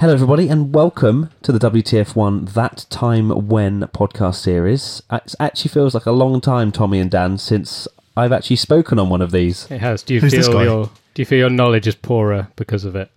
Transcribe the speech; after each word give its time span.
Hello, 0.00 0.14
everybody, 0.14 0.48
and 0.48 0.74
welcome 0.74 1.28
to 1.42 1.52
the 1.52 1.58
WTF1 1.58 2.54
That 2.54 2.86
Time 2.88 3.48
When 3.48 3.82
podcast 3.88 4.36
series. 4.36 5.02
It 5.12 5.34
actually 5.38 5.68
feels 5.68 5.92
like 5.92 6.06
a 6.06 6.10
long 6.10 6.40
time, 6.40 6.72
Tommy 6.72 7.00
and 7.00 7.10
Dan, 7.10 7.36
since 7.36 7.86
I've 8.16 8.32
actually 8.32 8.56
spoken 8.56 8.98
on 8.98 9.10
one 9.10 9.20
of 9.20 9.30
these. 9.30 9.70
It 9.70 9.82
has. 9.82 10.02
Do 10.02 10.14
you 10.14 10.22
Who's 10.22 10.32
this 10.32 10.46
feel 10.46 10.56
guy? 10.56 10.64
your 10.64 10.86
Do 11.12 11.20
you 11.20 11.26
feel 11.26 11.38
your 11.40 11.50
knowledge 11.50 11.86
is 11.86 11.96
poorer 11.96 12.48
because 12.56 12.86
of 12.86 12.96
it? 12.96 13.10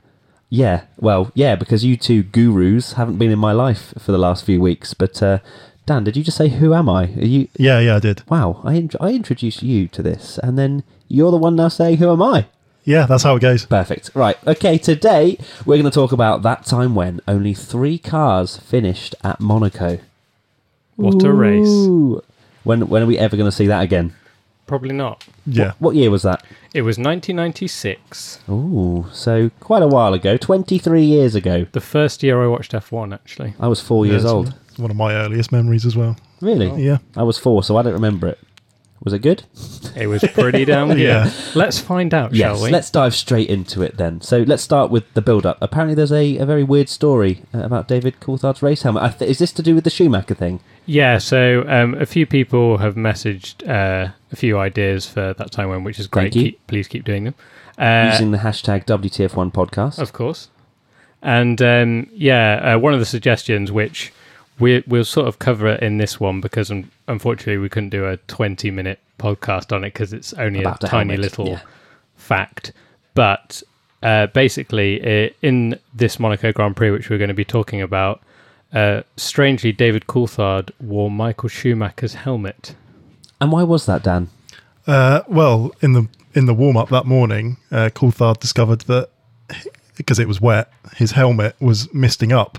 Yeah, 0.49 0.81
well, 0.97 1.31
yeah, 1.33 1.55
because 1.55 1.85
you 1.85 1.95
two 1.95 2.21
gurus 2.21 2.93
haven't 2.93 3.17
been 3.17 3.31
in 3.31 3.39
my 3.39 3.53
life 3.53 3.93
for 3.97 4.11
the 4.11 4.17
last 4.17 4.43
few 4.43 4.59
weeks. 4.59 4.93
But 4.93 5.23
uh, 5.23 5.39
Dan, 5.85 6.03
did 6.03 6.17
you 6.17 6.23
just 6.25 6.35
say 6.35 6.49
who 6.49 6.73
am 6.73 6.89
I? 6.89 7.05
Are 7.05 7.25
you? 7.25 7.47
Yeah, 7.55 7.79
yeah, 7.79 7.95
I 7.95 7.99
did. 7.99 8.29
Wow, 8.29 8.59
I 8.65 8.73
int- 8.73 8.97
I 8.99 9.11
introduced 9.13 9.63
you 9.63 9.87
to 9.87 10.03
this, 10.03 10.37
and 10.39 10.59
then 10.59 10.83
you're 11.07 11.31
the 11.31 11.37
one 11.37 11.55
now 11.55 11.69
saying 11.69 11.99
who 11.99 12.11
am 12.11 12.21
I? 12.21 12.47
Yeah, 12.83 13.05
that's 13.05 13.23
how 13.23 13.35
it 13.35 13.41
goes. 13.41 13.65
Perfect. 13.65 14.11
Right. 14.13 14.37
Okay. 14.45 14.77
Today 14.77 15.37
we're 15.65 15.75
going 15.77 15.85
to 15.85 15.91
talk 15.91 16.11
about 16.11 16.41
that 16.43 16.65
time 16.65 16.95
when 16.95 17.21
only 17.27 17.53
three 17.53 17.97
cars 17.97 18.57
finished 18.57 19.15
at 19.23 19.39
Monaco. 19.39 19.99
What 20.95 21.23
a 21.23 21.31
race! 21.31 21.67
Ooh. 21.67 22.21
When 22.63 22.87
when 22.87 23.01
are 23.03 23.07
we 23.07 23.17
ever 23.17 23.35
going 23.35 23.49
to 23.49 23.55
see 23.55 23.67
that 23.67 23.81
again? 23.81 24.13
Probably 24.67 24.93
not. 24.93 25.25
Yeah. 25.45 25.73
What 25.79 25.95
year 25.95 26.09
was 26.09 26.23
that? 26.23 26.43
It 26.73 26.83
was 26.83 26.97
1996, 26.97 28.39
Ooh, 28.49 29.05
so 29.11 29.51
quite 29.59 29.83
a 29.83 29.87
while 29.87 30.13
ago, 30.13 30.37
23 30.37 31.03
years 31.03 31.35
ago. 31.35 31.67
the 31.71 31.81
first 31.81 32.23
year 32.23 32.41
I 32.41 32.47
watched 32.47 32.71
F1. 32.71 33.13
Actually, 33.13 33.53
I 33.59 33.67
was 33.67 33.81
four 33.81 34.05
years 34.05 34.23
Yeah, 34.23 34.29
it's 34.29 34.33
old. 34.33 34.53
One 34.77 34.89
of 34.89 34.97
my 34.97 35.13
earliest 35.13 35.51
memories 35.51 35.85
as 35.85 35.95
well. 35.95 36.15
Really? 36.41 36.81
Yeah. 36.81 36.97
I 37.15 37.23
was 37.23 37.37
four, 37.37 37.63
so 37.63 37.77
I 37.77 37.83
don't 37.83 37.93
remember 37.93 38.27
it. 38.27 38.39
Was 39.03 39.11
it 39.13 39.19
good? 39.19 39.43
it 39.97 40.07
was 40.07 40.23
pretty 40.33 40.63
damn 40.65 40.87
good. 40.89 40.99
Yeah. 40.99 41.29
Let's 41.55 41.77
find 41.79 42.13
out, 42.13 42.33
yes. 42.33 42.55
shall 42.57 42.63
we? 42.63 42.71
Let's 42.71 42.89
dive 42.89 43.13
straight 43.13 43.49
into 43.49 43.81
it 43.81 43.97
then. 43.97 44.21
So 44.21 44.39
let's 44.43 44.63
start 44.63 44.91
with 44.91 45.13
the 45.13 45.21
build-up. 45.21 45.57
Apparently, 45.61 45.93
there's 45.93 46.11
a, 46.11 46.37
a 46.37 46.45
very 46.45 46.63
weird 46.63 46.87
story 46.87 47.41
uh, 47.53 47.59
about 47.59 47.87
David 47.89 48.19
Coulthard's 48.21 48.61
race 48.61 48.83
helmet. 48.83 49.03
I 49.03 49.09
th- 49.09 49.29
is 49.29 49.39
this 49.39 49.51
to 49.53 49.61
do 49.61 49.75
with 49.75 49.83
the 49.83 49.89
Schumacher 49.89 50.35
thing? 50.35 50.61
Yeah. 50.85 51.17
So 51.17 51.65
um, 51.67 51.95
a 51.95 52.05
few 52.05 52.25
people 52.25 52.77
have 52.77 52.95
messaged 52.95 53.67
uh, 53.67 54.11
a 54.31 54.35
few 54.35 54.57
ideas 54.57 55.05
for 55.05 55.33
that 55.33 55.51
time 55.51 55.69
when, 55.69 55.83
which 55.83 55.99
is 55.99 56.07
great. 56.07 56.33
Thank 56.33 56.35
you. 56.35 56.41
Keep, 56.51 56.67
please 56.67 56.87
keep 56.87 57.03
doing 57.03 57.25
them. 57.25 57.35
Uh, 57.77 58.09
Using 58.11 58.31
the 58.31 58.37
hashtag 58.37 58.85
WTF1 58.85 59.51
podcast. 59.51 59.99
Of 59.99 60.13
course. 60.13 60.49
And 61.21 61.61
um, 61.61 62.07
yeah, 62.13 62.75
uh, 62.75 62.79
one 62.79 62.93
of 62.93 62.99
the 62.99 63.05
suggestions, 63.05 63.71
which 63.71 64.13
we, 64.59 64.83
we'll 64.87 65.05
sort 65.05 65.27
of 65.27 65.39
cover 65.39 65.67
it 65.67 65.81
in 65.81 65.97
this 65.97 66.19
one 66.19 66.41
because 66.41 66.71
un- 66.71 66.91
unfortunately 67.07 67.57
we 67.57 67.69
couldn't 67.69 67.89
do 67.89 68.05
a 68.05 68.17
20 68.17 68.71
minute 68.71 68.99
podcast 69.19 69.73
on 69.75 69.83
it 69.83 69.93
because 69.93 70.13
it's 70.13 70.33
only 70.33 70.61
About 70.61 70.83
a 70.83 70.87
tiny 70.87 71.13
helmet, 71.13 71.19
little 71.19 71.47
yeah. 71.49 71.61
fact. 72.15 72.71
But 73.13 73.63
uh, 74.01 74.27
basically, 74.27 75.01
uh, 75.01 75.29
in 75.41 75.79
this 75.93 76.19
Monaco 76.19 76.51
Grand 76.51 76.75
Prix, 76.75 76.91
which 76.91 77.09
we're 77.09 77.17
going 77.17 77.29
to 77.29 77.33
be 77.33 77.45
talking 77.45 77.81
about, 77.81 78.21
uh, 78.73 79.03
strangely, 79.17 79.71
David 79.71 80.07
Coulthard 80.07 80.71
wore 80.81 81.09
Michael 81.11 81.49
Schumacher's 81.49 82.15
helmet. 82.15 82.75
And 83.39 83.51
why 83.51 83.63
was 83.63 83.85
that, 83.85 84.03
Dan? 84.03 84.29
Uh, 84.87 85.21
well, 85.27 85.71
in 85.81 85.93
the 85.93 86.07
in 86.33 86.47
the 86.47 86.53
warm 86.53 86.75
up 86.75 86.89
that 86.89 87.05
morning, 87.05 87.57
uh, 87.71 87.89
Coulthard 87.93 88.39
discovered 88.39 88.81
that 88.81 89.09
because 89.95 90.19
it 90.19 90.27
was 90.27 90.41
wet, 90.41 90.71
his 90.95 91.11
helmet 91.11 91.55
was 91.61 91.93
misting 91.93 92.31
up, 92.31 92.57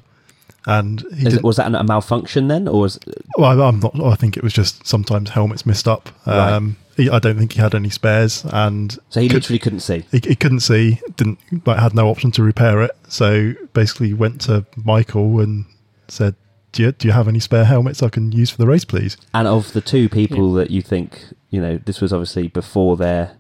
and 0.66 1.00
he 1.16 1.26
Is, 1.26 1.34
did. 1.34 1.42
was 1.42 1.56
that 1.56 1.75
a 1.75 1.84
malfunction 1.84 2.48
then, 2.48 2.66
or 2.69 2.80
was 2.82 2.98
Well, 3.36 3.60
I- 3.60 3.66
I'm 3.69 3.80
not. 3.80 3.98
I 4.00 4.14
think 4.14 4.36
it 4.36 4.42
was 4.42 4.52
just 4.52 4.86
sometimes 4.86 5.30
helmets 5.30 5.66
missed 5.66 5.86
up. 5.88 6.10
Right. 6.26 6.52
Um, 6.52 6.76
he, 6.97 7.10
I 7.10 7.19
don't 7.19 7.36
think 7.36 7.52
he 7.52 7.60
had 7.60 7.75
any 7.75 7.91
spares, 7.91 8.44
and 8.52 8.97
so 9.10 9.20
he 9.20 9.28
could- 9.28 9.34
literally 9.36 9.58
couldn't 9.58 9.80
see? 9.80 10.04
he, 10.12 10.20
he 10.25 10.34
couldn't 10.36 10.60
see. 10.60 11.00
Didn't 11.16 11.38
like 11.66 11.78
had 11.78 11.94
no 11.94 12.08
option 12.08 12.30
to 12.32 12.42
repair 12.42 12.82
it. 12.82 12.92
So 13.08 13.54
basically, 13.72 14.12
went 14.14 14.41
to 14.42 14.64
Michael 14.76 15.41
and 15.41 15.64
said, 16.08 16.34
"Do 16.72 16.82
you, 16.84 16.92
do 16.92 17.08
you 17.08 17.12
have 17.12 17.26
any 17.28 17.41
spare 17.41 17.64
helmets 17.64 18.02
I 18.02 18.08
can 18.08 18.32
use 18.32 18.50
for 18.50 18.58
the 18.58 18.66
race, 18.66 18.84
please?" 18.84 19.16
And 19.34 19.46
of 19.48 19.72
the 19.72 19.81
two 19.81 20.08
people 20.08 20.52
that 20.54 20.70
you 20.70 20.82
think, 20.82 21.25
you 21.50 21.60
know, 21.60 21.78
this 21.84 22.00
was 22.00 22.12
obviously 22.12 22.48
before 22.48 22.96
their 22.96 23.36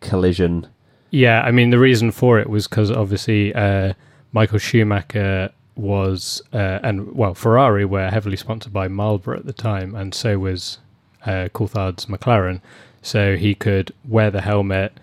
collision. 0.00 0.66
Yeah, 1.10 1.42
I 1.42 1.50
mean 1.52 1.70
the 1.70 1.78
reason 1.78 2.10
for 2.10 2.38
it 2.38 2.50
was 2.50 2.66
because 2.68 2.90
obviously 2.90 3.54
uh, 3.54 3.94
Michael 4.32 4.58
Schumacher 4.58 5.50
was 5.76 6.42
uh, 6.52 6.78
and 6.82 7.14
well 7.14 7.34
Ferrari 7.34 7.84
were 7.84 8.08
heavily 8.10 8.36
sponsored 8.36 8.72
by 8.72 8.88
Marlboro 8.88 9.38
at 9.38 9.46
the 9.46 9.52
time, 9.52 9.94
and 9.94 10.14
so 10.14 10.38
was 10.38 10.78
uh, 11.26 11.48
Coulthard's 11.54 12.06
McLaren. 12.06 12.60
So 13.02 13.36
he 13.36 13.54
could 13.54 13.92
wear 14.04 14.30
the 14.30 14.40
helmet, 14.40 14.98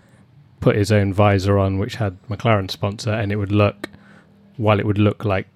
put 0.60 0.76
his 0.76 0.90
own 0.90 1.12
visor 1.12 1.58
on, 1.58 1.78
which 1.78 1.96
had 1.96 2.16
McLaren 2.28 2.70
sponsor, 2.70 3.12
and 3.12 3.30
it 3.30 3.36
would 3.36 3.52
look 3.52 3.88
while 4.56 4.80
it 4.80 4.86
would 4.86 4.98
look 4.98 5.24
like 5.24 5.46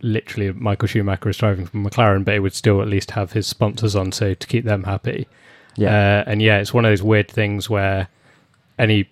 literally 0.00 0.52
Michael 0.52 0.86
Schumacher 0.88 1.28
is 1.28 1.36
driving 1.36 1.66
from 1.66 1.84
McLaren, 1.84 2.24
but 2.24 2.34
it 2.34 2.40
would 2.40 2.54
still 2.54 2.80
at 2.80 2.88
least 2.88 3.12
have 3.12 3.32
his 3.32 3.46
sponsors 3.46 3.96
on, 3.96 4.12
so 4.12 4.34
to 4.34 4.46
keep 4.46 4.64
them 4.64 4.84
happy. 4.84 5.26
Yeah. 5.76 6.22
Uh, 6.26 6.30
and 6.30 6.42
yeah, 6.42 6.58
it's 6.58 6.74
one 6.74 6.84
of 6.84 6.90
those 6.90 7.02
weird 7.02 7.28
things 7.30 7.68
where 7.70 8.08
any 8.78 9.08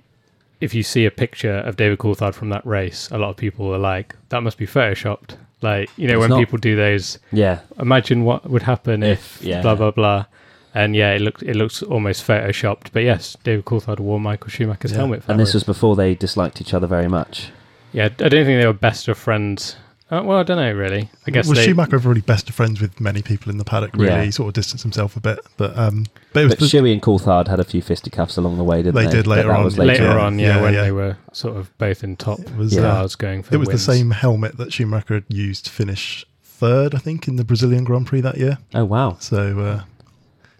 if 0.61 0.75
you 0.75 0.83
see 0.83 1.05
a 1.05 1.11
picture 1.11 1.59
of 1.59 1.77
David 1.77 1.99
Coulthard 1.99 2.34
from 2.34 2.49
that 2.49 2.65
race, 2.66 3.11
a 3.11 3.19
lot 3.19 3.31
of 3.31 3.37
people 3.37 3.72
are 3.75 3.78
like, 3.78 4.16
"That 4.31 4.43
must 4.43 4.59
be 4.59 4.66
photoshopped." 4.66 5.37
Like 5.62 5.91
you 5.97 6.06
know, 6.06 6.15
It's 6.15 6.21
when 6.21 6.31
not. 6.31 6.39
people 6.39 6.59
do 6.59 6.77
those, 6.77 7.19
yeah. 7.33 7.61
imagine 7.81 8.25
what 8.25 8.49
would 8.49 8.62
happen 8.62 9.03
if, 9.03 9.41
If- 9.41 9.47
yeah. 9.47 9.62
blah 9.62 9.75
blah 9.75 9.91
blah. 9.91 10.27
And 10.75 10.94
yeah, 10.94 11.12
it 11.15 11.22
looks 11.22 11.41
it 11.43 11.56
looks 11.56 11.83
almost 11.83 12.27
photoshopped. 12.27 12.89
But 12.93 13.03
yes, 13.05 13.37
David 13.43 13.65
Coulthard 13.65 13.99
wore 13.99 14.21
Michael 14.21 14.50
Schumacher's 14.50 14.91
Yeah. 14.93 14.99
helmet. 14.99 15.22
For 15.25 15.31
And 15.33 15.41
this 15.41 15.55
was 15.55 15.65
before 15.65 15.97
they 15.97 16.15
disliked 16.15 16.61
each 16.61 16.75
other 16.75 16.87
very 16.87 17.09
much. 17.09 17.50
yeah. 17.93 18.05
I 18.05 18.09
don't 18.28 18.45
think 18.45 18.61
they 18.61 18.66
were 18.66 18.75
best 18.75 19.09
of 19.09 19.16
friends. 19.16 19.77
Uh, 20.09 20.22
well, 20.25 20.39
I 20.39 20.44
don't 20.44 20.56
know 20.56 20.72
really. 20.72 21.11
I 21.27 21.31
guess 21.33 21.49
was 21.49 21.59
they, 21.59 21.65
Schumacher 21.67 21.99
really 21.99 22.21
best 22.21 22.49
of 22.49 22.55
friends 22.55 22.81
with 22.81 23.00
many 23.00 23.22
people 23.22 23.50
in 23.50 23.59
the 23.59 23.65
paddock? 23.65 23.93
Really, 23.94 24.06
Yeah. 24.06 24.22
he 24.22 24.31
sort 24.31 24.47
of 24.49 24.55
distanced 24.55 24.84
himself 24.84 25.17
a 25.17 25.21
bit, 25.21 25.41
but 25.56 25.77
um, 25.77 26.06
but 26.33 26.43
it 26.43 26.44
was 26.44 26.55
But 26.55 26.61
the, 26.61 26.67
Shuey 26.67 26.93
and 26.93 27.03
Coulthard 27.03 27.49
had 27.49 27.59
a 27.59 27.65
few 27.65 27.83
fisticuffs 27.83 28.37
along 28.37 28.56
the 28.56 28.62
way, 28.65 28.83
didn't 28.83 28.95
they? 28.95 29.06
They 29.06 29.11
did 29.11 29.27
later 29.27 29.50
on. 29.53 29.65
later, 29.65 29.83
later, 29.84 30.19
on, 30.19 30.39
yeah, 30.39 30.56
Yeah, 30.56 30.62
when 30.62 30.75
yeah. 30.75 30.83
they 30.83 30.93
were 30.93 31.16
sort 31.33 31.56
of 31.56 31.77
both 31.78 32.05
in 32.05 32.15
top 32.16 32.39
It 32.39 32.56
was, 32.56 32.72
stars 32.72 33.16
going 33.16 33.43
for 33.43 33.55
it 33.55 33.59
was 33.59 33.66
wins. 33.69 33.84
the 33.84 33.93
same 33.95 34.12
helmet 34.12 34.56
that 34.59 34.72
Schumacher 34.72 35.15
had 35.15 35.25
used 35.28 35.65
to 35.65 35.71
finish 35.72 36.25
third, 36.45 36.95
I 36.95 36.99
think, 36.99 37.27
in 37.27 37.34
the 37.37 37.45
Brazilian 37.45 37.83
Grand 37.83 38.06
Prix 38.06 38.21
that 38.21 38.39
year. 38.39 38.59
Oh, 38.75 38.84
wow. 38.84 39.16
So 39.19 39.59
uh, 39.59 39.83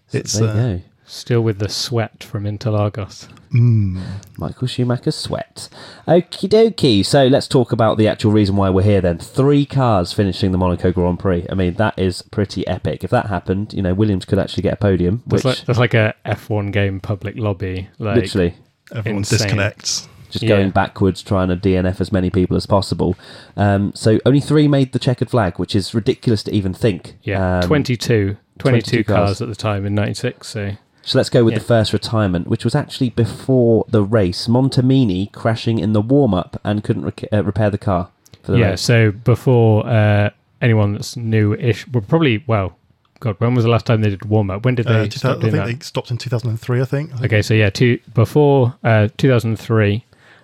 So 0.09 0.17
it's 0.17 0.33
there 0.37 0.43
you 0.43 0.49
uh, 0.51 0.77
go. 0.77 0.81
Still 1.09 1.39
with 1.41 1.59
the 1.59 1.69
sweat 1.69 2.21
from 2.21 2.43
Interlagos. 2.43 3.29
mm, 3.53 4.01
Michael 4.37 4.67
Schumacher's 4.67 5.15
sweat. 5.15 5.69
Okie 6.05 6.49
dokie. 6.49 7.05
So 7.05 7.27
let's 7.27 7.47
talk 7.47 7.71
about 7.71 7.97
the 7.97 8.09
actual 8.09 8.33
reason 8.33 8.57
why 8.57 8.69
we're 8.69 8.83
here 8.83 8.99
then. 8.99 9.17
Three 9.17 9.65
cars 9.65 10.11
finishing 10.11 10.51
the 10.51 10.57
Monaco 10.57 10.91
Grand 10.91 11.17
Prix. 11.19 11.45
I 11.49 11.55
mean, 11.55 11.75
that 11.75 11.97
is 11.97 12.21
pretty 12.23 12.67
epic. 12.67 13.05
If 13.05 13.09
that 13.11 13.27
happened, 13.27 13.73
you 13.73 13.81
know, 13.81 13.93
Williams 13.93 14.25
could 14.25 14.37
actually 14.37 14.63
get 14.63 14.73
a 14.73 14.77
podium, 14.77 15.23
which 15.27 15.43
That's 15.43 15.59
like, 15.59 15.65
that's 15.65 15.79
like 15.79 15.93
a 15.93 16.13
F1 16.25 16.73
game 16.73 16.99
public 16.99 17.35
lobby. 17.37 17.87
Like, 17.99 18.17
literally 18.17 18.55
everyone 18.93 19.19
Insane. 19.19 19.37
disconnects. 19.39 20.09
just 20.29 20.43
Yeah. 20.43 20.49
going 20.57 20.71
backwards, 20.71 21.23
trying 21.23 21.47
to 21.47 21.55
DNF 21.55 22.01
as 22.01 22.11
many 22.11 22.29
people 22.29 22.57
as 22.57 22.65
possible. 22.65 23.15
Um, 23.55 23.93
so 23.95 24.19
only 24.25 24.41
three 24.41 24.67
made 24.67 24.91
the 24.91 24.99
checkered 24.99 25.29
flag, 25.29 25.57
which 25.57 25.73
is 25.73 25.93
ridiculous 25.95 26.43
to 26.43 26.53
even 26.53 26.73
think. 26.73 27.15
Yeah, 27.23 27.59
Um, 27.59 27.63
22, 27.63 28.35
22, 28.59 28.97
22 28.99 29.03
cars. 29.05 29.15
cars. 29.17 29.41
at 29.41 29.47
the 29.47 29.55
time 29.55 29.85
in 29.85 29.95
96. 29.95 30.47
So, 30.47 30.71
So 31.07 31.17
let's 31.17 31.29
go 31.29 31.45
with 31.45 31.53
Yeah. 31.53 31.59
the 31.59 31.65
first 31.65 31.93
retirement, 31.93 32.47
which 32.47 32.65
was 32.65 32.75
actually 32.75 33.09
before 33.11 33.85
the 33.89 34.03
race. 34.03 34.47
Montermini 34.47 35.31
crashing 35.31 35.79
in 35.79 35.93
the 35.93 36.01
warm 36.01 36.33
up 36.33 36.59
and 36.65 36.83
couldn't 36.83 37.05
rec- 37.05 37.23
uh, 37.31 37.43
repair 37.45 37.69
the 37.69 37.77
car 37.77 38.09
for 38.43 38.51
the 38.51 38.57
yeah, 38.59 38.69
race. 38.71 38.81
so 38.81 39.11
before 39.11 39.87
uh, 39.87 40.31
anyone 40.61 40.91
that's 40.93 41.15
new 41.15 41.53
ish, 41.53 41.87
well, 41.87 42.03
probably, 42.05 42.43
well, 42.45 42.75
God, 43.21 43.35
when 43.39 43.55
was 43.55 43.63
the 43.63 43.69
last 43.71 43.85
time 43.85 44.01
they 44.01 44.09
did 44.09 44.25
warm 44.25 44.51
up? 44.51 44.65
When 44.65 44.75
did 44.75 44.85
they 44.85 44.93
Uh, 45.07 45.09
stop 45.09 45.39
2000 45.39 45.39
I 45.39 45.41
think 45.41 45.53
that? 45.53 45.65
they 45.79 45.83
stopped 45.85 46.11
in 46.11 46.17
2003. 46.17 46.81
I 46.81 46.85
think. 46.85 47.09
I 47.09 47.13
think 47.13 47.25
Okay, 47.25 47.41
so 47.41 47.53
yeah, 47.53 47.69
two, 47.69 47.99
before 48.13 48.75
uh, 48.83 49.07
2003, 49.17 50.03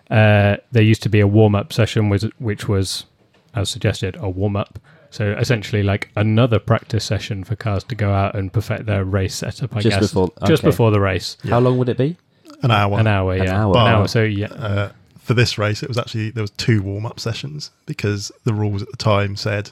uh, 0.10 0.58
there 0.72 0.82
used 0.84 1.04
to 1.04 1.10
be 1.10 1.20
a 1.20 1.28
warm 1.28 1.56
up 1.56 1.74
session, 1.74 2.08
was, 2.08 2.24
which 2.40 2.70
was, 2.70 3.06
as 3.54 3.70
suggested, 3.70 4.16
a 4.20 4.30
warm 4.30 4.56
up. 4.56 4.80
So 5.14 5.34
essentially, 5.40 5.84
like 5.84 6.10
another 6.16 6.58
practice 6.58 7.04
session 7.06 7.44
for 7.44 7.56
cars 7.56 7.84
to 7.86 7.96
go 7.96 8.12
out 8.12 8.36
and 8.36 8.52
perfect 8.52 8.88
their 8.88 9.04
race 9.06 9.36
setup. 9.36 9.76
I 9.76 9.82
Just 9.82 10.00
guess 10.00 10.08
before- 10.10 10.32
just 10.48 10.64
before 10.64 10.90
the 10.90 11.00
race, 11.00 11.38
How 11.48 11.60
long 11.60 11.78
would 11.78 11.88
it 11.90 11.98
be? 11.98 12.18
An 12.64 12.72
hour. 12.72 13.00
an 13.00 13.06
hour, 13.08 13.34
An 13.34 13.44
yeah, 13.44 13.62
hour. 13.64 13.78
an 13.78 13.88
hour. 13.88 14.08
So 14.08 14.24
yeah, 14.24 14.48
Uh, 14.48 14.90
for 15.20 15.34
this 15.36 15.58
race, 15.60 15.84
it 15.84 15.88
was 15.90 15.98
actually 16.00 16.32
there 16.32 16.42
was 16.44 16.50
two 16.52 16.82
warm 16.82 17.06
up 17.06 17.20
sessions 17.20 17.70
because 17.86 18.32
the 18.44 18.54
rules 18.54 18.82
at 18.82 18.90
the 18.90 18.98
time 18.98 19.36
said 19.36 19.70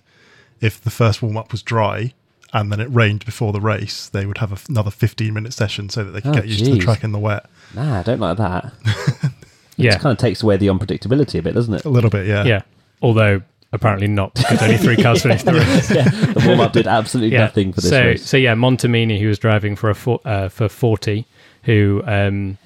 if 0.62 0.80
the 0.80 0.92
first 0.92 1.24
warm 1.24 1.38
up 1.38 1.52
was 1.52 1.64
dry 1.64 2.14
and 2.54 2.72
then 2.72 2.80
it 2.80 2.88
rained 2.92 3.26
before 3.26 3.52
the 3.52 3.62
race, 3.62 4.10
they 4.10 4.26
would 4.28 4.38
have 4.40 4.64
another 4.70 4.92
15 4.92 5.34
minute 5.34 5.54
session 5.54 5.90
so 5.90 6.04
that 6.04 6.12
they 6.12 6.22
could 6.22 6.32
Oh, 6.32 6.34
get 6.36 6.48
used 6.48 6.66
to 6.66 6.72
the 6.74 6.78
track 6.80 7.04
in 7.04 7.14
the 7.14 7.20
wet. 7.20 7.46
Nah, 7.74 8.00
I 8.02 8.04
don't 8.04 8.20
like 8.20 8.38
that. 8.38 8.72
Yeah, 9.78 9.96
It 9.96 10.02
kind 10.02 10.12
of 10.12 10.20
takes 10.20 10.44
away 10.44 10.58
the 10.58 10.68
unpredictability 10.68 11.40
a 11.40 11.42
bit, 11.42 11.56
doesn't 11.56 11.74
it? 11.74 11.86
A 11.86 11.90
little 11.90 12.12
bit, 12.12 12.28
yeah. 12.28 12.44
yeah. 12.44 12.62
Although 13.02 13.42
apparently 13.74 14.08
not 14.08 14.34
because 14.36 14.62
only 14.62 14.78
three 14.78 14.98
cars 14.98 15.22
finished 15.24 15.46
the 15.46 15.54
race. 15.54 15.92
yeah, 15.92 16.10
the 16.10 16.44
warm 16.46 16.60
up 16.60 16.74
did 16.74 16.88
absolutely 16.88 17.34
yeah. 17.34 17.46
nothing 17.46 17.74
for 17.74 17.82
this 17.82 17.90
so, 17.90 18.02
race. 18.02 18.26
So 18.26 18.38
yeah, 18.38 18.56
Montermini, 18.56 19.20
who 19.20 19.28
was 19.28 19.40
driving 19.40 19.76
for 19.76 19.90
a 19.90 19.96
four, 19.96 20.20
uh, 20.26 20.50
for 20.50 20.70
Forti, 20.70 21.26
who 21.64 22.02
um, 22.06 22.58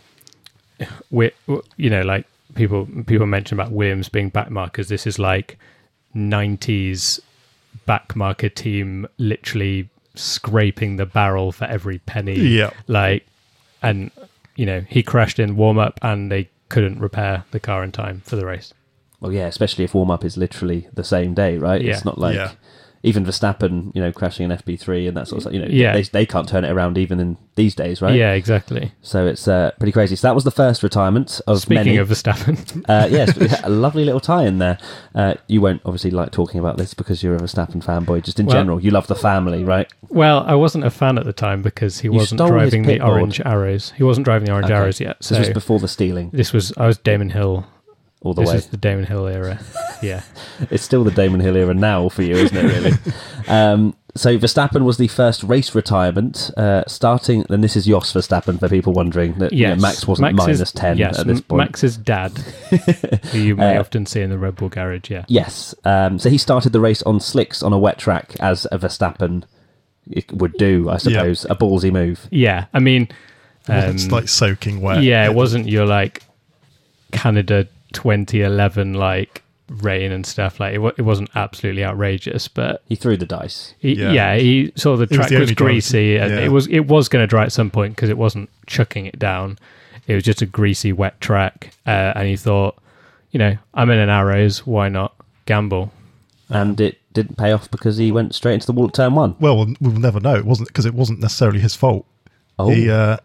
wi- 1.11 1.33
w- 1.47 1.63
you 1.77 1.89
know, 1.89 2.01
like 2.01 2.25
people 2.55 2.87
people 3.05 3.25
mention 3.27 3.59
about 3.59 3.71
Williams 3.71 4.09
being 4.09 4.31
backmarkers. 4.31 4.87
This 4.87 5.05
is 5.05 5.19
like 5.19 5.57
nineties 6.13 7.19
backmarker 7.87 8.53
team, 8.53 9.07
literally 9.17 9.89
scraping 10.15 10.95
the 10.95 11.05
barrel 11.05 11.51
for 11.51 11.65
every 11.65 11.99
penny. 11.99 12.35
Yeah. 12.35 12.71
like, 12.87 13.25
and 13.81 14.11
you 14.55 14.65
know, 14.65 14.81
he 14.81 15.03
crashed 15.03 15.39
in 15.39 15.55
warm 15.55 15.77
up, 15.77 15.99
and 16.01 16.31
they 16.31 16.49
couldn't 16.69 16.99
repair 16.99 17.43
the 17.51 17.59
car 17.59 17.83
in 17.83 17.91
time 17.91 18.21
for 18.25 18.35
the 18.35 18.45
race. 18.45 18.73
Well, 19.19 19.31
yeah, 19.31 19.47
especially 19.47 19.83
if 19.85 19.93
warm 19.93 20.11
up 20.11 20.23
is 20.25 20.37
literally 20.37 20.87
the 20.93 21.03
same 21.03 21.33
day, 21.33 21.57
right? 21.57 21.81
Yeah. 21.81 21.93
It's 21.93 22.05
not 22.05 22.17
like 22.17 22.35
Yeah. 22.35 22.51
even 23.03 23.23
Verstappen, 23.23 23.95
you 23.95 24.01
know, 24.01 24.11
crashing 24.11 24.49
an 24.51 24.57
FP3 24.57 25.07
and 25.07 25.15
that 25.15 25.27
sort 25.27 25.37
of 25.37 25.41
stuff. 25.43 25.53
You 25.53 25.59
know, 25.61 25.67
Yeah. 25.69 25.93
they, 25.93 26.01
they 26.01 26.25
can't 26.25 26.47
turn 26.49 26.65
it 26.65 26.71
around 26.71 26.97
even 26.97 27.19
in 27.19 27.37
these 27.55 27.75
days, 27.75 28.01
right? 28.01 28.15
Yeah, 28.15 28.33
exactly. 28.33 28.93
So 29.03 29.27
it's 29.27 29.47
uh, 29.47 29.71
pretty 29.77 29.91
crazy. 29.91 30.15
So 30.15 30.27
that 30.27 30.33
was 30.33 30.43
the 30.43 30.49
first 30.51 30.81
retirement 30.81 31.39
of 31.45 31.59
Speaking 31.61 31.85
many. 31.85 31.97
of 31.97 32.09
Verstappen, 32.09 32.83
uh, 32.89 33.07
yes, 33.11 33.61
a 33.63 33.69
lovely 33.69 34.05
little 34.05 34.19
tie 34.19 34.45
in 34.45 34.57
there. 34.57 34.79
Uh, 35.13 35.35
you 35.47 35.61
won't 35.61 35.81
obviously 35.85 36.09
like 36.09 36.31
talking 36.31 36.59
about 36.59 36.77
this 36.77 36.95
because 36.95 37.21
you're 37.21 37.35
a 37.35 37.39
Verstappen 37.39 37.83
fanboy. 37.83 38.23
Just 38.23 38.39
in 38.39 38.47
Well- 38.47 38.55
general, 38.55 38.79
you 38.81 38.89
love 38.89 39.05
the 39.05 39.15
family, 39.15 39.63
right? 39.63 39.87
Well, 40.09 40.43
I 40.47 40.55
wasn't 40.55 40.83
a 40.85 40.89
fan 40.89 41.17
at 41.19 41.25
the 41.25 41.33
time 41.33 41.61
because 41.61 41.99
he 41.99 42.07
You 42.07 42.13
wasn't 42.13 42.41
driving 42.41 42.83
the 42.83 42.97
board. 42.97 43.11
orange 43.11 43.39
arrows. 43.45 43.93
He 43.97 44.03
wasn't 44.03 44.25
driving 44.25 44.47
the 44.47 44.51
orange 44.53 44.65
Okay. 44.71 44.73
arrows 44.73 44.99
yet. 44.99 45.17
So 45.23 45.35
This 45.35 45.47
was 45.49 45.53
before 45.53 45.77
the 45.79 45.87
stealing, 45.87 46.31
this 46.33 46.51
was 46.53 46.73
I 46.75 46.87
was 46.87 46.97
Damon 46.97 47.29
Hill. 47.29 47.65
All 48.25 48.33
the 48.33 48.41
this 48.41 48.49
way. 48.49 48.55
is 48.57 48.67
the 48.67 48.77
Damon 48.77 49.05
Hill 49.05 49.27
era. 49.27 49.59
yeah. 50.01 50.23
It's 50.71 50.83
still 50.83 51.03
the 51.03 51.11
Damon 51.11 51.39
Hill 51.39 51.55
era 51.55 51.73
now 51.73 52.09
for 52.09 52.23
you, 52.23 52.35
isn't 52.35 52.57
it? 52.57 52.63
Really. 52.63 52.91
um, 53.47 53.95
so 54.15 54.37
Verstappen 54.37 54.83
was 54.83 54.97
the 54.97 55.07
first 55.09 55.43
race 55.43 55.75
retirement, 55.75 56.49
uh, 56.57 56.83
starting. 56.87 57.45
And 57.49 57.63
this 57.63 57.75
is 57.75 57.85
Jos 57.85 58.11
Verstappen 58.13 58.59
for 58.59 58.67
people 58.67 58.93
wondering 58.93 59.33
that 59.39 59.53
you 59.53 59.67
know, 59.67 59.75
Max 59.75 60.07
wasn't 60.07 60.35
Max 60.35 60.49
is- 60.49 60.57
minus 60.59 60.71
ten 60.71 60.97
yes, 60.97 61.19
at 61.19 61.27
this 61.27 61.37
M- 61.39 61.43
point. 61.43 61.57
Max's 61.59 61.97
dad, 61.97 62.31
who 63.31 63.37
you 63.39 63.55
may 63.55 63.77
Uh, 63.77 63.79
often 63.79 64.05
see 64.05 64.21
in 64.21 64.29
the 64.31 64.37
Red 64.37 64.55
Bull 64.55 64.69
garage. 64.69 65.09
Yeah. 65.11 65.25
Yes. 65.27 65.75
Um, 65.85 66.17
so 66.17 66.29
he 66.29 66.37
started 66.37 66.73
the 66.73 66.79
race 66.79 67.03
on 67.03 67.19
slicks 67.19 67.61
on 67.61 67.73
a 67.73 67.77
wet 67.79 67.97
track, 67.99 68.35
as 68.39 68.65
a 68.71 68.79
Verstappen 68.79 69.43
it 70.09 70.31
would 70.31 70.53
do, 70.53 70.89
I 70.89 70.97
suppose. 70.97 71.45
A 71.45 71.55
ballsy 71.55 71.91
move. 71.91 72.27
Yeah. 72.31 72.65
I 72.73 72.79
mean, 72.79 73.09
um, 73.67 73.95
it's 73.95 74.09
like 74.11 74.29
soaking 74.29 74.81
wet. 74.81 75.03
yeah, 75.03 75.25
it 75.25 75.33
wasn't 75.33 75.67
your 75.67 75.85
like 75.85 76.23
Canada 77.11 77.67
2011 77.95 78.93
like 78.93 79.41
rain 79.69 80.11
and 80.11 80.25
stuff. 80.25 80.59
Like 80.59 80.73
it, 80.75 80.77
wa- 80.79 80.91
it 80.97 81.01
wasn't 81.01 81.29
absolutely 81.35 81.83
outrageous, 81.83 82.47
but 82.47 82.83
He 82.87 82.95
threw 82.95 83.17
the 83.17 83.25
dice. 83.25 83.73
He, 83.79 83.93
Yeah. 83.95 84.11
yeah. 84.11 84.35
he 84.37 84.71
saw 84.75 84.95
the 84.95 85.01
was 85.07 85.09
track 85.09 85.29
the 85.29 85.35
was, 85.39 85.41
only 85.49 85.55
driver- 85.55 85.71
greasy, 85.71 86.17
and 86.17 86.31
yeah. 86.31 86.39
it 86.41 86.49
was 86.49 86.67
it 86.67 86.81
was 86.81 87.09
going 87.09 87.23
to 87.23 87.27
dry 87.27 87.43
at 87.43 87.51
some 87.51 87.71
point 87.71 87.95
because 87.95 88.09
it 88.09 88.17
wasn't 88.17 88.49
chucking 88.67 89.05
it 89.07 89.17
down. 89.17 89.57
It 90.07 90.13
was 90.13 90.23
just 90.23 90.41
a 90.43 90.45
greasy, 90.45 90.93
wet 90.93 91.19
track, 91.19 91.71
uh, 91.87 92.13
and 92.15 92.27
he 92.27 92.35
thought, 92.35 92.77
you 93.31 93.39
know, 93.39 93.57
I'm 93.73 93.89
in 93.89 93.97
an 93.97 94.09
arrows, 94.09 94.67
why 94.67 94.87
not 94.87 95.15
gamble? 95.47 95.91
And 96.47 96.79
it 96.79 96.99
didn't 97.11 97.37
pay 97.37 97.51
off 97.51 97.71
because 97.71 97.97
he 97.97 98.11
went 98.11 98.35
straight 98.35 98.53
into 98.53 98.67
the 98.67 98.73
wall 98.73 98.87
at 98.87 98.93
turn 98.93 99.15
one. 99.15 99.35
Well, 99.39 99.57
we'll, 99.57 99.73
we'll 99.81 99.93
never 99.99 100.19
know. 100.19 100.35
It 100.35 100.45
wasn't 100.45 100.67
because 100.67 100.85
it 100.85 100.93
wasn't 100.93 101.21
necessarily 101.21 101.59
his 101.59 101.73
fault. 101.73 102.05
Oh, 102.59 102.69
He 102.69 102.87
uh, 102.87 103.17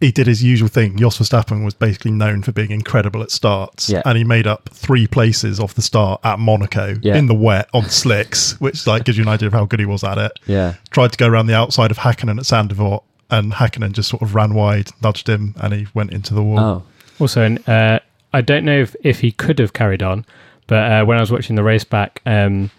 he 0.00 0.12
did 0.12 0.26
his 0.26 0.42
usual 0.42 0.68
thing. 0.68 0.96
Jos 0.98 1.18
Verstappen 1.18 1.64
was 1.64 1.72
basically 1.74 2.10
known 2.10 2.42
for 2.42 2.52
being 2.52 2.70
incredible 2.70 3.22
at 3.22 3.30
starts, 3.30 3.88
Yeah. 3.88 4.02
and 4.04 4.18
he 4.18 4.24
made 4.24 4.46
up 4.46 4.68
three 4.72 5.06
places 5.06 5.58
off 5.58 5.74
the 5.74 5.82
start 5.82 6.20
at 6.24 6.38
Monaco 6.38 6.96
Yeah. 7.02 7.16
in 7.16 7.26
the 7.26 7.34
wet 7.34 7.68
on 7.72 7.88
slicks, 7.88 8.60
which 8.60 8.86
like 8.86 9.04
gives 9.04 9.16
you 9.16 9.24
an 9.24 9.28
idea 9.28 9.46
of 9.48 9.52
how 9.54 9.64
good 9.64 9.80
he 9.80 9.86
was 9.86 10.04
at 10.04 10.18
it. 10.18 10.32
yeah. 10.46 10.74
Tried 10.90 11.12
to 11.12 11.18
go 11.18 11.26
around 11.26 11.46
the 11.46 11.54
outside 11.54 11.90
of 11.90 11.98
Hakkinen 11.98 12.38
at 12.38 12.44
Sainte 12.46 12.68
Devote, 12.68 13.04
and 13.30 13.52
Hakkinen 13.54 13.92
just 13.92 14.08
sort 14.10 14.22
of 14.22 14.34
ran 14.34 14.54
wide, 14.54 14.90
nudged 15.02 15.28
him, 15.28 15.54
and 15.60 15.72
he 15.72 15.86
went 15.94 16.12
into 16.12 16.34
the 16.34 16.42
wall. 16.42 16.58
Oh, 16.60 16.82
Also, 17.18 17.42
and, 17.42 17.66
uh, 17.68 17.98
I 18.34 18.40
don't 18.42 18.64
know 18.66 18.78
if, 18.80 18.94
if 19.02 19.20
he 19.20 19.32
could 19.32 19.58
have 19.58 19.72
carried 19.72 20.02
on, 20.02 20.26
but 20.66 20.92
uh, 20.92 21.04
when 21.06 21.16
I 21.16 21.20
was 21.22 21.32
watching 21.32 21.56
the 21.56 21.62
race 21.62 21.84
back, 21.84 22.20
um, 22.26 22.70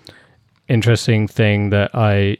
interesting 0.69 1.28
thing 1.28 1.69
that 1.72 1.92
I 1.94 2.38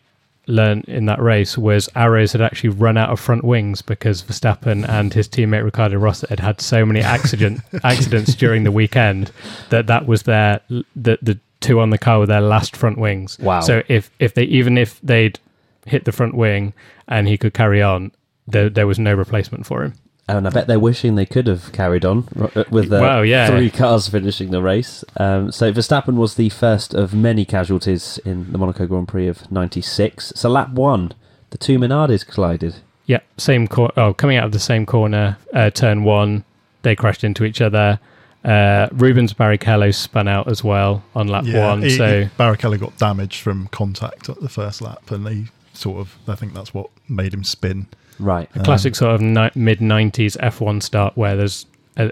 learned 0.48 0.86
in 0.86 1.06
that 1.06 1.22
race 1.22 1.58
was 1.58 1.90
Arrows 1.96 2.32
had 2.32 2.42
actually 2.42 2.70
run 2.70 2.98
out 2.98 3.10
of 3.10 3.20
front 3.20 3.44
wings 3.44 3.82
because 3.82 4.24
Verstappen 4.24 4.88
and 4.88 5.14
his 5.14 5.28
teammate 5.28 5.64
Ricardo 5.64 5.98
Rosset 5.98 6.30
had 6.30 6.40
had 6.40 6.62
so 6.62 6.86
many 6.86 7.02
accident 7.02 7.62
accidents 7.84 8.34
during 8.36 8.64
the 8.64 8.72
weekend 8.72 9.32
that 9.70 9.88
that 9.88 10.08
was 10.08 10.24
their 10.24 10.62
the 10.96 11.18
the 11.22 11.40
two 11.60 11.80
on 11.80 11.90
the 11.90 11.98
car 11.98 12.20
were 12.20 12.26
their 12.26 12.42
last 12.42 12.76
front 12.76 12.98
wings. 12.98 13.38
Wow. 13.40 13.62
So 13.62 13.84
if 13.88 14.10
if 14.20 14.34
they 14.34 14.44
even 14.44 14.78
if 14.78 15.00
they'd 15.02 15.40
hit 15.86 16.06
the 16.06 16.12
front 16.12 16.36
wing 16.36 16.74
and 17.08 17.28
he 17.28 17.38
could 17.38 17.54
carry 17.54 17.82
on, 17.82 18.12
there 18.48 18.70
there 18.70 18.88
was 18.88 19.00
no 19.00 19.14
replacement 19.14 19.66
for 19.66 19.84
him. 19.84 19.94
And 20.28 20.46
I 20.48 20.50
bet 20.50 20.68
they're 20.68 20.80
wishing 20.80 21.16
they 21.16 21.26
could 21.26 21.48
have 21.48 21.72
carried 21.72 22.04
on 22.04 22.28
with 22.70 22.92
uh, 22.92 23.00
Well, 23.00 23.24
yeah. 23.26 23.48
three 23.48 23.70
cars 23.70 24.08
finishing 24.10 24.52
the 24.52 24.62
race. 24.62 25.04
Um, 25.18 25.52
so 25.52 25.72
Verstappen 25.72 26.16
was 26.16 26.36
the 26.36 26.50
first 26.50 26.94
of 26.94 27.14
many 27.14 27.46
casualties 27.46 28.20
in 28.26 28.52
the 28.52 28.58
Monaco 28.58 28.86
Grand 28.88 29.08
Prix 29.08 29.28
of 29.28 29.50
'96. 29.52 30.34
So 30.36 30.50
lap 30.50 30.70
one, 30.72 31.14
the 31.52 31.58
two 31.58 31.78
Minardis 31.80 32.26
collided. 32.28 32.76
Yeah, 33.06 33.20
same 33.38 33.68
cor- 33.68 33.94
Oh, 33.96 34.14
coming 34.14 34.36
out 34.38 34.44
of 34.46 34.52
the 34.52 34.60
same 34.60 34.86
corner, 34.86 35.38
uh, 35.54 35.70
turn 35.70 36.04
one, 36.04 36.44
they 36.82 36.94
crashed 36.96 37.24
into 37.24 37.46
each 37.46 37.62
other. 37.62 38.00
Uh, 38.44 38.88
Rubens 38.92 39.34
Barrichello 39.34 39.94
spun 39.94 40.28
out 40.28 40.50
as 40.50 40.64
well 40.64 41.04
on 41.16 41.28
lap 41.28 41.46
one. 41.48 41.82
he- 41.84 41.90
so 41.90 42.22
he- 42.24 42.30
Barrichello 42.38 42.78
got 42.80 42.98
damaged 42.98 43.40
from 43.42 43.68
contact 43.68 44.28
at 44.30 44.42
the 44.42 44.50
first 44.50 44.82
lap, 44.82 45.10
and 45.10 45.26
they 45.26 45.46
sort 45.74 46.00
of, 46.00 46.18
I 46.28 46.36
think 46.36 46.54
that's 46.54 46.74
what 46.74 46.90
made 47.08 47.34
him 47.34 47.44
spin. 47.46 47.88
Right. 48.20 48.50
a 48.56 48.64
classic 48.64 48.96
sort 48.96 49.16
of 49.16 49.22
ni- 49.22 49.52
mid 49.56 49.80
'90s 49.80 50.38
F1 50.38 50.82
start 50.84 51.16
where 51.18 51.36
there's 51.36 51.66
a, 51.98 52.12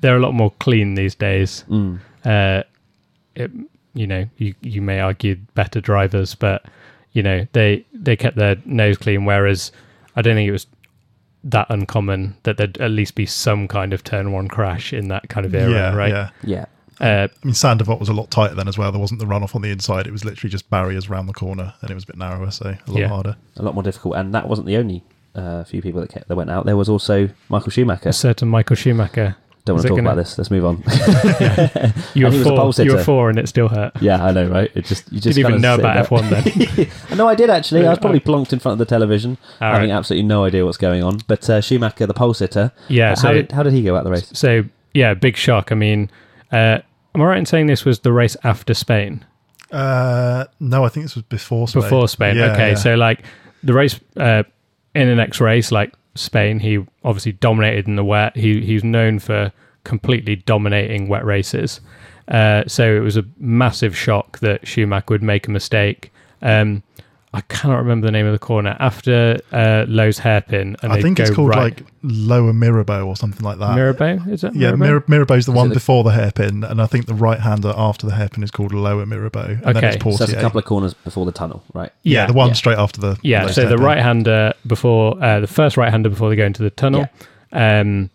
they're 0.00 0.16
a 0.16 0.20
lot 0.20 0.34
more 0.34 0.52
clean 0.60 0.94
these 0.94 1.14
days. 1.14 1.64
Mm. 1.68 1.98
Uh, 2.24 2.62
it, 3.34 3.50
you 3.94 4.06
know, 4.06 4.26
you 4.36 4.54
you 4.60 4.82
may 4.82 5.00
argue 5.00 5.36
better 5.54 5.80
drivers, 5.80 6.34
but 6.34 6.64
you 7.12 7.22
know 7.22 7.46
they 7.52 7.84
they 7.92 8.16
kept 8.16 8.36
their 8.36 8.56
nose 8.64 8.98
clean. 8.98 9.24
Whereas 9.24 9.72
I 10.16 10.22
don't 10.22 10.34
think 10.34 10.48
it 10.48 10.52
was 10.52 10.66
that 11.44 11.66
uncommon 11.70 12.36
that 12.42 12.56
there'd 12.56 12.76
at 12.78 12.90
least 12.90 13.14
be 13.14 13.24
some 13.24 13.68
kind 13.68 13.92
of 13.92 14.02
turn 14.04 14.32
one 14.32 14.48
crash 14.48 14.92
in 14.92 15.08
that 15.08 15.28
kind 15.28 15.46
of 15.46 15.54
era, 15.54 15.70
yeah, 15.70 15.94
right? 15.94 16.10
yeah. 16.10 16.30
Yeah. 16.42 16.64
Uh, 17.00 17.28
I 17.42 17.46
mean, 17.46 17.54
Sainte 17.54 17.78
Devote 17.78 18.00
was 18.00 18.08
a 18.08 18.12
lot 18.12 18.28
tighter 18.32 18.56
then 18.56 18.66
as 18.66 18.76
well. 18.76 18.90
There 18.90 19.00
wasn't 19.00 19.20
the 19.20 19.26
runoff 19.26 19.54
on 19.54 19.62
the 19.62 19.70
inside. 19.70 20.08
It 20.08 20.10
was 20.10 20.24
literally 20.24 20.50
just 20.50 20.68
barriers 20.68 21.08
around 21.08 21.26
the 21.26 21.32
corner, 21.32 21.72
and 21.80 21.92
it 21.92 21.94
was 21.94 22.02
a 22.02 22.06
bit 22.08 22.16
narrower, 22.16 22.50
so 22.50 22.66
a 22.70 22.90
lot 22.90 22.98
Yeah. 23.00 23.06
harder. 23.06 23.36
A 23.56 23.62
lot 23.62 23.74
more 23.74 23.84
difficult, 23.84 24.16
and 24.16 24.34
that 24.34 24.48
wasn't 24.48 24.66
the 24.66 24.76
only 24.76 25.04
uh, 25.38 25.64
few 25.64 25.80
people 25.82 26.00
that 26.00 26.10
kept, 26.10 26.28
that 26.28 26.36
went 26.36 26.50
out. 26.50 26.66
There 26.66 26.76
was 26.76 26.88
also 26.88 27.28
Michael 27.48 27.70
Schumacher. 27.70 28.08
a 28.08 28.12
certain 28.12 28.48
Michael 28.48 28.76
Schumacher. 28.76 29.36
Don't 29.64 29.74
want 29.76 29.82
to 29.82 29.88
talk 29.88 29.96
gonna- 29.98 30.08
about 30.10 30.16
this. 30.16 30.38
Let's 30.38 30.50
move 30.50 30.64
on. 30.64 30.82
You 32.14 32.24
were 32.24 32.30
he 32.32 32.38
was 32.38 32.46
a 32.46 32.50
pole 32.50 32.72
four. 32.72 32.84
You 32.84 32.92
were 32.92 32.98
sitter. 32.98 33.04
four, 33.04 33.28
and 33.30 33.38
it 33.38 33.48
still 33.48 33.68
hurt. 33.68 33.92
yeah, 34.00 34.24
I 34.24 34.32
know, 34.32 34.48
right? 34.48 34.70
It 34.74 34.86
just 34.86 35.12
you 35.12 35.20
just 35.20 35.36
Didn't 35.36 35.50
even 35.50 35.60
know 35.60 35.74
about. 35.74 36.06
F1 36.08 36.30
then. 36.30 36.88
no, 37.18 37.28
I 37.28 37.34
did 37.34 37.50
actually. 37.50 37.86
I 37.86 37.90
was 37.90 37.98
probably 37.98 38.20
plonked 38.20 38.52
in 38.54 38.58
front 38.60 38.72
of 38.74 38.78
the 38.78 38.86
television, 38.86 39.36
All 39.60 39.72
having 39.72 39.90
right. 39.90 39.96
absolutely 39.96 40.26
no 40.26 40.44
idea 40.44 40.64
what's 40.64 40.78
going 40.78 41.02
on. 41.04 41.20
But 41.28 41.48
uh, 41.50 41.60
Schumacher, 41.60 42.06
the 42.06 42.14
pole 42.14 42.32
sitter, 42.34 42.72
Yeah, 42.88 43.12
uh, 43.12 43.16
so- 43.16 43.26
how, 43.28 43.32
did, 43.34 43.52
how 43.52 43.62
did 43.62 43.72
he 43.74 43.82
go 43.82 43.94
out 43.96 44.04
the 44.04 44.10
race? 44.10 44.30
So 44.32 44.64
yeah, 44.94 45.12
big 45.14 45.36
shock. 45.36 45.70
I 45.70 45.74
mean, 45.74 46.10
uh, 46.50 46.78
am 47.14 47.20
I 47.22 47.24
right 47.26 47.38
in 47.38 47.46
saying 47.46 47.66
this 47.66 47.84
was 47.84 48.00
the 48.00 48.12
race 48.12 48.36
after 48.44 48.72
Spain? 48.74 49.24
Uh, 49.70 50.46
no, 50.60 50.84
I 50.84 50.88
think 50.88 51.04
this 51.04 51.14
was 51.14 51.24
before 51.24 51.68
Spain. 51.68 51.82
Before 51.82 52.08
Spain. 52.08 52.36
Yeah, 52.36 52.52
okay, 52.52 52.70
yeah. 52.70 52.74
so 52.74 52.94
like 52.94 53.22
the 53.62 53.74
race 53.74 54.00
uh, 54.16 54.44
in 54.98 55.08
the 55.08 55.14
next 55.14 55.40
race, 55.40 55.70
like 55.70 55.94
Spain, 56.14 56.58
he 56.58 56.84
obviously 57.04 57.32
dominated 57.32 57.86
in 57.86 57.96
the 57.96 58.04
wet. 58.04 58.36
He 58.36 58.60
he's 58.60 58.82
known 58.82 59.18
for 59.18 59.52
completely 59.84 60.36
dominating 60.36 61.08
wet 61.08 61.24
races. 61.24 61.80
Uh, 62.26 62.64
so 62.66 62.94
it 62.94 63.00
was 63.00 63.16
a 63.16 63.24
massive 63.38 63.96
shock 63.96 64.38
that 64.40 64.66
Schumacher 64.66 65.06
would 65.08 65.22
make 65.22 65.46
a 65.46 65.50
mistake. 65.50 66.12
Um, 66.42 66.82
I 67.30 67.42
cannot 67.42 67.76
remember 67.78 68.06
the 68.06 68.10
name 68.12 68.24
of 68.24 68.32
the 68.32 68.38
corner 68.38 68.74
after 68.80 69.38
uh, 69.52 69.84
Loews 69.86 70.18
hairpin, 70.20 70.76
and 70.82 70.92
I 70.92 70.96
they 70.96 71.02
think 71.02 71.18
go 71.18 71.24
it's 71.24 71.34
called 71.34 71.50
right. 71.50 71.78
like 71.78 71.82
Lower 72.02 72.54
Mirabeau 72.54 73.06
or 73.06 73.16
something 73.16 73.44
like 73.44 73.58
that. 73.58 73.74
Mirabeau. 73.76 74.18
Is 74.30 74.44
it? 74.44 74.54
Yeah, 74.54 74.72
Mirabeau? 74.72 74.78
Mir- 74.78 75.04
Mirabeau's 75.08 75.44
the 75.44 75.52
Is 75.52 75.56
one 75.56 75.68
the- 75.68 75.74
before 75.74 76.04
the 76.04 76.12
hairpin, 76.12 76.64
and 76.64 76.80
I 76.80 76.86
think 76.86 77.04
the 77.04 77.12
right 77.14 77.38
hander 77.38 77.74
after 77.76 78.06
the 78.06 78.14
hairpin 78.14 78.42
is 78.42 78.50
called 78.50 78.72
Lower 78.72 79.04
Mirabeau. 79.04 79.40
And 79.62 79.62
then 79.62 79.76
Okay, 79.76 79.88
it's 79.96 80.02
so 80.02 80.24
that's 80.24 80.32
a 80.32 80.40
couple 80.40 80.58
of 80.58 80.64
corners 80.64 80.94
before 80.94 81.26
the 81.26 81.32
tunnel, 81.32 81.62
right? 81.74 81.92
yeah, 82.02 82.24
the 82.26 82.32
one 82.32 82.48
yeah. 82.48 82.54
straight 82.54 82.78
after 82.78 82.98
the 83.00 83.18
Yeah, 83.22 83.42
left 83.42 83.56
so 83.56 83.68
the 83.68 83.76
right 83.76 83.98
hander 83.98 84.54
before 84.66 85.22
uh, 85.22 85.40
the 85.40 85.46
first 85.46 85.76
right 85.76 85.90
hander 85.90 86.08
before 86.08 86.30
they 86.30 86.36
go 86.36 86.46
into 86.46 86.62
the 86.62 86.70
tunnel, 86.70 87.08
um, 87.52 88.08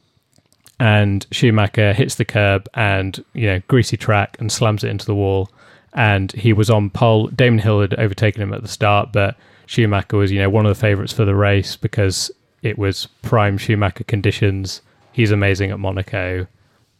and 0.80 1.28
Schumacher 1.32 1.94
hits 1.94 2.16
the 2.16 2.26
curb 2.26 2.68
and 2.74 3.24
you 3.34 3.46
know 3.46 3.62
greasy 3.68 3.96
track 3.96 4.38
and 4.40 4.52
slams 4.52 4.84
it 4.84 4.90
into 4.90 5.06
the 5.06 5.16
wall. 5.16 5.50
And 5.96 6.32
he 6.32 6.54
was 6.54 6.70
on 6.70 6.90
pole. 6.90 7.28
Damon 7.28 7.60
Hill 7.60 7.82
had 7.82 7.94
overtaken 7.96 8.42
him 8.42 8.54
at 8.54 8.62
the 8.62 8.68
start, 8.68 9.12
but 9.14 9.36
Schumacher 9.66 10.18
was 10.18 10.32
you 10.32 10.40
know 10.40 10.50
one 10.50 10.66
of 10.66 10.70
the 10.70 10.80
favourites 10.80 11.14
for 11.14 11.26
the 11.26 11.36
race 11.36 11.76
because 11.76 12.32
it 12.62 12.78
was 12.78 13.08
prime 13.22 13.58
Schumacher 13.58 14.04
conditions. 14.04 14.82
He's 15.12 15.32
amazing 15.32 15.70
at 15.72 15.80
Monaco. 15.80 16.48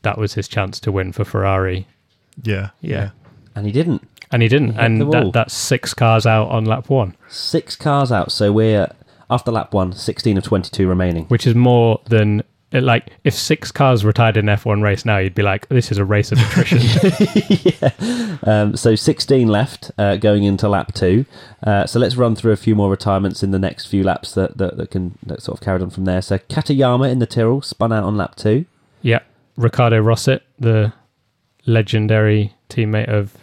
That 0.04 0.18
was 0.18 0.34
his 0.36 0.48
chance 0.48 0.80
to 0.82 0.92
win 0.92 1.12
for 1.14 1.24
Ferrari, 1.24 1.88
Yeah, 2.44 2.70
Yeah. 2.82 3.12
And 3.56 3.66
he 3.66 3.72
didn't. 3.72 4.08
and 4.32 4.42
he 4.42 4.50
didn't. 4.50 4.74
He 4.74 4.80
and 4.80 5.12
that, 5.14 5.32
that's 5.34 5.54
six 5.54 5.94
cars 5.94 6.26
out 6.26 6.50
on 6.50 6.66
lap 6.66 6.90
one, 6.90 7.16
Six 7.30 7.76
cars 7.76 8.12
out, 8.12 8.32
so 8.32 8.52
we're 8.52 8.88
after 9.30 9.50
lap 9.52 9.74
one, 9.74 9.94
16 9.94 10.38
of 10.38 10.44
22 10.44 10.88
remaining. 10.88 11.26
which 11.26 11.48
is 11.48 11.56
more 11.56 12.02
than 12.06 12.44
like 12.74 13.12
if 13.24 13.34
six 13.34 13.72
cars 13.72 14.04
retired 14.04 14.38
in 14.38 14.50
an 14.50 14.58
F1 14.58 14.82
race 14.82 15.06
now, 15.06 15.18
you'd 15.18 15.36
be 15.36 15.44
like, 15.44 15.68
this 15.70 15.92
is 15.92 15.98
a 15.98 16.06
race 16.06 16.32
of 16.32 16.40
attrition. 16.40 16.80
Um, 18.46 18.76
so 18.76 18.96
16 18.96 19.48
left 19.48 19.92
uh, 19.98 20.18
going 20.18 20.44
into 20.44 20.68
lap 20.68 20.94
two. 20.94 21.26
Uh, 21.66 21.86
so 21.86 21.98
let's 21.98 22.18
run 22.18 22.36
through 22.36 22.52
a 22.52 22.58
few 22.58 22.76
more 22.76 22.90
retirements 22.90 23.42
in 23.42 23.52
the 23.52 23.60
next 23.60 23.86
few 23.86 24.04
laps 24.04 24.34
that, 24.34 24.58
that, 24.58 24.76
that 24.76 24.92
can 24.92 25.18
that 25.24 25.42
sort 25.42 25.58
of 25.58 25.64
carried 25.64 25.82
on 25.82 25.90
from 25.90 26.04
there. 26.04 26.22
So 26.22 26.40
Katayama 26.40 27.10
in 27.10 27.20
the 27.20 27.26
Tyrrell 27.26 27.62
spun 27.62 27.94
out 27.94 28.04
on 28.04 28.18
lap 28.18 28.36
two. 28.36 28.66
yeah, 29.02 29.20
Ricardo 29.56 30.02
Rosset, 30.02 30.42
the 30.60 30.92
legendary 31.66 32.54
teammate 32.70 33.08
of 33.08 33.34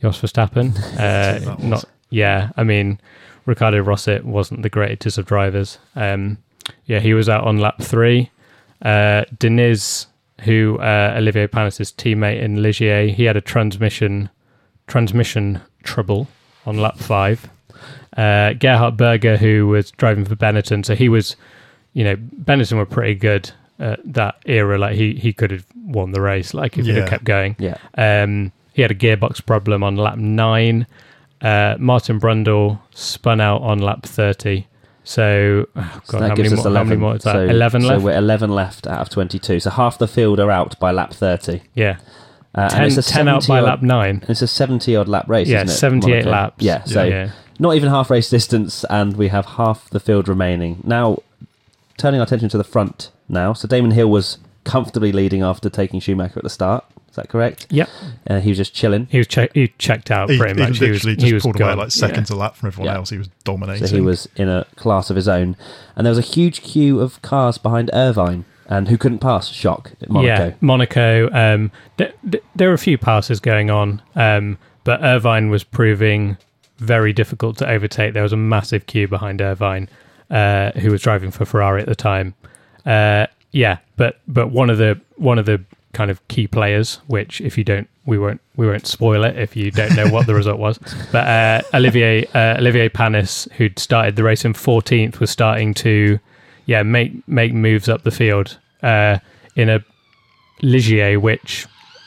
Jos 0.00 0.20
Verstappen. 0.20 0.74
Uh, 0.98 1.56
not 1.60 1.84
yeah, 2.10 2.50
I 2.56 2.64
mean 2.64 3.00
Ricardo 3.46 3.80
Rosset 3.82 4.24
wasn't 4.24 4.62
the 4.62 4.70
greatest 4.70 5.18
of 5.18 5.26
drivers. 5.26 5.78
Um, 5.94 6.38
yeah, 6.86 7.00
he 7.00 7.14
was 7.14 7.28
out 7.28 7.44
on 7.44 7.58
lap 7.58 7.80
three. 7.82 8.30
Uh, 8.84 9.24
Diniz, 9.38 10.06
who 10.42 10.78
uh, 10.78 11.14
Olivier 11.16 11.46
Panis' 11.46 11.90
teammate 11.92 12.40
in 12.42 12.56
Ligier, 12.56 13.08
he 13.12 13.24
had 13.24 13.36
a 13.36 13.40
transmission 13.40 14.28
transmission 14.86 15.60
trouble 15.82 16.28
on 16.66 16.76
lap 16.78 16.98
five. 16.98 17.48
Uh, 18.16 18.52
Gerhard 18.52 18.96
Berger, 18.96 19.36
who 19.36 19.66
was 19.66 19.90
driving 19.92 20.24
for 20.24 20.36
Benetton, 20.36 20.84
so 20.84 20.94
he 20.94 21.08
was, 21.08 21.36
you 21.94 22.04
know, 22.04 22.16
Benetton 22.16 22.76
were 22.76 22.86
pretty 22.86 23.14
good 23.14 23.50
at 23.78 24.00
that 24.12 24.36
era. 24.46 24.78
Like 24.78 24.96
he 24.96 25.14
he 25.14 25.32
could 25.32 25.50
have 25.50 25.66
won 25.84 26.12
the 26.12 26.20
race, 26.20 26.54
like 26.54 26.78
if 26.78 26.84
he 26.86 26.92
Yeah. 26.92 27.00
had 27.00 27.08
kept 27.08 27.24
going. 27.24 27.56
Yeah. 27.58 27.76
Um, 27.96 28.52
he 28.72 28.82
had 28.82 28.90
a 28.90 28.94
gearbox 28.94 29.44
problem 29.44 29.82
on 29.82 29.96
lap 29.96 30.18
nine. 30.18 30.86
Uh, 31.40 31.76
Martin 31.78 32.18
Brundle 32.20 32.80
spun 32.94 33.40
out 33.40 33.60
on 33.62 33.78
lap 33.78 34.04
30. 34.04 34.66
So, 35.04 35.66
oh 35.76 36.00
So 36.04 36.12
God, 36.12 36.22
that 36.22 36.28
how, 36.30 36.34
gives 36.34 36.50
many 36.50 36.60
us 36.60 36.64
more, 36.64 36.70
11. 36.72 36.74
how 36.74 36.84
many 36.88 37.00
more 37.00 37.16
is 37.16 37.22
that? 37.24 37.32
So, 37.32 37.44
11 37.44 37.82
so 37.82 37.88
left? 37.88 38.02
we're 38.04 38.16
11 38.16 38.50
left 38.50 38.86
out 38.86 39.00
of 39.00 39.10
22. 39.10 39.60
So 39.60 39.70
half 39.70 39.98
the 39.98 40.08
field 40.08 40.40
are 40.40 40.50
out 40.50 40.78
by 40.80 40.90
lap 40.92 41.12
30. 41.12 41.60
yeah. 41.74 41.98
Uh, 42.56 42.60
and 42.62 42.70
10, 42.72 42.84
it's 42.84 42.96
a 42.98 43.02
10 43.02 43.26
out 43.28 43.46
by 43.48 43.58
odd- 43.58 43.64
lap 43.64 43.82
nine. 43.82 44.24
It's 44.28 44.40
a 44.40 44.46
70 44.46 44.94
odd 44.96 45.08
lap 45.08 45.28
race. 45.28 45.48
Yeah, 45.48 45.62
isn't 45.64 45.70
it, 45.70 45.78
78 45.78 46.10
Monaco? 46.10 46.30
laps. 46.30 46.62
Yeah, 46.64 46.84
so 46.84 47.02
yeah. 47.02 47.30
not 47.58 47.74
even 47.74 47.88
half 47.90 48.10
race 48.10 48.30
distance, 48.30 48.84
and 48.88 49.16
we 49.16 49.26
have 49.28 49.44
half 49.44 49.90
the 49.90 49.98
field 49.98 50.28
remaining. 50.28 50.80
Now, 50.84 51.18
turning 51.98 52.20
our 52.20 52.24
attention 52.26 52.48
to 52.50 52.56
the 52.58 52.62
front 52.62 53.10
now. 53.28 53.54
So 53.54 53.66
Damon 53.66 53.90
Hill 53.90 54.08
was 54.08 54.38
comfortably 54.62 55.10
leading 55.10 55.42
after 55.42 55.68
taking 55.68 55.98
Schumacher 55.98 56.38
at 56.38 56.44
the 56.44 56.48
start. 56.50 56.84
Is 57.14 57.16
that 57.16 57.28
correct? 57.28 57.68
Yep. 57.70 57.88
Uh, 58.28 58.40
he 58.40 58.48
was 58.48 58.58
just 58.58 58.74
chilling. 58.74 59.06
He 59.08 59.18
was 59.18 59.28
che- 59.28 59.48
he 59.54 59.68
checked 59.78 60.10
out 60.10 60.28
he, 60.30 60.36
pretty 60.36 60.60
he 60.60 60.68
much. 60.68 60.78
He 60.80 60.90
was, 60.90 61.04
literally 61.04 61.14
he 61.14 61.30
just 61.30 61.34
was 61.34 61.42
pulled 61.44 61.58
gone. 61.58 61.68
away 61.70 61.78
like 61.84 61.92
seconds 61.92 62.28
Yeah. 62.28 62.36
a 62.36 62.38
lap 62.38 62.56
from 62.56 62.66
everyone 62.66 62.92
Yeah. 62.92 62.98
else. 62.98 63.10
He 63.10 63.18
was 63.18 63.28
dominating. 63.44 63.86
So 63.86 63.94
he 63.94 64.00
was 64.00 64.28
in 64.34 64.48
a 64.48 64.66
class 64.74 65.10
of 65.10 65.14
his 65.16 65.28
own. 65.28 65.54
And 65.94 66.04
there 66.04 66.10
was 66.10 66.18
a 66.18 66.22
huge 66.22 66.62
queue 66.62 66.98
of 66.98 67.22
cars 67.22 67.56
behind 67.56 67.88
Irvine, 67.92 68.46
and 68.68 68.88
who 68.88 68.98
couldn't 68.98 69.20
pass. 69.20 69.46
Shock 69.48 69.92
Monaco. 70.08 70.26
Yeah, 70.46 70.54
Monaco. 70.60 71.30
Um, 71.32 71.70
th- 71.98 72.14
th- 72.28 72.42
there 72.56 72.66
were 72.66 72.74
a 72.74 72.78
few 72.78 72.98
passes 72.98 73.38
going 73.38 73.70
on, 73.70 74.02
um, 74.16 74.58
but 74.82 75.00
Irvine 75.04 75.50
was 75.50 75.62
proving 75.62 76.36
very 76.78 77.12
difficult 77.12 77.56
to 77.58 77.70
overtake. 77.70 78.12
There 78.14 78.24
was 78.24 78.32
a 78.32 78.36
massive 78.36 78.86
queue 78.86 79.06
behind 79.06 79.40
Irvine, 79.40 79.88
uh, 80.32 80.72
who 80.72 80.90
was 80.90 81.00
driving 81.00 81.30
for 81.30 81.44
Ferrari 81.44 81.80
at 81.80 81.86
the 81.86 81.94
time. 81.94 82.34
Uh, 82.84 83.26
yeah, 83.52 83.78
but 83.96 84.18
but 84.26 84.50
one 84.50 84.68
of 84.68 84.78
the 84.78 85.00
one 85.14 85.38
of 85.38 85.46
the 85.46 85.60
kind 85.94 86.10
of 86.10 86.26
key 86.28 86.46
players, 86.46 86.96
which 87.06 87.40
if 87.40 87.56
you 87.56 87.64
don't, 87.64 87.88
we 88.06 88.18
won't 88.18 88.40
we 88.56 88.66
won't 88.66 88.86
spoil 88.86 89.24
it 89.24 89.38
if 89.38 89.56
you 89.56 89.70
don't 89.70 89.94
know 89.96 90.08
what 90.08 90.26
the 90.26 90.34
result 90.34 90.58
was. 90.58 90.78
But 91.12 91.26
uh, 91.26 91.62
Olivier 91.72 92.26
uh, 92.34 92.56
Olivier 92.58 92.88
Panis, 92.88 93.48
who'd 93.56 93.78
started 93.78 94.16
the 94.16 94.22
race 94.22 94.44
in 94.44 94.52
14th, 94.52 95.20
was 95.20 95.30
starting 95.30 95.72
to 95.74 96.18
yeah 96.66 96.82
make 96.82 97.26
make 97.26 97.54
moves 97.54 97.88
up 97.88 98.02
the 98.02 98.10
field 98.10 98.58
uh, 98.82 99.18
in 99.56 99.70
a 99.70 99.82
Ligier, 100.62 101.20
which 101.20 101.66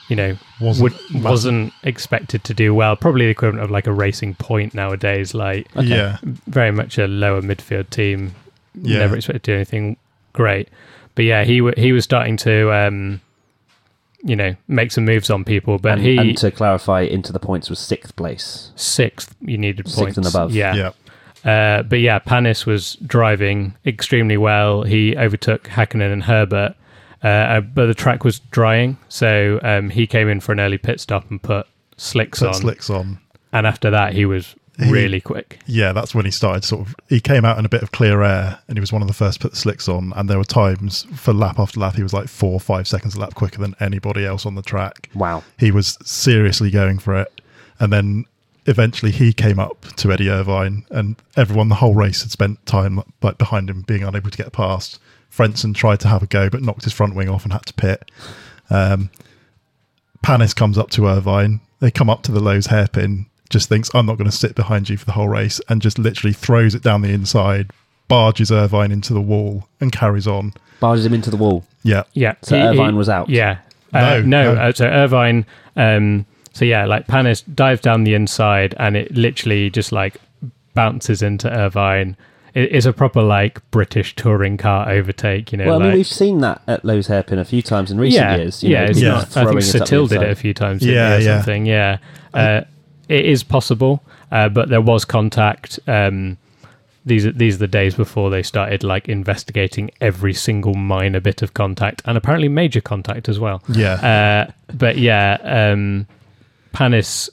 you 0.10 0.16
know 0.16 0.38
Wasn't 0.62 0.84
would, 1.14 1.24
wasn't 1.24 1.74
expected 1.84 2.44
to 2.46 2.54
do 2.54 2.74
well. 2.74 2.96
Probably 2.96 3.26
the 3.26 3.32
equivalent 3.32 3.64
of 3.64 3.72
like 3.72 3.88
a 3.88 3.94
racing 3.94 4.36
point 4.36 4.74
nowadays. 4.74 5.34
Like 5.34 5.68
Yeah, 5.76 6.18
very 6.24 6.72
much 6.72 6.98
a 6.98 7.08
lower 7.08 7.42
midfield 7.42 7.90
team. 7.90 8.34
Yeah. 8.76 9.00
Never 9.00 9.16
expected 9.18 9.44
to 9.44 9.52
do 9.52 9.56
anything 9.56 9.98
great. 10.34 10.70
But 11.16 11.26
yeah, 11.26 11.44
he 11.44 11.58
w- 11.60 11.74
he 11.78 11.92
was 11.94 12.04
starting 12.04 12.38
to 12.38 12.72
um, 12.72 13.22
you 14.28 14.36
know 14.36 14.56
make 14.68 14.92
some 14.92 15.06
moves 15.06 15.30
on 15.30 15.44
people. 15.44 15.80
But 15.80 15.94
and, 15.94 16.02
he 16.02 16.18
and 16.18 16.38
to 16.38 16.52
clarify, 16.52 17.02
into 17.02 17.32
the 17.32 17.40
points 17.40 17.70
was 17.70 17.80
sixth 17.80 18.16
place. 18.16 18.72
sixth. 18.76 19.36
You 19.42 19.58
needed 19.58 19.88
Sixth 19.88 19.98
points 20.00 20.18
and 20.18 20.28
above. 20.28 20.54
Yeah. 20.54 20.76
yeah. 20.76 20.92
Uh, 21.52 21.84
but 21.84 22.00
yeah, 22.00 22.20
Panis 22.20 22.66
was 22.66 22.96
driving 23.06 23.74
extremely 23.86 24.38
well. 24.38 24.84
He 24.84 25.16
overtook 25.16 25.64
Hakkinen 25.70 26.12
and 26.12 26.24
Herbert, 26.24 26.76
uh, 27.24 27.28
uh, 27.28 27.62
but 27.62 27.86
the 27.86 27.94
track 27.94 28.24
was 28.26 28.40
drying, 28.40 28.98
so 29.08 29.60
um, 29.64 29.90
he 29.90 30.08
came 30.08 30.28
in 30.28 30.42
for 30.42 30.52
an 30.52 30.60
early 30.60 30.78
pit 30.78 31.00
stop 31.00 31.30
and 31.32 31.42
put 31.42 31.66
slicks 31.96 32.40
Put 32.40 32.50
on. 32.50 32.54
slicks 32.56 32.90
on. 32.90 33.20
And 33.54 33.66
after 33.66 33.90
that, 33.92 34.14
he 34.14 34.26
was 34.26 34.56
He- 34.80 34.92
really 34.92 35.20
quick. 35.22 35.60
Yeah, 35.66 35.92
that's 35.94 36.14
when 36.14 36.26
he 36.26 36.32
started 36.32 36.64
sort 36.64 36.88
of. 36.88 36.96
He 37.10 37.20
came 37.20 37.46
out 37.46 37.58
in 37.58 37.66
a 37.66 37.70
bit 37.70 37.82
of 37.84 37.92
clear 37.92 38.22
air, 38.22 38.60
and 38.68 38.78
he 38.78 38.80
was 38.80 38.92
one 38.94 39.02
of 39.02 39.08
the 39.08 39.14
first 39.14 39.40
to 39.40 39.44
put 39.44 39.52
the 39.52 39.58
slicks 39.58 39.88
on. 39.90 40.14
And 40.16 40.30
there 40.30 40.38
were 40.38 40.44
times 40.44 41.08
for 41.16 41.34
lap 41.34 41.60
after 41.60 41.80
lap, 41.80 41.96
he 41.96 42.04
was 42.04 42.14
like 42.14 42.28
four 42.28 42.54
or 42.54 42.60
five 42.60 42.88
seconds 42.88 43.16
a 43.16 43.20
lap 43.20 43.34
quicker 43.36 43.60
than 43.60 43.76
anybody 43.80 44.26
else 44.26 44.46
on 44.46 44.56
the 44.56 44.62
track. 44.62 45.10
Wow. 45.16 45.44
He 45.58 45.72
was 45.72 45.98
seriously 46.04 46.70
going 46.70 47.00
for 47.00 47.20
it, 47.20 47.42
and 47.80 47.92
then 47.92 48.26
eventually 48.68 49.12
he 49.12 49.32
came 49.34 49.60
up 49.60 49.86
to 49.96 50.12
Eddie 50.12 50.30
Irvine, 50.30 50.86
and 50.90 51.16
everyone 51.36 51.70
the 51.70 51.76
whole 51.76 51.96
race 51.96 52.22
had 52.22 52.32
spent 52.32 52.64
time 52.66 53.02
like 53.22 53.38
behind 53.38 53.70
him, 53.70 53.82
being 53.82 54.04
unable 54.04 54.30
to 54.30 54.38
get 54.38 54.52
past. 54.52 55.00
Frentzen 55.32 55.74
tried 55.74 56.00
to 56.02 56.08
have 56.08 56.24
a 56.24 56.28
go, 56.28 56.50
but 56.50 56.62
knocked 56.62 56.84
his 56.84 56.94
front 56.94 57.16
wing 57.16 57.30
off 57.30 57.44
and 57.44 57.54
had 57.54 57.66
to 57.66 57.74
pit. 57.74 58.10
Um, 58.70 59.10
Panis 60.22 60.54
comes 60.54 60.78
up 60.78 60.90
to 60.92 61.08
Irvine. 61.08 61.62
They 61.80 61.92
come 61.92 62.10
up 62.10 62.24
to 62.24 62.32
the 62.32 62.40
Loews 62.40 62.68
hairpin. 62.68 63.27
Just 63.50 63.70
thinks 63.70 63.90
I'm 63.94 64.06
not 64.06 64.18
going 64.18 64.30
to 64.30 64.36
sit 64.36 64.56
behind 64.56 64.90
you 64.90 64.98
for 64.98 65.06
the 65.06 65.14
whole 65.14 65.30
race, 65.30 65.62
and 65.70 65.82
just 65.82 65.98
literally 65.98 66.34
throws 66.34 66.76
it 66.76 66.84
down 66.84 67.02
the 67.02 67.12
inside, 67.12 67.72
barges 68.08 68.52
Irvine 68.52 68.92
into 68.92 69.14
the 69.14 69.22
wall, 69.22 69.68
and 69.80 69.92
carries 69.92 70.28
on. 70.28 70.54
Barges 70.80 71.06
him 71.06 71.14
into 71.14 71.30
the 71.30 71.38
wall. 71.38 71.64
Yeah, 71.84 72.04
Yeah. 72.14 72.36
So 72.42 72.58
Irvine 72.58 72.96
was 72.98 73.10
out? 73.10 73.30
Yeah. 73.30 73.60
Uh, 73.94 74.00
No, 74.02 74.22
no. 74.24 74.54
no. 74.56 74.62
Uh, 74.62 74.72
so 74.74 74.86
Irvine. 74.88 75.46
Um, 75.78 76.26
so 76.54 76.66
yeah, 76.66 76.86
like 76.86 77.08
Panis 77.08 77.42
dives 77.44 77.82
down 77.82 78.04
the 78.04 78.14
inside, 78.16 78.76
and 78.78 78.98
it 78.98 79.16
literally 79.16 79.70
just 79.70 79.92
like 79.92 80.18
bounces 80.74 81.22
into 81.22 81.50
Irvine. 81.50 82.18
It 82.54 82.72
is 82.72 82.86
a 82.88 82.94
proper 82.94 83.22
like 83.22 83.60
British 83.72 84.16
touring 84.16 84.58
car 84.58 84.90
overtake. 84.90 85.52
You 85.52 85.60
know, 85.60 85.68
Well, 85.68 85.76
I 85.76 85.80
mean, 85.80 85.88
like, 85.90 85.96
we've 85.98 86.08
seen 86.08 86.40
that 86.42 86.62
at 86.68 86.84
Loews 86.84 87.08
Hairpin 87.08 87.38
a 87.40 87.46
few 87.46 87.62
times 87.62 87.92
in 87.92 88.00
recent 88.00 88.24
yeah, 88.24 88.36
years. 88.38 88.64
you 88.64 88.72
yeah, 88.72 88.84
know, 88.86 88.90
it's 88.90 89.00
Yeah. 89.00 89.10
not. 89.10 89.38
I 89.38 89.46
think 89.46 89.62
it 89.62 89.76
up 89.82 89.88
Satil 89.88 90.10
did 90.10 90.22
it 90.24 90.30
a 90.32 90.36
few 90.36 90.54
times. 90.54 90.84
Yeah, 90.84 90.94
Yeah, 90.94 91.16
or 91.16 91.20
yeah. 91.20 91.36
something. 91.38 91.66
Yeah, 91.68 91.98
uh, 92.34 92.62
it 93.08 93.26
is 93.26 93.44
possible, 93.44 94.04
uh, 94.32 94.50
but 94.50 94.70
there 94.70 94.82
was 94.82 95.06
contact. 95.06 95.80
Um, 95.88 96.38
these 97.06 97.26
are 97.26 97.32
these 97.32 97.56
are 97.56 97.60
the 97.60 97.68
days 97.68 97.96
before 97.96 98.30
they 98.30 98.44
started 98.44 98.84
like 98.84 99.08
investigating 99.08 99.90
every 100.02 100.34
single 100.34 100.74
minor 100.74 101.22
bit 101.22 101.42
of 101.42 101.54
contact 101.54 102.02
and 102.06 102.18
apparently 102.18 102.50
major 102.50 102.82
contact 102.82 103.30
as 103.30 103.40
well. 103.40 103.64
yeah. 103.70 103.94
Uh, 103.94 104.52
but 104.74 104.98
yeah, 104.98 105.38
um, 105.44 106.06
Panis 106.74 107.30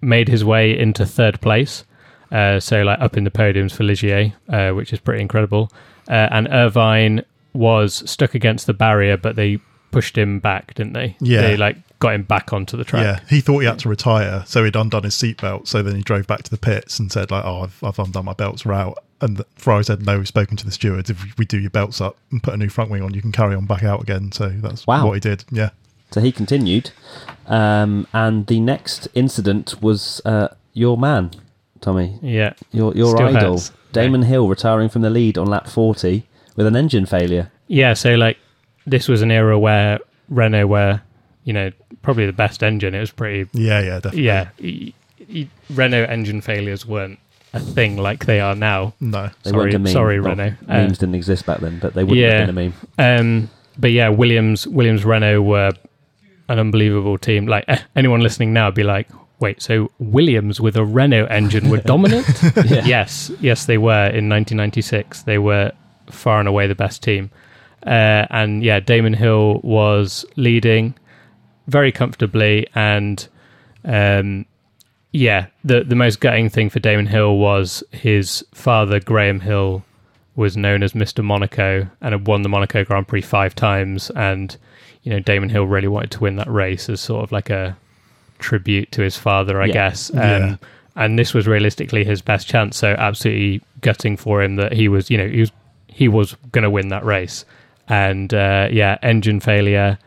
made 0.00 0.28
his 0.28 0.44
way 0.44 0.76
into 0.76 1.04
third 1.04 1.40
place. 1.42 1.84
Uh, 2.32 2.60
so 2.60 2.82
like 2.82 2.98
up 3.00 3.16
in 3.16 3.24
the 3.24 3.30
podiums 3.30 3.72
for 3.72 3.84
Ligier, 3.84 4.32
uh, 4.48 4.70
which 4.74 4.92
is 4.92 5.00
pretty 5.00 5.20
incredible. 5.20 5.70
Uh, 6.08 6.28
and 6.30 6.48
Irvine 6.48 7.22
was 7.52 8.08
stuck 8.10 8.34
against 8.34 8.66
the 8.66 8.72
barrier, 8.72 9.16
but 9.16 9.36
they 9.36 9.58
pushed 9.90 10.16
him 10.16 10.38
back, 10.38 10.74
didn't 10.74 10.94
they? 10.94 11.16
Yeah. 11.20 11.42
They 11.42 11.56
like 11.56 11.76
got 12.00 12.14
him 12.14 12.24
back 12.24 12.52
onto 12.52 12.76
the 12.76 12.84
track. 12.84 13.02
Yeah, 13.04 13.20
he 13.28 13.40
thought 13.40 13.60
he 13.60 13.66
had 13.66 13.78
to 13.80 13.88
retire, 13.88 14.42
so 14.46 14.64
he'd 14.64 14.74
undone 14.74 15.04
his 15.04 15.14
seatbelt. 15.14 15.68
So 15.68 15.82
then 15.82 15.94
he 15.96 16.02
drove 16.02 16.26
back 16.26 16.42
to 16.42 16.50
the 16.50 16.58
pits 16.58 16.98
and 16.98 17.12
said, 17.12 17.30
"Like, 17.30 17.44
oh, 17.44 17.62
I've, 17.62 17.84
I've 17.84 17.98
undone 17.98 18.24
my 18.24 18.32
belts, 18.34 18.64
we're 18.66 18.72
out." 18.72 18.98
And 19.20 19.36
the, 19.36 19.46
Ferrari 19.56 19.84
said, 19.84 20.04
"No, 20.04 20.18
we've 20.18 20.26
spoken 20.28 20.56
to 20.56 20.64
the 20.64 20.72
stewards. 20.72 21.08
If 21.10 21.38
we 21.38 21.44
do 21.44 21.58
your 21.58 21.70
belts 21.70 22.00
up 22.00 22.16
and 22.32 22.42
put 22.42 22.54
a 22.54 22.56
new 22.56 22.68
front 22.68 22.90
wing 22.90 23.02
on, 23.02 23.14
you 23.14 23.22
can 23.22 23.32
carry 23.32 23.54
on 23.54 23.66
back 23.66 23.82
out 23.84 24.02
again." 24.02 24.32
So 24.32 24.48
that's 24.48 24.86
Wow. 24.86 25.06
what 25.06 25.12
he 25.14 25.20
did. 25.20 25.44
Yeah, 25.52 25.70
So 26.10 26.20
he 26.20 26.32
continued. 26.32 26.90
Um, 27.46 28.06
and 28.12 28.46
the 28.46 28.60
next 28.60 29.08
incident 29.14 29.80
was 29.82 30.20
uh, 30.24 30.48
your 30.72 30.96
man, 30.96 31.30
Tommy. 31.80 32.18
Yeah. 32.22 32.54
Your, 32.72 32.94
your 32.94 33.14
Still 33.16 33.36
idol. 33.36 33.52
hurts. 33.54 33.72
Damon 33.92 34.22
Hill 34.22 34.48
retiring 34.48 34.88
from 34.88 35.02
the 35.02 35.10
lead 35.10 35.36
on 35.36 35.48
lap 35.48 35.66
40 35.68 36.24
with 36.56 36.66
an 36.66 36.76
engine 36.76 37.06
failure. 37.06 37.50
Yeah, 37.66 37.94
so 37.94 38.14
like 38.14 38.38
this 38.86 39.08
was 39.08 39.20
an 39.22 39.30
era 39.32 39.58
where 39.58 39.98
Renault 40.28 40.66
were, 40.68 41.00
you 41.44 41.52
know, 41.52 41.70
probably 42.02 42.26
the 42.26 42.32
best 42.32 42.62
engine. 42.62 42.94
It 42.94 43.00
was 43.00 43.10
pretty, 43.10 43.48
Yeah, 43.52 43.80
yeah, 43.80 43.94
definitely. 44.00 44.22
yeah. 44.22 44.48
y- 44.62 44.92
y- 45.32 45.48
Renault 45.70 46.04
engine 46.04 46.40
failures 46.40 46.84
weren't 46.86 47.18
a 47.52 47.60
thing 47.60 47.96
like 47.96 48.26
they 48.26 48.40
are 48.40 48.54
now. 48.54 48.94
No. 49.00 49.30
They 49.42 49.50
Sorry- 49.50 49.62
weren't 49.64 49.74
a 49.74 49.78
meme. 49.80 49.92
sorry, 49.92 50.20
Well, 50.20 50.30
Renault. 50.36 50.54
Uh, 50.68 50.74
memes 50.82 50.98
didn't 50.98 51.14
exist 51.16 51.46
back 51.46 51.60
then, 51.60 51.78
but 51.80 51.94
they 51.94 52.04
wouldn't 52.04 52.20
Yeah. 52.20 52.38
have 52.46 52.54
been 52.54 52.58
a 52.58 52.70
meme. 52.70 52.74
Um, 52.98 53.50
but 53.78 53.90
yeah, 53.92 54.08
Williams, 54.08 54.66
Williams, 54.66 55.04
Renault 55.04 55.42
were 55.42 55.70
an 56.48 56.58
unbelievable 56.58 57.16
team. 57.18 57.46
Like 57.46 57.64
eh, 57.68 57.78
anyone 57.96 58.20
listening 58.20 58.52
now 58.52 58.66
would 58.66 58.74
be 58.74 58.82
like, 58.82 59.08
wait, 59.40 59.62
so 59.62 59.90
Williams 59.98 60.60
with 60.60 60.76
a 60.76 60.84
Renault 60.84 61.24
engine 61.26 61.70
were 61.70 61.78
dominant? 61.78 62.26
Yeah. 62.66 62.84
Yes, 62.84 63.30
yes, 63.40 63.64
they 63.66 63.78
were 63.78 64.06
in 64.08 64.28
1996. 64.28 65.22
They 65.22 65.38
were 65.38 65.72
far 66.10 66.38
and 66.40 66.48
away 66.48 66.66
the 66.66 66.74
best 66.74 67.02
team. 67.02 67.30
Uh, 67.86 68.26
and 68.30 68.62
yeah, 68.62 68.78
Damon 68.80 69.14
Hill 69.14 69.60
was 69.62 70.24
leading 70.36 70.94
very 71.70 71.92
comfortably. 71.92 72.66
And 72.74 73.26
um, 73.84 74.44
yeah, 75.12 75.46
the 75.64 75.82
the 75.84 75.94
most 75.94 76.20
gutting 76.20 76.48
thing 76.50 76.70
for 76.70 76.80
Damon 76.80 77.06
Hill 77.06 77.36
was 77.38 77.82
his 77.92 78.44
father, 78.52 79.00
Graham 79.00 79.40
Hill, 79.40 79.84
was 80.36 80.56
known 80.56 80.82
as 80.82 80.92
Mr. 80.92 81.24
Monaco 81.24 81.86
and 82.00 82.12
had 82.12 82.26
won 82.26 82.42
the 82.42 82.48
Monaco 82.48 82.84
Grand 82.84 83.08
Prix 83.08 83.22
five 83.22 83.54
times. 83.54 84.10
And 84.10 84.56
you 85.02 85.10
know, 85.12 85.20
Damon 85.20 85.48
Hill 85.48 85.66
really 85.66 85.88
wanted 85.88 86.10
to 86.12 86.20
win 86.20 86.36
that 86.36 86.48
race 86.50 86.88
as 86.88 87.00
sort 87.00 87.22
of 87.24 87.32
like 87.32 87.48
a 87.50 87.76
tribute 88.38 88.92
to 88.92 89.02
his 89.02 89.16
father, 89.16 89.60
I 89.60 89.66
Yeah. 89.66 89.72
guess. 89.72 90.10
Um, 90.10 90.18
Yeah. 90.18 90.56
And 90.96 91.18
this 91.18 91.32
was 91.32 91.46
realistically 91.46 92.04
his 92.04 92.20
best 92.20 92.48
chance. 92.48 92.76
So 92.76 92.94
absolutely 92.98 93.62
gutting 93.80 94.16
for 94.16 94.42
him 94.42 94.56
that 94.56 94.72
he 94.72 94.88
was, 94.88 95.08
you 95.10 95.16
know, 95.16 95.28
he 95.28 95.40
was 95.40 95.52
he 95.86 96.08
was 96.08 96.36
going 96.52 96.62
to 96.62 96.70
win 96.70 96.88
that 96.88 97.04
race. 97.04 97.44
And 97.88 98.32
uh, 98.34 98.68
yeah, 98.70 98.98
engine 99.02 99.40
failure. 99.40 99.98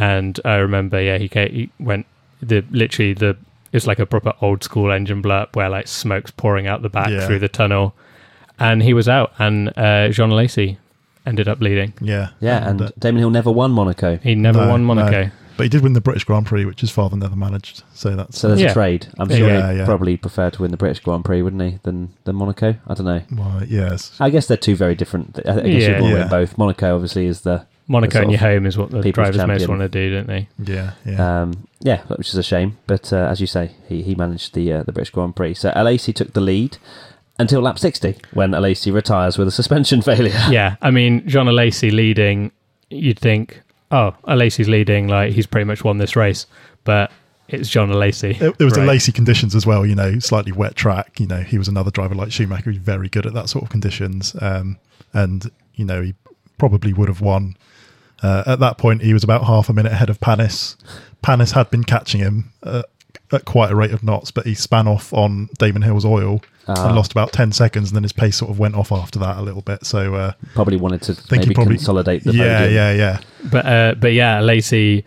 And 0.00 0.40
I 0.44 0.56
remember, 0.56 1.00
yeah, 1.00 1.18
he, 1.18 1.28
came, 1.28 1.50
he 1.52 1.70
went 1.78 2.06
the 2.42 2.64
literally 2.70 3.12
the 3.12 3.36
it's 3.72 3.86
like 3.86 3.98
a 3.98 4.06
proper 4.06 4.32
old 4.40 4.64
school 4.64 4.90
engine 4.90 5.22
blurb 5.22 5.54
where 5.54 5.68
like 5.68 5.86
smoke's 5.86 6.30
pouring 6.30 6.66
out 6.66 6.82
the 6.82 6.88
back 6.88 7.08
Yeah. 7.10 7.26
through 7.26 7.38
the 7.40 7.48
tunnel, 7.48 7.94
and 8.58 8.82
he 8.82 8.94
was 8.94 9.08
out. 9.08 9.32
And 9.38 9.68
uh, 9.76 10.08
Jean 10.08 10.30
Alesi 10.30 10.78
ended 11.26 11.48
up 11.48 11.60
leading. 11.60 11.92
Yeah. 12.00 12.30
Yeah, 12.40 12.68
and 12.68 12.80
uh, 12.82 12.90
Damon 12.98 13.20
Hill 13.20 13.30
never 13.30 13.50
won 13.52 13.70
Monaco, 13.72 14.16
He 14.16 14.34
never 14.34 14.62
No, 14.64 14.68
won 14.70 14.80
no. 14.86 14.94
Monaco. 14.94 15.30
but 15.56 15.64
he 15.64 15.68
did 15.68 15.82
win 15.82 15.92
the 15.92 16.00
British 16.00 16.24
Grand 16.24 16.46
Prix, 16.46 16.64
which 16.64 16.80
his 16.80 16.90
father 16.90 17.16
never 17.16 17.36
managed. 17.36 17.82
So 17.92 18.16
that's 18.16 18.38
so 18.38 18.48
there's 18.48 18.62
Yeah. 18.62 18.70
a 18.70 18.72
trade. 18.72 19.06
I'm 19.18 19.28
sure 19.28 19.46
yeah, 19.46 19.70
he'd 19.72 19.78
yeah. 19.80 19.84
probably 19.84 20.16
prefer 20.16 20.48
to 20.50 20.62
win 20.62 20.70
the 20.70 20.76
British 20.78 21.00
Grand 21.00 21.24
Prix, 21.26 21.42
wouldn't 21.42 21.62
he, 21.62 21.78
than 21.82 22.08
than 22.24 22.36
Monaco? 22.36 22.74
I 22.88 22.94
don't 22.94 23.06
know. 23.06 23.20
well, 23.36 23.62
yes. 23.68 24.16
I 24.18 24.30
guess 24.30 24.46
they're 24.46 24.56
two 24.56 24.74
very 24.76 24.94
different. 24.94 25.38
I 25.46 25.60
guess 25.60 25.64
Yeah. 25.66 25.72
you'd 25.72 26.00
want 26.00 26.04
to 26.04 26.08
Yeah. 26.08 26.18
win 26.22 26.28
both. 26.30 26.56
Monaco 26.58 26.94
obviously 26.94 27.26
is 27.26 27.42
the 27.42 27.66
Monaco 27.90 28.12
sort 28.12 28.24
in 28.24 28.30
your 28.30 28.38
home 28.40 28.66
is 28.66 28.78
what 28.78 28.90
the 28.90 29.02
people's 29.02 29.34
drivers 29.34 29.46
most 29.46 29.68
want 29.68 29.80
to 29.80 29.88
do, 29.88 30.10
don't 30.14 30.26
they? 30.26 30.48
Yeah, 30.62 30.92
yeah. 31.04 31.42
Um, 31.42 31.66
yeah, 31.80 32.02
which 32.16 32.28
is 32.28 32.34
a 32.36 32.42
shame. 32.42 32.78
But 32.86 33.12
uh, 33.12 33.16
as 33.30 33.40
you 33.40 33.46
say, 33.46 33.72
he, 33.88 34.02
he 34.02 34.14
managed 34.14 34.54
the 34.54 34.72
uh, 34.72 34.82
the 34.84 34.92
British 34.92 35.10
Grand 35.10 35.34
Prix. 35.36 35.54
So 35.54 35.70
Alesi 35.72 36.14
took 36.14 36.32
the 36.32 36.40
lead 36.40 36.78
until 37.38 37.60
lap 37.62 37.78
60 37.78 38.16
when 38.34 38.50
Alesi 38.52 38.92
retires 38.92 39.38
with 39.38 39.48
a 39.48 39.50
suspension 39.50 40.02
failure. 40.10 40.38
yeah, 40.50 40.76
I 40.82 40.90
mean, 40.90 41.26
Jean 41.26 41.46
Alesi 41.46 41.90
leading, 41.90 42.52
you'd 42.90 43.18
think, 43.18 43.62
oh, 43.90 44.14
Alesi's 44.28 44.68
leading, 44.68 45.08
like 45.08 45.32
he's 45.32 45.46
pretty 45.46 45.64
much 45.64 45.82
won 45.82 45.98
this 45.98 46.14
race, 46.16 46.46
but 46.84 47.10
it's 47.48 47.68
John 47.68 47.88
Alesi. 47.88 48.40
It, 48.40 48.54
it 48.60 48.64
was 48.64 48.74
the 48.74 48.80
Right. 48.80 48.88
lacy 48.90 49.10
conditions 49.10 49.54
as 49.56 49.66
well, 49.66 49.84
you 49.84 49.94
know, 49.96 50.18
slightly 50.20 50.52
wet 50.52 50.76
track. 50.76 51.18
You 51.18 51.26
know, 51.26 51.40
he 51.40 51.58
was 51.58 51.66
another 51.66 51.90
driver 51.90 52.14
like 52.14 52.30
Schumacher 52.30 52.64
who's 52.70 52.76
very 52.76 53.08
good 53.08 53.26
at 53.26 53.32
that 53.34 53.48
sort 53.48 53.64
of 53.64 53.70
conditions. 53.70 54.36
Um, 54.40 54.78
and, 55.12 55.50
you 55.74 55.84
know, 55.84 56.02
he 56.02 56.14
probably 56.58 56.92
would 56.92 57.08
have 57.08 57.20
won. 57.20 57.56
Uh, 58.22 58.42
at 58.46 58.58
that 58.60 58.78
point, 58.78 59.02
he 59.02 59.12
was 59.14 59.24
about 59.24 59.44
half 59.44 59.68
a 59.68 59.72
minute 59.72 59.92
ahead 59.92 60.10
of 60.10 60.20
Panis. 60.20 60.76
Panis 61.22 61.52
had 61.52 61.70
been 61.70 61.84
catching 61.84 62.20
him 62.20 62.52
uh, 62.62 62.82
at 63.32 63.44
quite 63.44 63.70
a 63.70 63.74
rate 63.76 63.92
of 63.92 64.02
knots, 64.02 64.30
but 64.30 64.46
he 64.46 64.54
span 64.54 64.86
off 64.88 65.12
on 65.12 65.48
Damon 65.58 65.82
Hill's 65.82 66.04
oil 66.04 66.42
Ah. 66.68 66.86
and 66.86 66.94
lost 66.94 67.10
about 67.10 67.32
10 67.32 67.50
seconds. 67.52 67.88
And 67.90 67.96
then 67.96 68.02
his 68.04 68.12
pace 68.12 68.36
sort 68.36 68.50
of 68.50 68.58
went 68.58 68.74
off 68.76 68.92
after 68.92 69.18
that 69.20 69.38
a 69.38 69.42
little 69.42 69.62
bit. 69.62 69.84
So, 69.84 70.14
uh, 70.14 70.32
Probably 70.54 70.76
wanted 70.76 71.02
to 71.02 71.14
think 71.14 71.30
maybe 71.42 71.46
he 71.48 71.54
probably 71.54 71.76
consolidate 71.76 72.22
the 72.22 72.32
yeah, 72.32 72.58
podium. 72.58 72.74
yeah, 72.74 72.92
yeah. 72.92 73.20
But 73.50 73.66
uh, 73.66 73.94
but 73.98 74.12
yeah, 74.12 74.40
Alesi, 74.40 75.02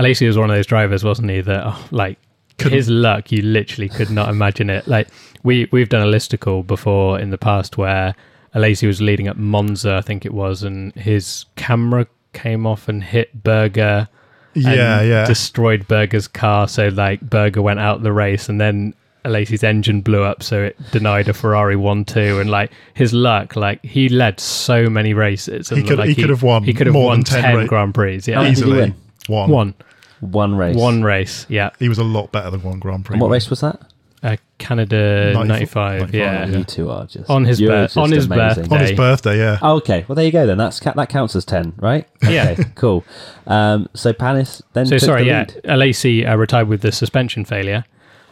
Alesi 0.00 0.26
was 0.26 0.36
one 0.38 0.50
of 0.50 0.56
those 0.56 0.66
drivers, 0.66 1.04
wasn't 1.04 1.30
he? 1.30 1.40
That 1.42 1.62
oh, 1.66 1.88
like 1.92 2.18
Couldn't- 2.58 2.72
his 2.78 2.88
luck, 2.88 3.30
you 3.30 3.42
literally 3.42 3.88
could 3.90 4.10
not 4.10 4.28
imagine 4.28 4.70
it. 4.70 4.88
Like 4.88 5.08
we 5.44 5.68
we've 5.70 5.88
done 5.90 6.02
a 6.02 6.10
listicle 6.10 6.66
before 6.66 7.20
in 7.20 7.30
the 7.30 7.38
past 7.38 7.76
where 7.78 8.14
Alesi 8.54 8.86
was 8.88 9.00
leading 9.00 9.28
at 9.28 9.36
Monza, 9.36 9.94
I 9.96 10.00
think 10.00 10.24
it 10.24 10.32
was, 10.32 10.62
and 10.64 10.92
his 10.94 11.44
camera 11.56 12.06
came 12.34 12.66
off 12.66 12.88
and 12.88 13.02
hit 13.02 13.42
Berger. 13.42 14.08
Yeah, 14.54 15.00
and 15.00 15.08
yeah. 15.08 15.26
Destroyed 15.26 15.88
Berger's 15.88 16.28
car, 16.28 16.68
so 16.68 16.88
like 16.88 17.20
Berger 17.20 17.62
went 17.62 17.80
out 17.80 18.02
the 18.02 18.12
race, 18.12 18.48
and 18.48 18.60
then 18.60 18.94
Alesi's 19.24 19.64
engine 19.64 20.00
blew 20.00 20.22
up, 20.22 20.42
so 20.42 20.62
it 20.62 20.76
denied 20.92 21.28
a 21.28 21.32
Ferrari 21.32 21.74
one 21.76 22.04
two, 22.04 22.38
and 22.38 22.50
like 22.50 22.70
his 22.92 23.12
luck, 23.12 23.56
like 23.56 23.82
he 23.84 24.08
led 24.08 24.38
so 24.38 24.88
many 24.90 25.12
races. 25.14 25.70
And 25.72 25.80
He 25.80 25.86
could- 25.88 25.98
like, 25.98 26.08
he 26.10 26.14
could 26.14 26.28
have 26.30 26.42
won 26.42 26.62
He 26.62 26.72
could 26.74 26.86
have 26.86 26.94
more 26.94 27.06
won 27.06 27.18
than 27.20 27.24
10 27.24 27.42
ten 27.42 27.56
ra- 27.56 27.66
Grand 27.66 27.94
Prix. 27.94 28.20
Yeah, 28.26 28.34
How 28.36 28.42
many 28.42 28.54
did 28.54 28.64
he 28.64 28.70
Easily. 28.70 28.80
win? 28.80 28.94
One. 29.28 29.50
one, 29.50 29.74
One 30.20 30.54
race. 30.54 30.76
one 30.76 31.02
race. 31.02 31.46
Yeah, 31.48 31.70
He 31.78 31.88
was 31.88 31.98
a 31.98 32.04
lot 32.04 32.30
better 32.30 32.50
than 32.50 32.62
one 32.62 32.78
Grand 32.78 33.04
Prix. 33.06 33.14
And 33.14 33.22
what 33.22 33.30
race 33.30 33.48
was 33.50 33.60
that? 33.62 33.80
Uh, 34.24 34.36
Canada 34.56 35.32
ninety 35.34 35.66
five. 35.66 36.00
95, 36.00 36.14
Yeah. 36.14 36.46
yeah. 36.48 36.56
You 36.58 36.64
two 36.64 36.90
are 36.90 37.04
just 37.06 37.28
On 37.28 37.44
his 37.44 37.60
you're 37.60 37.70
bir- 37.70 37.84
just 37.84 37.98
on 37.98 38.10
his 38.10 38.24
amazing. 38.24 38.72
On 38.72 38.80
his 38.80 38.92
birthday, 38.92 39.36
yeah. 39.36 39.58
Oh, 39.60 39.76
okay. 39.76 40.04
Well, 40.08 40.16
there 40.16 40.24
you 40.24 40.32
go 40.32 40.46
then. 40.46 40.56
That's 40.56 40.80
ca- 40.80 40.94
that 40.94 41.10
counts 41.10 41.36
as 41.36 41.44
ten, 41.44 41.74
right? 41.76 42.08
Yeah. 42.22 42.52
Okay, 42.52 42.64
cool. 42.74 43.04
Um, 43.46 43.88
so 43.92 44.14
Panis 44.14 44.62
then 44.72 44.86
So 44.86 44.96
took 44.96 45.04
sorry, 45.06 45.22
the 45.24 45.28
yeah, 45.28 45.40
lead. 45.40 45.60
Alesi 45.64 46.26
uh, 46.28 46.36
retired 46.38 46.68
with 46.68 46.80
the 46.80 46.90
suspension 46.90 47.44
failure, 47.44 47.84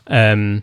um, 0.06 0.62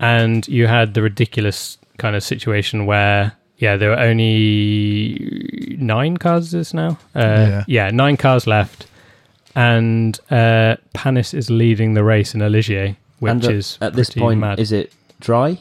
and 0.00 0.46
you 0.48 0.66
had 0.66 0.94
the 0.94 1.02
ridiculous 1.02 1.78
kind 1.98 2.16
of 2.16 2.22
situation 2.24 2.86
where 2.86 3.32
yeah, 3.58 3.76
there 3.76 3.90
were 3.90 3.98
only 4.00 5.76
nine 5.78 6.16
cars 6.16 6.50
this 6.50 6.74
now. 6.74 6.98
Uh, 7.14 7.62
Yeah. 7.66 7.90
nine 7.90 8.16
cars 8.16 8.46
left, 8.46 8.86
and 9.54 10.18
uh, 10.30 10.76
Panis 10.92 11.32
is 11.34 11.50
leading 11.50 11.94
the 11.94 12.02
race 12.04 12.34
in 12.34 12.42
a 12.42 12.48
Ligier, 12.50 12.96
which 13.18 13.30
and 13.30 13.44
at, 13.44 13.50
is 13.52 13.78
at 13.80 13.94
this 13.94 14.10
point, 14.10 14.40
mad. 14.40 14.58
is 14.58 14.72
it 14.72 14.92
dry? 15.20 15.58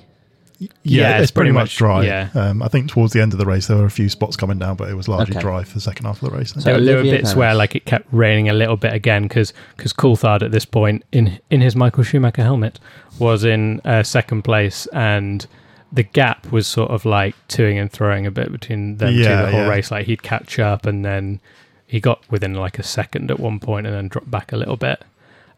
Yeah, 0.57 0.67
Yeah, 0.83 1.15
it's, 1.17 1.23
it's 1.23 1.31
pretty 1.31 1.49
pretty 1.49 1.53
much, 1.53 1.63
much- 1.63 1.77
dry. 1.77 2.05
yeah. 2.05 2.29
Um, 2.33 2.63
I 2.63 2.69
think 2.69 2.89
towards 2.89 3.11
the 3.11 3.21
end 3.21 3.33
of 3.33 3.39
the 3.39 3.45
race 3.45 3.67
there 3.67 3.75
were 3.75 3.85
a 3.85 3.91
few 3.91 4.07
spots 4.07 4.37
coming 4.37 4.57
down, 4.57 4.77
but 4.77 4.89
it 4.89 4.93
was 4.95 5.09
largely 5.09 5.35
Okay. 5.35 5.41
dry 5.41 5.63
for 5.65 5.73
the 5.73 5.81
second 5.81 6.05
half 6.05 6.21
of 6.21 6.31
the 6.31 6.37
race. 6.37 6.53
So- 6.53 6.61
there, 6.61 6.79
there 6.79 6.95
were 6.95 6.99
Olivier 7.01 7.17
bits 7.17 7.29
Panis. 7.31 7.35
where 7.35 7.53
like 7.55 7.75
it 7.75 7.83
kept 7.85 8.07
raining 8.13 8.47
a 8.47 8.53
little 8.53 8.77
bit 8.77 8.93
again 8.93 9.23
because 9.23 9.51
because 9.75 9.91
Coulthard 9.91 10.41
at 10.43 10.51
this 10.51 10.63
point 10.65 11.03
in 11.11 11.39
in 11.49 11.59
his 11.59 11.75
Michael 11.75 12.03
Schumacher 12.03 12.41
helmet 12.43 12.79
was 13.19 13.43
in 13.43 13.81
uh, 13.83 14.01
second 14.03 14.43
place 14.43 14.87
and 14.93 15.45
the 15.91 16.03
gap 16.03 16.49
was 16.53 16.67
sort 16.67 16.89
of 16.89 17.03
like 17.05 17.35
toing 17.49 17.79
and 17.79 17.91
throwing 17.91 18.25
a 18.25 18.31
bit 18.31 18.49
between 18.51 18.97
them 18.97 19.13
two 19.13 19.23
the 19.23 19.51
whole 19.51 19.61
yeah. 19.61 19.67
race 19.69 19.91
like 19.91 20.05
he'd 20.07 20.23
catch 20.23 20.57
up 20.57 20.85
and 20.85 21.03
then 21.05 21.39
he 21.85 21.99
got 21.99 22.21
within 22.31 22.53
like 22.53 22.79
a 22.79 22.83
second 22.83 23.29
at 23.29 23.39
one 23.39 23.59
point 23.59 23.85
and 23.87 23.95
then 23.95 24.07
dropped 24.07 24.31
back 24.31 24.51
a 24.51 24.57
little 24.57 24.75
bit 24.77 25.03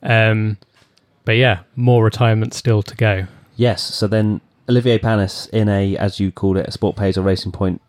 um 0.03 0.57
but 1.27 1.37
yeah 1.37 1.59
more 1.75 2.03
retirement 2.03 2.55
still 2.55 2.81
to 2.81 2.95
go 2.95 3.27
Yes. 3.57 3.83
So 3.83 4.07
then 4.07 4.39
Olivier 4.69 4.99
Panis 4.99 5.47
in 5.47 5.67
a, 5.67 5.97
as 5.97 6.19
you 6.19 6.31
called 6.31 6.57
it, 6.57 6.67
a 6.67 6.71
SportPesa 6.71 7.17
or 7.17 7.23
Racing 7.23 7.51
Point 7.51 7.81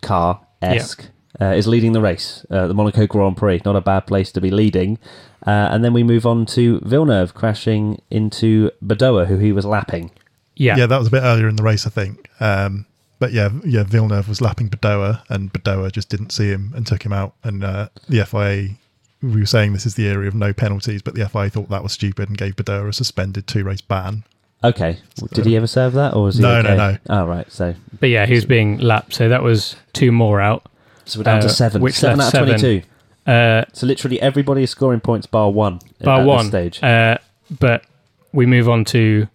car 0.00 0.40
esque. 0.62 1.10
Uh, 1.40 1.52
is 1.52 1.68
leading 1.68 1.92
the 1.92 2.00
race, 2.00 2.44
uh, 2.50 2.66
the 2.66 2.74
Monaco 2.74 3.06
Grand 3.06 3.36
Prix. 3.36 3.60
Not 3.64 3.76
a 3.76 3.80
bad 3.80 4.06
place 4.08 4.32
to 4.32 4.40
be 4.40 4.50
leading. 4.50 4.98
Uh, 5.46 5.68
and 5.70 5.84
then 5.84 5.92
we 5.92 6.02
move 6.02 6.26
on 6.26 6.46
to 6.46 6.80
Villeneuve 6.80 7.32
crashing 7.34 8.00
into 8.10 8.72
Badoer, 8.84 9.26
who 9.26 9.36
he 9.36 9.52
was 9.52 9.64
lapping. 9.64 10.10
yeah 10.56 10.76
Yeah, 10.76 10.86
that 10.86 10.98
was 10.98 11.08
a 11.08 11.10
bit 11.12 11.22
earlier 11.22 11.48
in 11.48 11.54
the 11.54 11.62
race, 11.62 11.86
I 11.86 11.90
think. 11.90 12.28
Um, 12.40 12.86
but 13.20 13.32
yeah, 13.32 13.50
yeah, 13.64 13.84
Villeneuve 13.84 14.28
was 14.28 14.40
lapping 14.40 14.68
Badoer, 14.68 15.22
and 15.28 15.52
Badoer 15.52 15.92
just 15.92 16.08
didn't 16.08 16.30
see 16.30 16.48
him 16.48 16.72
and 16.74 16.84
took 16.84 17.04
him 17.04 17.12
out. 17.12 17.34
And 17.44 17.62
uh, 17.62 17.90
the 18.08 18.24
FIA, 18.24 18.76
we 19.22 19.40
were 19.40 19.46
saying 19.46 19.72
this 19.72 19.86
is 19.86 19.94
the 19.96 20.06
area 20.08 20.28
of 20.28 20.34
no 20.34 20.52
penalties, 20.52 21.02
but 21.02 21.14
the 21.14 21.28
FIA 21.28 21.50
thought 21.50 21.68
that 21.70 21.82
was 21.82 21.92
stupid 21.92 22.28
and 22.28 22.38
gave 22.38 22.56
Badoer 22.56 22.88
a 22.88 22.92
suspended 22.92 23.46
two 23.46 23.64
race 23.64 23.80
ban. 23.80 24.24
Okay. 24.64 24.98
Did 25.32 25.46
he 25.46 25.56
ever 25.56 25.66
serve 25.68 25.92
that, 25.94 26.14
or 26.14 26.24
was 26.24 26.36
he? 26.36 26.42
No, 26.42 26.60
no, 26.62 26.70
okay? 26.70 26.76
no. 27.08 27.22
Oh, 27.22 27.26
right. 27.26 27.50
So, 27.52 27.74
but 28.00 28.08
yeah 28.08 28.26
he 28.26 28.34
was 28.34 28.44
being 28.44 28.78
lapped 28.78 29.14
so 29.14 29.28
that 29.28 29.42
was 29.42 29.76
two 29.92 30.10
more 30.12 30.40
out 30.40 30.66
so 31.04 31.18
we're 31.20 31.24
down 31.24 31.38
Uh, 31.38 31.42
to 31.42 31.48
seven. 31.48 31.80
which 31.82 31.94
seven 31.94 32.20
out 32.20 32.34
of 32.34 32.44
twenty-two. 32.46 32.82
uh 33.30 33.64
So 33.72 33.86
literally 33.86 34.20
everybody 34.20 34.62
is 34.64 34.70
scoring 34.70 35.00
points 35.00 35.26
bar 35.28 35.50
one. 35.50 35.78
bar 36.02 36.20
at 36.20 36.26
one 36.26 36.38
This 36.38 36.48
stage. 36.48 36.82
Uh, 36.82 37.18
but 37.60 37.84
we 38.32 38.46
move 38.46 38.68
on 38.68 38.84
to 38.86 39.28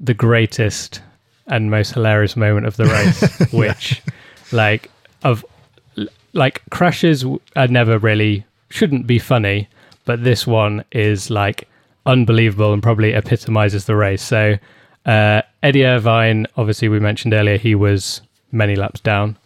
the 0.00 0.14
greatest 0.14 1.00
and 1.46 1.70
most 1.70 1.92
hilarious 1.94 2.36
moment 2.36 2.66
of 2.66 2.76
the 2.76 2.84
race, 2.96 3.52
which, 3.52 4.02
like, 4.52 4.90
of 5.24 5.44
like 6.34 6.62
crashes 6.70 7.24
are 7.56 7.68
never 7.68 7.98
really 7.98 8.44
shouldn't 8.70 9.06
be 9.06 9.18
funny, 9.18 9.68
but 10.04 10.24
this 10.24 10.46
one 10.46 10.84
is 10.92 11.30
like 11.30 11.68
unbelievable 12.06 12.72
and 12.72 12.82
probably 12.82 13.12
epitomizes 13.12 13.84
the 13.86 13.96
race. 13.96 14.22
So, 14.22 14.56
uh, 15.06 15.42
Eddie 15.62 15.84
Irvine, 15.84 16.46
obviously, 16.56 16.88
we 16.88 17.00
mentioned 17.00 17.34
earlier, 17.34 17.56
he 17.58 17.74
was 17.74 18.20
many 18.52 18.76
laps 18.76 19.00
down. 19.00 19.36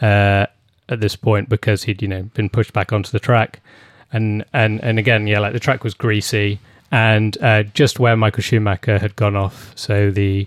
Uh, 0.00 0.46
at 0.88 1.00
this 1.00 1.16
point 1.16 1.48
because 1.48 1.82
he'd 1.82 2.00
you 2.00 2.06
know 2.06 2.22
been 2.34 2.48
pushed 2.48 2.72
back 2.72 2.92
onto 2.92 3.10
the 3.10 3.18
track, 3.18 3.60
and 4.12 4.44
and 4.52 4.80
and 4.84 4.98
again, 4.98 5.26
yeah, 5.26 5.38
like 5.40 5.52
the 5.52 5.58
track 5.60 5.82
was 5.82 5.94
greasy, 5.94 6.60
and 6.92 7.36
uh, 7.42 7.62
just 7.64 7.98
where 7.98 8.16
Michael 8.16 8.42
Schumacher 8.42 8.98
had 8.98 9.16
gone 9.16 9.34
off, 9.34 9.72
so 9.74 10.10
the 10.12 10.46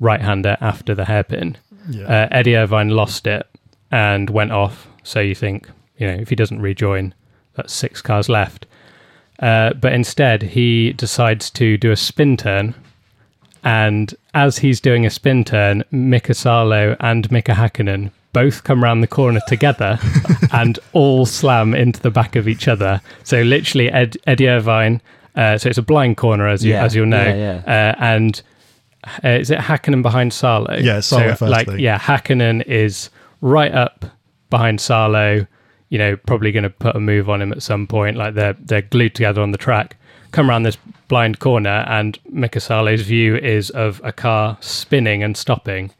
right-hander 0.00 0.56
after 0.60 0.94
the 0.94 1.04
hairpin, 1.04 1.56
Yeah. 1.88 2.06
uh, 2.06 2.28
Eddie 2.30 2.56
Irvine 2.56 2.88
lost 2.90 3.26
it 3.26 3.46
and 3.90 4.30
went 4.30 4.52
off. 4.52 4.88
So 5.02 5.20
you 5.20 5.34
think, 5.34 5.68
you 5.98 6.06
know, 6.06 6.14
if 6.14 6.28
he 6.28 6.34
doesn't 6.36 6.60
rejoin, 6.60 7.14
that's 7.58 7.74
six 7.74 8.00
cars 8.00 8.30
left. 8.30 8.64
Uh, 9.40 9.74
but 9.74 9.92
instead, 9.92 10.42
he 10.42 10.94
decides 10.94 11.50
to 11.50 11.76
do 11.76 11.92
a 11.92 11.96
spin 11.96 12.36
turn. 12.36 12.74
And 13.62 14.14
as 14.34 14.58
he's 14.58 14.80
doing 14.80 15.04
a 15.04 15.10
spin 15.10 15.44
turn, 15.44 15.84
Mika 15.90 16.32
Salo 16.32 16.96
and 17.00 17.30
Mika 17.30 17.52
Hakkinen 17.52 18.10
both 18.32 18.64
come 18.64 18.82
around 18.82 19.00
the 19.00 19.06
corner 19.06 19.40
together 19.46 19.98
and 20.52 20.78
all 20.92 21.26
slam 21.26 21.74
into 21.74 22.00
the 22.00 22.10
back 22.10 22.36
of 22.36 22.48
each 22.48 22.68
other. 22.68 23.00
So 23.24 23.42
literally, 23.42 23.90
Ed, 23.90 24.16
Eddie 24.26 24.48
Irvine. 24.48 25.00
Uh, 25.34 25.58
so 25.58 25.68
it's 25.68 25.78
a 25.78 25.82
blind 25.82 26.16
corner, 26.16 26.48
as 26.48 26.64
you 26.64 26.72
Yeah, 26.72 26.84
as 26.84 26.94
you'll 26.94 27.06
know, 27.06 27.22
yeah, 27.22 27.62
yeah. 27.66 27.94
Uh, 27.98 28.02
and 28.02 28.42
uh, 29.24 29.28
is 29.28 29.50
it 29.50 29.58
Hakkinen 29.58 30.02
behind 30.02 30.32
Salo? 30.32 30.76
Yeah, 30.76 31.00
Salo 31.00 31.28
so, 31.30 31.36
first, 31.36 31.50
like 31.50 31.68
I 31.68 31.72
think. 31.72 31.80
yeah, 31.80 31.98
Hakkinen 31.98 32.66
is 32.66 33.10
right 33.40 33.72
up 33.72 34.04
behind 34.50 34.80
Salo. 34.80 35.46
You 35.90 35.98
know, 35.98 36.16
probably 36.16 36.52
going 36.52 36.64
to 36.64 36.70
put 36.70 36.94
a 36.96 37.00
move 37.00 37.30
on 37.30 37.40
him 37.40 37.52
at 37.52 37.62
some 37.62 37.86
point. 37.86 38.16
Like 38.16 38.34
they're 38.34 38.52
they're 38.54 38.82
glued 38.82 39.14
together 39.14 39.40
on 39.42 39.52
the 39.52 39.58
track. 39.58 39.96
Come 40.30 40.50
around 40.50 40.64
this 40.64 40.76
blind 41.08 41.38
corner, 41.38 41.84
and 41.88 42.18
Mika 42.28 42.60
Salo's 42.60 43.00
view 43.00 43.36
is 43.36 43.70
of 43.70 43.98
a 44.04 44.12
car 44.12 44.58
spinning 44.60 45.22
and 45.22 45.34
stopping, 45.34 45.90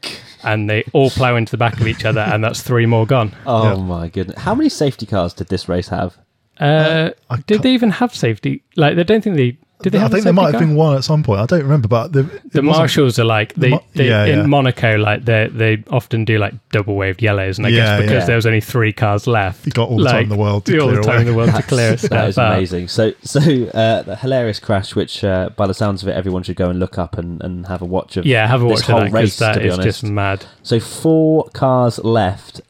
and 0.43 0.69
they 0.69 0.83
all 0.93 1.09
plow 1.09 1.35
into 1.35 1.49
the 1.49 1.57
back 1.57 1.81
of 1.81 1.87
each 1.87 2.05
other, 2.05 2.21
and 2.21 2.43
that's 2.43 2.61
three 2.61 2.85
more 2.85 3.07
gone. 3.07 3.35
Oh 3.47 3.63
Yeah. 3.75 3.75
my 3.83 4.07
goodness! 4.07 4.37
How 4.39 4.53
many 4.53 4.69
safety 4.69 5.07
cars 5.07 5.33
did 5.33 5.47
this 5.47 5.67
race 5.67 5.87
have? 5.87 6.15
Uh, 6.59 7.09
I 7.29 7.37
did 7.47 7.63
they 7.63 7.73
even 7.73 7.89
have 7.89 8.13
safety? 8.13 8.61
Like, 8.75 8.97
they 8.97 9.03
don't 9.03 9.23
think 9.23 9.37
they 9.37 9.57
did. 9.81 9.93
They 9.93 9.97
I 9.97 10.01
have 10.01 10.11
think 10.11 10.23
there 10.25 10.33
safety 10.33 10.41
might 10.43 10.51
have 10.53 10.59
been 10.61 10.75
one 10.75 10.95
at 10.97 11.03
some 11.03 11.23
point. 11.23 11.39
I 11.41 11.45
don't 11.45 11.61
remember, 11.63 11.87
but 11.87 12.11
the, 12.11 12.23
the 12.51 12.61
marshals 12.61 13.17
are 13.19 13.23
like 13.25 13.53
they, 13.55 13.69
Mo- 13.69 13.83
they 13.93 14.09
yeah, 14.09 14.25
in 14.25 14.39
yeah. 14.39 14.45
Monaco 14.45 14.97
like 14.97 15.25
they 15.25 15.47
they 15.51 15.83
often 15.89 16.25
do 16.25 16.37
like 16.37 16.53
double 16.71 16.95
waved 16.95 17.21
yellows 17.21 17.57
and 17.57 17.65
I 17.67 17.69
Yeah, 17.69 17.77
guess 17.77 18.01
because 18.01 18.21
yeah. 18.21 18.25
there 18.25 18.35
was 18.35 18.45
only 18.45 18.61
three 18.61 18.91
cars 18.93 19.25
left 19.27 19.65
You 19.65 19.71
got 19.71 19.89
all 19.89 19.97
the 19.97 20.05
time 20.09 20.23
in 20.23 20.29
the 20.29 20.37
world 20.37 20.65
to 20.65 20.77
all 20.79 20.87
clear 20.89 20.95
the 20.97 21.01
time 21.03 21.11
away. 21.15 21.21
in 21.21 21.27
the 21.27 21.33
world 21.33 21.55
to 21.55 21.61
clear 21.73 21.89
That's- 21.95 22.01
stuff 22.05 22.09
that 22.11 22.29
is 22.29 22.37
amazing. 22.73 22.87
So, 22.89 23.13
so 23.23 23.39
uh, 23.39 24.01
the 24.03 24.15
hilarious 24.17 24.59
crash, 24.59 24.95
which 24.95 25.23
uh, 25.23 25.49
by 25.55 25.65
the 25.67 25.73
sounds 25.73 26.01
of 26.03 26.09
it, 26.09 26.13
everyone 26.13 26.43
should 26.43 26.57
go 26.57 26.69
and 26.69 26.79
look 26.79 26.97
up 26.97 27.17
and, 27.17 27.41
and 27.41 27.65
have 27.67 27.81
a 27.81 27.85
watch 27.85 28.17
of. 28.17 28.25
yeah 28.25 28.47
have 28.47 28.61
a 28.61 28.67
this 28.67 28.81
watch 28.81 28.89
of 28.89 28.93
whole 28.95 28.99
that 29.01 29.11
race. 29.13 29.37
because 29.37 29.39
that 29.39 29.53
to 29.53 29.59
be 29.61 29.67
is 29.67 29.73
honest, 29.75 30.01
just 30.01 30.03
mad 30.11 30.45
so 30.63 30.79
four 30.79 31.45
cars 31.53 31.99
left, 32.03 32.61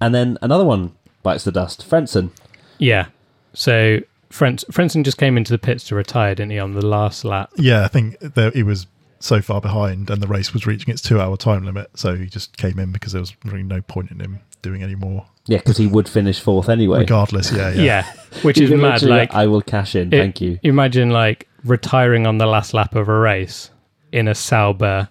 and 0.00 0.14
then 0.14 0.38
another 0.42 0.64
one 0.64 0.92
bites 1.24 1.44
the 1.44 1.52
dust. 1.52 1.88
Frentzen. 1.88 2.30
yeah 2.78 3.06
so 3.54 3.98
Frenz, 4.32 4.64
Frentzen 4.72 5.04
just 5.04 5.18
came 5.18 5.36
into 5.36 5.52
the 5.52 5.58
pits 5.58 5.84
to 5.84 5.94
retire 5.94 6.34
didn't 6.34 6.52
he 6.52 6.58
on 6.58 6.72
the 6.72 6.84
last 6.84 7.24
lap 7.24 7.50
Yeah, 7.56 7.84
I 7.84 7.88
think 7.88 8.18
that 8.20 8.54
he 8.54 8.62
was 8.62 8.86
so 9.20 9.40
far 9.40 9.60
behind, 9.60 10.10
and 10.10 10.20
the 10.20 10.26
race 10.26 10.52
was 10.52 10.66
reaching 10.66 10.92
its 10.92 11.00
two-hour 11.00 11.36
time 11.36 11.64
limit. 11.64 11.90
So 11.94 12.16
he 12.16 12.26
just 12.26 12.56
came 12.56 12.78
in 12.80 12.90
because 12.90 13.12
there 13.12 13.20
was 13.20 13.32
really 13.44 13.62
no 13.62 13.80
point 13.82 14.10
in 14.10 14.18
him 14.18 14.40
doing 14.62 14.82
any 14.82 14.96
more, 14.96 15.26
Yeah, 15.46 15.58
because 15.58 15.76
he 15.76 15.86
would 15.86 16.08
finish 16.08 16.40
fourth 16.40 16.68
anyway. 16.68 16.98
regardless. 17.00 17.52
Yeah, 17.52 17.70
yeah, 17.72 17.82
yeah, 17.82 18.12
which 18.42 18.58
is 18.60 18.70
could 18.70 18.80
mad 18.80 19.02
like 19.02 19.32
I 19.34 19.46
will 19.46 19.60
cash 19.62 19.94
in. 19.94 20.12
it- 20.12 20.18
Thank 20.18 20.40
you. 20.40 20.58
imagine 20.64 21.10
like 21.10 21.46
retiring 21.64 22.26
on 22.26 22.38
the 22.38 22.46
last 22.46 22.74
lap 22.74 22.96
of 22.96 23.08
a 23.08 23.16
race 23.18 23.70
in 24.10 24.26
a 24.28 24.34
Sauber 24.34 25.08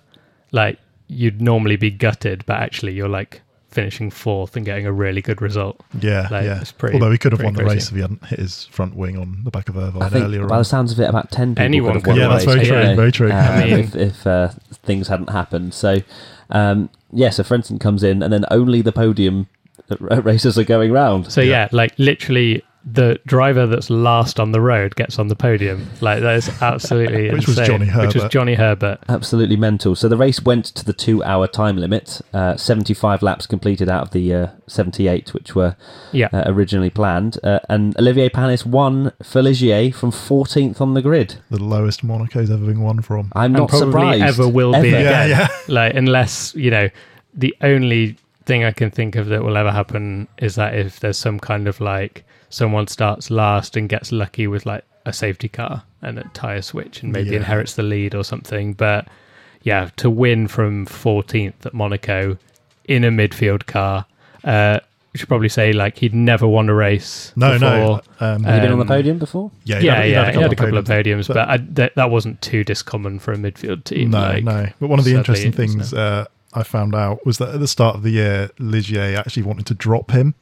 like 0.51 0.77
you'd 1.07 1.41
normally 1.41 1.77
be 1.77 1.89
gutted 1.91 2.45
but 2.45 2.57
actually 2.57 2.93
you're 2.93 3.07
like 3.07 3.41
finishing 3.71 4.11
fourth 4.11 4.55
and 4.57 4.65
getting 4.65 4.85
a 4.85 4.91
really 4.91 5.21
good 5.21 5.41
result 5.41 5.79
yeah, 5.99 6.27
Like, 6.29 6.43
yeah. 6.45 6.59
it's 6.61 6.71
pretty- 6.73 6.95
Although 6.95 7.11
he 7.11 7.17
could 7.17 7.31
have 7.31 7.41
won 7.41 7.53
the 7.53 7.61
crazy. 7.63 7.75
race 7.75 7.87
if 7.89 7.95
he 7.95 8.01
hadn't 8.01 8.25
hit 8.25 8.39
his 8.39 8.65
front 8.65 8.95
wing 8.95 9.17
on 9.17 9.41
the 9.45 9.51
back 9.51 9.69
of 9.69 9.77
Irvine 9.77 10.01
I 10.03 10.09
think 10.09 10.25
earlier 10.25 10.45
by 10.45 10.55
on. 10.55 10.61
the 10.61 10.65
sounds 10.65 10.91
of 10.91 10.99
it, 10.99 11.07
about 11.09 11.31
ten 11.31 11.55
people 11.55 11.63
Anyone 11.65 11.93
could 12.01 12.01
have 12.01 12.07
won 12.07 12.15
could 12.15 12.15
the 12.15 12.21
Yeah, 12.21 12.27
that's 12.33 12.45
very 12.45 12.65
true, 12.65 12.75
couldn't 12.75 12.95
very 12.97 13.11
true. 13.11 13.31
Uh, 13.31 13.35
I 13.35 13.65
mean- 13.65 13.79
if 13.79 13.95
if 13.95 14.27
uh, 14.27 14.49
things 14.83 15.07
hadn't 15.07 15.29
happened, 15.29 15.73
so 15.73 15.97
um, 16.49 16.89
yeah, 17.13 17.29
so 17.29 17.43
Frentzen 17.43 17.79
comes 17.79 18.03
in, 18.03 18.21
and 18.21 18.31
then 18.33 18.43
only 18.51 18.81
the 18.81 18.91
podium 18.91 19.47
r- 19.89 20.19
racers 20.21 20.57
are 20.57 20.63
going 20.65 20.91
round. 20.91 21.31
So 21.31 21.39
yeah. 21.41 21.69
like 21.71 21.93
literally 21.97 22.63
the 22.83 23.19
driver 23.27 23.67
that's 23.67 23.89
last 23.91 24.39
on 24.39 24.51
the 24.53 24.59
road 24.61 24.95
gets 24.95 25.19
on 25.19 25.27
the 25.27 25.35
podium. 25.35 25.87
Like 26.01 26.21
that 26.21 26.35
is 26.37 26.49
absolutely 26.63 27.29
Which 27.33 27.45
was 27.47 27.59
insane. 27.59 27.79
Johnny 27.85 27.85
Which 28.05 28.13
was 28.15 28.23
Herbert. 28.23 28.31
Johnny 28.31 28.53
Herbert. 28.55 28.99
Absolutely 29.07 29.55
mental. 29.55 29.95
So 29.95 30.07
the 30.09 30.17
race 30.17 30.41
went 30.41 30.65
to 30.65 30.83
the 30.83 30.93
two-hour 30.93 31.47
time 31.47 31.77
limit. 31.77 32.21
Uh, 32.33 32.57
Seventy-five 32.57 33.21
laps 33.21 33.45
completed 33.45 33.87
out 33.87 34.01
of 34.03 34.11
the 34.11 34.33
uh, 34.33 34.47
seventy-eight, 34.67 35.33
which 35.33 35.53
were 35.53 35.75
Yeah. 36.11 36.29
uh, 36.33 36.43
originally 36.47 36.89
planned, 36.89 37.37
uh, 37.43 37.59
and 37.69 37.95
Olivier 37.99 38.29
Panis 38.29 38.65
won 38.65 39.11
for 39.21 39.41
Ligier 39.43 39.93
from 39.93 40.09
fourteenth 40.11 40.81
on 40.81 40.95
the 40.95 41.01
grid. 41.03 41.35
the 41.51 41.61
lowest 41.63 42.03
Monaco's 42.03 42.49
ever 42.49 42.65
been 42.65 42.81
won 42.81 43.01
from. 43.01 43.31
I'm 43.35 43.45
and 43.45 43.53
not 43.53 43.69
probably 43.69 43.91
surprised. 43.91 44.23
ever 44.23 44.47
will 44.47 44.71
be 44.71 44.77
Ever. 44.79 44.87
Yeah, 44.87 45.23
again. 45.25 45.29
yeah. 45.29 45.47
Like 45.67 45.93
unless, 45.93 46.55
you 46.55 46.71
know, 46.71 46.89
the 47.35 47.55
only 47.61 48.17
thing 48.45 48.63
I 48.63 48.71
can 48.71 48.91
think 48.91 49.15
of 49.15 49.27
that 49.27 49.43
will 49.43 49.57
ever 49.57 49.71
happen 49.71 50.27
is 50.39 50.55
that 50.55 50.73
if 50.75 50.99
there's 50.99 51.17
some 51.17 51.39
kind 51.39 51.67
of 51.67 51.79
like 51.79 52.23
someone 52.49 52.87
starts 52.87 53.29
last 53.29 53.77
and 53.77 53.87
gets 53.87 54.11
lucky 54.11 54.47
with 54.47 54.65
like 54.65 54.83
a 55.05 55.13
safety 55.13 55.47
car 55.47 55.83
and 56.01 56.19
a 56.19 56.23
tire 56.33 56.61
switch 56.61 57.01
and 57.03 57.11
maybe 57.13 57.31
Yeah. 57.31 57.37
inherits 57.37 57.75
the 57.75 57.83
lead 57.83 58.13
or 58.15 58.23
something. 58.23 58.73
But 58.73 59.07
yeah, 59.63 59.89
to 59.97 60.09
win 60.09 60.47
from 60.47 60.85
14th 60.85 61.65
at 61.65 61.73
Monaco 61.73 62.37
in 62.85 63.03
a 63.03 63.09
midfield 63.09 63.67
car, 63.67 64.05
uh, 64.43 64.79
we 65.13 65.17
should 65.19 65.27
probably 65.27 65.49
say 65.49 65.71
like 65.73 65.97
he'd 65.99 66.13
never 66.13 66.47
won 66.47 66.67
a 66.69 66.73
race. 66.73 67.31
No, 67.35 67.57
no. 67.57 67.79
before. 67.79 68.01
Um, 68.27 68.43
Have 68.43 68.55
you 68.55 68.61
been 68.61 68.71
on 68.71 68.77
the 68.79 68.83
Um, 68.83 68.87
podium 68.87 69.17
before? 69.19 69.51
yeah, 69.65 69.79
Yeah, 69.79 69.95
had- 69.95 70.09
yeah, 70.09 70.25
had 70.25 70.35
he 70.35 70.41
had 70.41 70.51
a 70.53 70.55
couple 70.55 70.77
of 70.77 70.85
podiums, 70.85 71.03
podiums, 71.05 71.27
but, 71.27 71.37
I, 71.49 71.57
that, 71.57 71.95
that 71.95 72.09
wasn't 72.09 72.41
too 72.41 72.63
discommon 72.63 73.19
for 73.21 73.33
a 73.33 73.37
midfield 73.37 73.83
team. 73.83 74.11
No, 74.11 74.19
like, 74.19 74.43
no. 74.43 74.67
But 74.79 74.87
one 74.87 74.99
of 74.99 75.05
the 75.05 75.15
interesting 75.15 75.49
it's 75.49 75.57
things 75.57 75.93
uh, 75.93 76.25
I 76.53 76.63
found 76.63 76.93
out 76.95 77.25
was 77.25 77.37
that 77.37 77.49
at 77.55 77.59
the 77.59 77.67
start 77.67 77.95
of 77.95 78.03
the 78.03 78.11
year, 78.11 78.49
Ligier 78.59 79.15
actually 79.17 79.43
wanted 79.43 79.65
to 79.67 79.73
drop 79.73 80.11
him. 80.11 80.35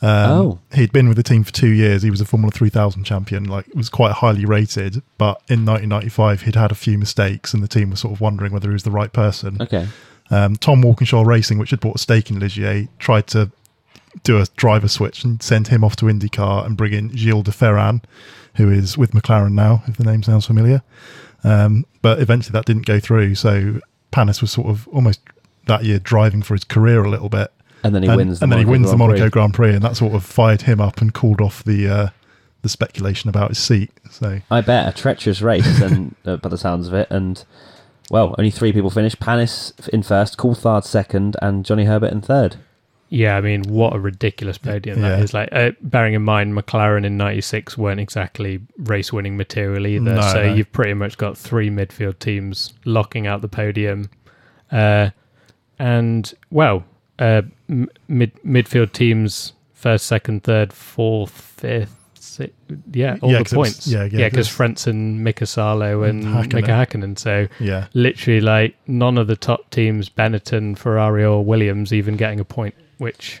Um, 0.00 0.30
Oh. 0.30 0.58
He'd 0.74 0.92
been 0.92 1.06
with 1.08 1.16
the 1.16 1.22
team 1.22 1.44
for 1.44 1.52
two 1.52 1.68
years. 1.68 2.02
He 2.02 2.10
was 2.10 2.20
a 2.20 2.24
Formula 2.24 2.50
3000 2.50 3.04
champion, 3.04 3.44
like, 3.44 3.66
was 3.74 3.88
quite 3.88 4.12
highly 4.12 4.44
rated. 4.44 5.02
But 5.18 5.40
in 5.48 5.64
1995, 5.64 6.42
he'd 6.42 6.54
had 6.56 6.72
a 6.72 6.74
few 6.74 6.98
mistakes, 6.98 7.54
and 7.54 7.62
the 7.62 7.68
team 7.68 7.90
was 7.90 8.00
sort 8.00 8.12
of 8.14 8.20
wondering 8.20 8.52
whether 8.52 8.68
he 8.68 8.72
was 8.72 8.82
the 8.82 8.90
right 8.90 9.12
person. 9.12 9.58
Okay. 9.60 9.86
Um, 10.30 10.56
Tom 10.56 10.82
Walkinshaw 10.82 11.22
Racing, 11.22 11.58
which 11.58 11.70
had 11.70 11.80
bought 11.80 11.96
a 11.96 11.98
stake 11.98 12.30
in 12.30 12.38
Ligier, 12.40 12.88
tried 12.98 13.26
to 13.28 13.50
do 14.24 14.38
a 14.40 14.46
driver 14.56 14.88
switch 14.88 15.24
and 15.24 15.42
send 15.42 15.68
him 15.68 15.84
off 15.84 15.96
to 15.96 16.06
IndyCar 16.06 16.66
and 16.66 16.76
bring 16.76 16.92
in 16.92 17.14
Gilles 17.16 17.42
de 17.44 17.50
Ferran, 17.50 18.02
who 18.56 18.70
is 18.70 18.98
with 18.98 19.12
McLaren 19.12 19.52
now, 19.52 19.84
if 19.86 19.96
the 19.98 20.04
name 20.04 20.22
sounds 20.22 20.46
familiar. 20.46 20.82
Um, 21.44 21.84
but 22.02 22.18
eventually 22.20 22.52
that 22.52 22.64
didn't 22.64 22.86
go 22.86 22.98
through. 23.00 23.34
So 23.36 23.80
Panis 24.10 24.40
was 24.40 24.50
sort 24.50 24.68
of 24.68 24.86
almost 24.88 25.20
that 25.66 25.84
year 25.84 25.98
driving 25.98 26.42
for 26.42 26.54
his 26.54 26.64
career 26.64 27.04
a 27.04 27.10
little 27.10 27.28
bit. 27.28 27.52
And 27.84 27.94
then 27.94 28.02
he 28.02 28.08
and, 28.08 28.16
wins. 28.16 28.38
The 28.38 28.44
and 28.44 28.52
then 28.52 28.58
he 28.60 28.64
Monaco 28.64 28.70
wins 28.72 28.90
the 28.90 28.96
Grand 28.96 29.18
Prix. 29.18 29.30
Grand 29.30 29.54
Prix, 29.54 29.74
and 29.74 29.82
that 29.82 29.96
sort 29.96 30.14
of 30.14 30.24
fired 30.24 30.62
him 30.62 30.80
up 30.80 31.00
and 31.00 31.12
called 31.12 31.40
off 31.40 31.64
the 31.64 31.88
uh, 31.88 32.08
the 32.62 32.68
speculation 32.68 33.28
about 33.28 33.50
his 33.50 33.58
seat. 33.58 33.90
So 34.10 34.40
I 34.50 34.60
bet 34.60 34.88
a 34.88 34.96
treacherous 34.96 35.42
race, 35.42 35.80
and 35.80 36.14
uh, 36.24 36.36
by 36.36 36.48
the 36.48 36.58
sounds 36.58 36.86
of 36.88 36.94
it, 36.94 37.08
and 37.10 37.44
well, 38.10 38.34
only 38.38 38.50
three 38.50 38.72
people 38.72 38.90
finished: 38.90 39.18
Panis 39.20 39.72
in 39.92 40.02
first, 40.02 40.38
Coulthard 40.38 40.84
second, 40.84 41.36
and 41.42 41.64
Johnny 41.64 41.84
Herbert 41.84 42.12
in 42.12 42.20
third. 42.20 42.56
Yeah, 43.08 43.36
I 43.36 43.42
mean, 43.42 43.64
what 43.64 43.94
a 43.94 43.98
ridiculous 43.98 44.56
podium 44.56 45.02
that 45.02 45.18
Yeah. 45.18 45.22
is! 45.22 45.34
Like, 45.34 45.50
uh, 45.52 45.72
bearing 45.82 46.14
in 46.14 46.22
mind, 46.22 46.54
McLaren 46.54 47.04
in 47.04 47.18
'96 47.18 47.76
weren't 47.76 48.00
exactly 48.00 48.60
race-winning 48.78 49.36
material 49.36 49.86
either. 49.86 50.14
No, 50.14 50.20
so 50.22 50.46
no. 50.46 50.54
you've 50.54 50.72
pretty 50.72 50.94
much 50.94 51.18
got 51.18 51.36
three 51.36 51.68
midfield 51.68 52.20
teams 52.20 52.72
locking 52.86 53.26
out 53.26 53.42
the 53.42 53.48
podium, 53.48 54.08
uh, 54.70 55.10
and 55.82 56.32
well, 56.50 56.84
uh, 57.18 57.42
m- 57.68 57.88
mid 58.08 58.32
midfield 58.44 58.92
teams 58.92 59.52
first, 59.74 60.06
second, 60.06 60.44
third, 60.44 60.72
fourth, 60.72 61.32
fifth. 61.32 61.98
Sixth, 62.14 62.54
yeah, 62.92 63.16
all 63.20 63.32
Yeah, 63.32 63.38
the 63.38 63.44
'cause 63.44 63.52
it 63.52 63.58
was- 63.58 63.68
points. 63.74 63.86
yeah, 63.88 64.04
yeah, 64.04 64.20
yeah, 64.20 64.28
because 64.28 64.46
'cause- 64.48 64.56
Frentzen, 64.56 65.18
Mika 65.18 65.44
Salo, 65.44 66.04
and 66.04 66.22
And 66.24 66.34
Hakkinen. 66.34 66.54
Mika 66.54 66.70
Hakkinen. 66.70 67.18
So 67.18 67.48
yeah, 67.58 67.86
literally 67.94 68.40
like 68.40 68.76
none 68.86 69.18
of 69.18 69.26
the 69.26 69.34
top 69.36 69.68
teams, 69.70 70.08
Benetton, 70.08 70.78
Ferrari, 70.78 71.24
or 71.24 71.44
Williams, 71.44 71.92
even 71.92 72.16
getting 72.16 72.38
a 72.40 72.44
point. 72.44 72.74
Which 72.98 73.40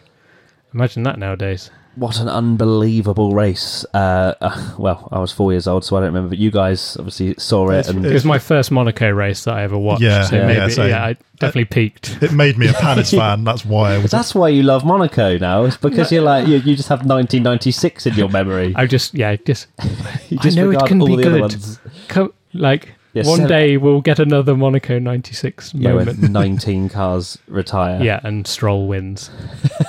imagine 0.74 1.04
that 1.04 1.16
nowadays. 1.18 1.70
What 1.94 2.18
an 2.20 2.28
unbelievable 2.28 3.34
race! 3.34 3.84
Uh, 3.92 4.34
uh, 4.40 4.74
well, 4.78 5.08
I 5.12 5.18
was 5.18 5.30
four 5.30 5.52
years 5.52 5.66
old, 5.66 5.84
so 5.84 5.96
I 5.96 6.00
don't 6.00 6.06
remember. 6.08 6.30
But 6.30 6.38
you 6.38 6.50
guys 6.50 6.96
obviously 6.96 7.34
saw 7.36 7.68
it, 7.70 7.86
and 7.88 8.06
It 8.06 8.12
was 8.12 8.24
my 8.24 8.38
first 8.38 8.70
Monaco 8.70 9.10
race 9.10 9.44
that 9.44 9.54
I 9.54 9.62
ever 9.64 9.76
watched. 9.76 10.00
Yeah, 10.02 10.22
so 10.24 10.36
yeah, 10.36 10.46
maybe 10.46 10.72
yeah, 10.74 10.86
yeah. 10.86 11.04
I 11.04 11.16
definitely 11.38 11.66
peaked. 11.66 12.22
it 12.22 12.32
made 12.32 12.56
me 12.56 12.68
a 12.68 12.72
Panis 12.72 13.10
fan. 13.20 13.44
That's 13.44 13.64
why 13.64 13.92
I 13.94 13.98
was. 13.98 14.10
that's 14.10 14.34
why 14.34 14.48
you 14.48 14.62
love 14.62 14.84
Monaco 14.86 15.36
now. 15.36 15.64
It's 15.64 15.76
because 15.76 16.10
you're 16.10 16.22
like 16.22 16.46
you, 16.48 16.56
you 16.56 16.76
just 16.76 16.88
have 16.88 17.00
1996 17.00 18.06
in 18.06 18.14
your 18.14 18.28
memory. 18.30 18.72
I 18.74 18.86
just 18.86 19.12
yeah, 19.14 19.36
just 19.36 19.66
You 20.30 20.38
I 20.40 20.48
know 20.50 20.70
it 20.70 20.86
can 20.86 20.98
be 21.04 21.16
good. 21.16 21.40
ones. 21.42 21.78
co- 22.08 22.32
like 22.54 22.94
Yeah, 23.14 23.24
One 23.26 23.40
seven- 23.40 23.48
day 23.50 23.76
we'll 23.76 24.00
get 24.00 24.18
another 24.18 24.56
Monaco 24.56 24.98
96 24.98 25.74
yeah, 25.74 25.92
moment. 25.92 26.18
when 26.20 26.32
19 26.56 26.88
cars 26.88 27.36
retire. 27.46 28.02
Yeah, 28.02 28.20
and 28.24 28.46
Stroll 28.46 28.86
wins. 28.88 29.30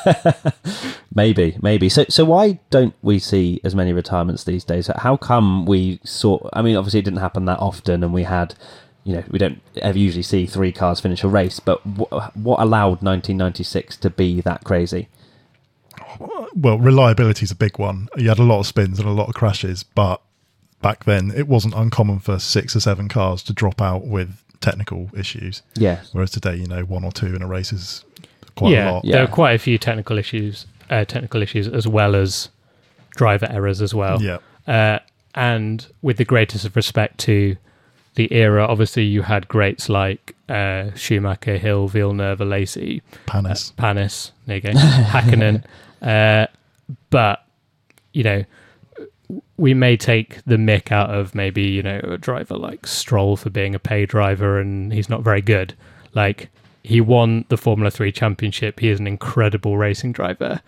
Maybe, 1.16 1.58
maybe. 1.62 1.90
So, 1.90 2.06
so 2.10 2.26
why 2.26 2.60
don't 2.72 2.96
we 3.04 3.20
see 3.20 3.62
as 3.64 3.76
many 3.76 3.94
retirements 3.94 4.44
these 4.46 4.64
days? 4.64 4.90
How 4.96 5.16
come 5.16 5.66
we 5.68 6.00
saw? 6.04 6.50
I 6.54 6.64
mean, 6.64 6.76
obviously, 6.76 7.02
it 7.02 7.06
didn't 7.06 7.20
happen 7.20 7.46
that 7.46 7.60
often, 7.60 8.04
and 8.04 8.12
we 8.14 8.24
had, 8.24 8.56
you 9.04 9.18
know, 9.18 9.24
we 9.30 9.38
don't 9.38 9.62
ever 9.76 9.98
usually 9.98 10.24
see 10.24 10.48
three 10.48 10.72
cars 10.72 11.00
finish 11.00 11.24
a 11.24 11.28
race. 11.28 11.60
But 11.60 11.82
wh- 11.82 12.12
what 12.36 12.60
allowed 12.60 13.04
1996 13.04 13.98
to 13.98 14.10
be 14.10 14.42
that 14.42 14.64
crazy? 14.64 15.08
Well, 16.56 16.80
reliability 16.80 17.44
is 17.44 17.52
a 17.52 17.56
big 17.56 17.78
one. 17.78 18.10
You 18.18 18.30
had 18.30 18.40
a 18.40 18.44
lot 18.44 18.60
of 18.62 18.66
spins 18.68 18.98
and 19.00 19.08
a 19.08 19.12
lot 19.12 19.30
of 19.30 19.36
crashes, 19.36 19.84
but 19.84 20.20
back 20.84 21.06
then 21.06 21.32
it 21.36 21.48
wasn't 21.48 21.74
uncommon 21.74 22.20
for 22.20 22.38
six 22.38 22.76
or 22.76 22.80
seven 22.80 23.10
cars 23.10 23.42
to 23.44 23.54
drop 23.54 23.82
out 23.82 24.06
with 24.06 24.44
technical 24.62 25.10
issues. 25.16 25.64
Yeah, 25.76 26.02
Whereas 26.12 26.32
today, 26.32 26.56
you 26.56 26.68
know, 26.68 26.84
one 26.84 27.04
or 27.04 27.12
two 27.12 27.34
in 27.36 27.42
a 27.42 27.48
race 27.48 27.74
is 27.74 28.06
quite 28.56 28.72
yeah, 28.72 28.92
a 28.92 28.94
lot. 28.94 29.06
Yeah. 29.06 29.14
there 29.14 29.24
are 29.24 29.28
quite 29.28 29.54
a 29.54 29.60
few 29.60 29.78
technical 29.78 30.18
issues, 30.18 30.68
uh, 30.90 31.06
technical 31.06 31.42
issues 31.42 31.68
as 31.68 31.88
well 31.88 32.16
as 32.16 32.50
driver 33.16 33.48
errors 33.50 33.82
as 33.82 33.94
well. 33.94 34.22
Yeah. 34.22 34.38
Uh, 34.68 35.00
and 35.36 35.88
with 36.02 36.18
the 36.18 36.26
greatest 36.26 36.66
of 36.66 36.76
respect 36.76 37.18
to 37.22 37.58
the 38.16 38.32
era, 38.32 38.66
obviously 38.66 39.04
you 39.04 39.24
had 39.24 39.48
greats 39.48 39.90
like 39.90 40.36
uh, 40.48 40.92
Schumacher, 40.96 41.58
Hill, 41.58 41.88
Villeneuve, 41.88 42.40
Alesi, 42.40 43.02
Panis. 43.26 43.72
Panis, 43.72 44.32
there 44.46 44.58
you 44.58 44.62
go, 44.62 44.70
Hakkinen. 44.72 45.64
Uh, 46.04 46.48
but, 47.12 47.46
you 48.12 48.26
know, 48.26 48.44
we 49.58 49.74
may 49.74 49.98
take 49.98 50.44
the 50.46 50.58
mick 50.58 50.92
out 50.92 51.10
of 51.10 51.34
maybe, 51.36 51.64
you 51.64 51.84
know, 51.84 52.00
a 52.04 52.18
driver 52.18 52.56
like 52.56 52.86
Stroll 52.86 53.38
for 53.38 53.50
being 53.50 53.76
a 53.76 53.80
pay 53.80 54.06
driver 54.06 54.60
and 54.60 54.92
he's 54.92 55.10
not 55.10 55.22
very 55.22 55.42
good. 55.42 55.74
Like, 56.14 56.50
he 56.84 57.00
won 57.00 57.46
the 57.50 57.58
Formula 57.58 57.90
3 57.90 58.12
championship. 58.12 58.80
He 58.80 58.90
is 58.90 59.00
an 59.00 59.08
incredible 59.08 59.78
racing 59.78 60.12
driver. 60.12 60.62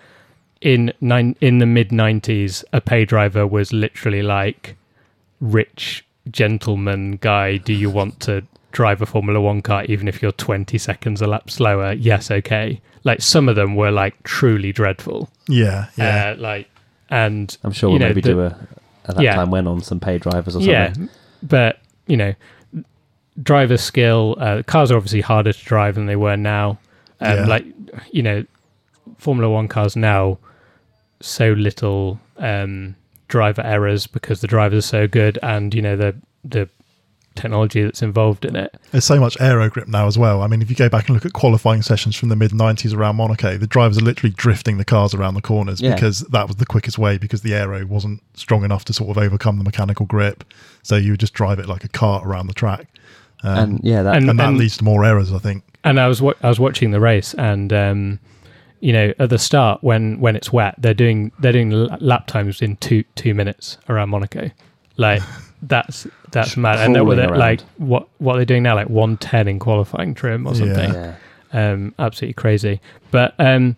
In 0.61 0.93
nine, 1.01 1.35
in 1.41 1.59
the 1.59 1.65
mid 1.65 1.89
90s, 1.89 2.63
a 2.71 2.79
pay 2.81 3.05
driver 3.05 3.45
was 3.45 3.73
literally 3.73 4.23
like 4.23 4.77
rich 5.41 6.05
gentleman 6.31 7.17
guy. 7.17 7.57
Do 7.57 7.73
you 7.73 7.89
want 7.89 8.19
to 8.21 8.43
drive 8.71 9.01
a 9.01 9.05
Formula 9.05 9.39
One 9.39 9.61
car 9.61 9.83
even 9.85 10.07
if 10.07 10.21
you're 10.21 10.31
20 10.31 10.77
seconds 10.77 11.21
a 11.21 11.27
lap 11.27 11.49
slower? 11.51 11.91
Yes, 11.93 12.31
okay. 12.31 12.81
Like 13.03 13.21
some 13.21 13.49
of 13.49 13.55
them 13.55 13.75
were 13.75 13.91
like 13.91 14.23
truly 14.23 14.71
dreadful. 14.71 15.29
Yeah, 15.47 15.87
yeah. 15.97 16.33
Uh, 16.35 16.41
like, 16.41 16.69
and 17.09 17.55
I'm 17.63 17.71
sure 17.71 17.89
we'll 17.89 17.99
know, 17.99 18.07
maybe 18.07 18.21
the- 18.21 18.29
do 18.29 18.41
a 18.41 18.57
at 19.07 19.15
that 19.15 19.21
Yeah. 19.23 19.35
time 19.35 19.51
went 19.51 19.67
on 19.67 19.81
some 19.81 19.99
pay 19.99 20.17
drivers 20.17 20.55
or 20.55 20.59
something. 20.59 20.69
yeah, 20.71 20.93
but 21.43 21.79
you 22.07 22.17
know, 22.17 22.33
driver 23.41 23.77
skill. 23.77 24.35
Uh, 24.39 24.63
cars 24.65 24.91
are 24.91 24.97
obviously 24.97 25.21
harder 25.21 25.53
to 25.53 25.65
drive 25.65 25.95
than 25.95 26.05
they 26.05 26.15
were 26.15 26.37
now. 26.37 26.77
Um, 27.21 27.37
Yeah. 27.37 27.45
Like 27.45 27.65
you 28.11 28.23
know, 28.23 28.43
Formula 29.17 29.51
One 29.51 29.67
cars 29.67 29.95
now 29.95 30.37
so 31.21 31.51
little 31.53 32.19
um, 32.37 32.95
driver 33.27 33.61
errors 33.61 34.07
because 34.07 34.41
the 34.41 34.47
drivers 34.47 34.79
are 34.85 34.87
so 34.87 35.07
good, 35.07 35.37
and 35.43 35.73
you 35.73 35.81
know 35.81 35.95
the 35.95 36.15
the 36.43 36.67
technology 37.35 37.83
that's 37.83 38.01
involved 38.01 38.45
in 38.45 38.55
it. 38.55 38.75
There's 38.91 39.05
so 39.05 39.19
much 39.19 39.35
aero 39.39 39.69
grip 39.69 39.87
now 39.87 40.07
as 40.07 40.17
well. 40.17 40.41
I 40.41 40.47
mean, 40.47 40.61
if 40.61 40.69
you 40.69 40.75
go 40.75 40.89
back 40.89 41.07
and 41.07 41.15
look 41.15 41.25
at 41.25 41.33
qualifying 41.33 41.81
sessions 41.81 42.15
from 42.15 42.29
the 42.29 42.35
mid 42.35 42.51
90s 42.51 42.95
around 42.95 43.17
Monaco, 43.17 43.57
the 43.57 43.67
drivers 43.67 43.97
are 43.97 44.01
literally 44.01 44.33
drifting 44.35 44.77
the 44.77 44.85
cars 44.85 45.13
around 45.13 45.33
the 45.35 45.41
corners 45.41 45.81
Yeah. 45.81 45.93
because 45.95 46.21
that 46.21 46.47
was 46.47 46.55
the 46.57 46.65
quickest 46.65 46.97
way 46.97 47.17
because 47.17 47.41
the 47.41 47.53
aero 47.53 47.85
wasn't 47.85 48.21
strong 48.33 48.63
enough 48.63 48.85
to 48.85 48.93
sort 48.93 49.09
of 49.09 49.17
overcome 49.21 49.57
the 49.57 49.63
mechanical 49.63 50.05
grip. 50.05 50.43
So 50.83 50.95
you 50.95 51.11
would 51.11 51.19
just 51.19 51.33
drive 51.33 51.59
it 51.59 51.67
like 51.67 51.83
a 51.83 51.89
cart 51.89 52.25
around 52.25 52.47
the 52.47 52.53
track. 52.53 52.87
Um, 53.43 53.57
and 53.57 53.79
yeah, 53.83 54.01
that 54.03 54.15
and- 54.15 54.29
and 54.29 54.39
that 54.39 54.53
leads 54.53 54.77
to 54.77 54.83
more 54.83 55.03
errors, 55.05 55.31
I 55.33 55.37
think. 55.39 55.63
and 55.83 55.99
I 55.99 56.07
was 56.07 56.21
wa- 56.21 56.33
I 56.41 56.47
was 56.49 56.59
watching 56.59 56.91
the 56.91 56.99
race, 56.99 57.33
and 57.35 57.71
um, 57.73 58.19
you 58.79 58.91
know, 58.93 59.13
at 59.19 59.29
the 59.29 59.37
start 59.37 59.83
when 59.83 60.19
when 60.19 60.35
it's 60.35 60.51
wet, 60.53 60.75
they're 60.77 60.93
doing 60.95 61.31
they're 61.39 61.51
doing 61.51 61.69
lap 61.99 62.27
times 62.27 62.61
in 62.61 62.77
two 62.77 63.03
two 63.15 63.33
minutes 63.35 63.77
around 63.89 64.09
Monaco, 64.09 64.49
like 64.97 65.21
that's 65.67 66.07
that's 66.31 66.57
mad. 66.57 66.79
And 66.79 66.95
they're, 66.95 67.01
Crawling 67.01 67.17
they're, 67.17 67.29
around. 67.29 67.39
like 67.39 67.61
what 67.77 68.07
what 68.17 68.35
they're 68.35 68.45
doing 68.45 68.63
now, 68.63 68.75
like 68.75 68.89
one 68.89 69.17
ten 69.17 69.47
in 69.47 69.59
qualifying 69.59 70.13
trim 70.13 70.47
or 70.47 70.55
something. 70.55 70.93
Yeah. 70.93 71.15
yeah. 71.53 71.71
Um, 71.71 71.93
absolutely 71.99 72.33
crazy. 72.33 72.81
But 73.11 73.33
um, 73.39 73.77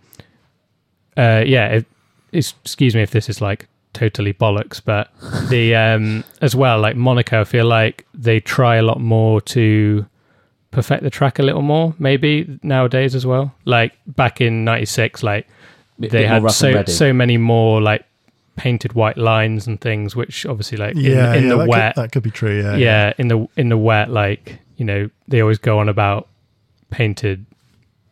uh, 1.15 1.43
yeah, 1.45 1.67
if, 1.67 1.85
it's, 2.31 2.55
excuse 2.63 2.95
me 2.95 3.01
if 3.01 3.11
this 3.11 3.29
is 3.29 3.41
like 3.41 3.67
totally 3.93 4.33
bollocks, 4.33 4.81
but 4.83 5.09
the 5.49 5.75
um, 5.75 6.23
as 6.41 6.55
well 6.55 6.79
like 6.79 6.95
Monaco, 6.95 7.41
I 7.41 7.43
feel 7.43 7.65
like 7.65 8.05
they 8.13 8.39
try 8.39 8.77
a 8.77 8.83
lot 8.83 8.99
more 8.99 9.41
to 9.41 10.05
perfect 10.71 11.03
the 11.03 11.09
track 11.09 11.39
a 11.39 11.43
little 11.43 11.61
more, 11.61 11.95
maybe 11.99 12.59
nowadays 12.63 13.15
as 13.15 13.25
well. 13.25 13.53
Like 13.65 13.93
back 14.07 14.41
in 14.41 14.65
'96, 14.65 15.23
like 15.23 15.47
Bit- 15.99 16.11
they 16.11 16.21
bit 16.23 16.29
had 16.29 16.51
so 16.51 16.83
so 16.85 17.13
many 17.13 17.37
more 17.37 17.81
like 17.81 18.05
painted 18.57 18.91
white 18.93 19.17
lines 19.17 19.65
and 19.67 19.79
things, 19.79 20.15
which 20.15 20.45
obviously 20.45 20.77
like 20.77 20.95
in, 20.95 21.01
Yeah, 21.01 21.33
in 21.33 21.43
yeah, 21.43 21.49
the 21.51 21.57
that, 21.59 21.67
wet, 21.69 21.95
could, 21.95 22.03
that 22.03 22.11
could 22.11 22.23
be 22.23 22.31
true. 22.31 22.61
Yeah, 22.61 22.75
yeah, 22.75 23.13
in 23.17 23.29
the 23.29 23.47
in 23.55 23.69
the 23.69 23.77
wet, 23.77 24.09
like 24.09 24.59
you 24.75 24.83
know, 24.85 25.09
they 25.29 25.41
always 25.41 25.57
go 25.59 25.79
on 25.79 25.87
about 25.89 26.27
painted. 26.89 27.45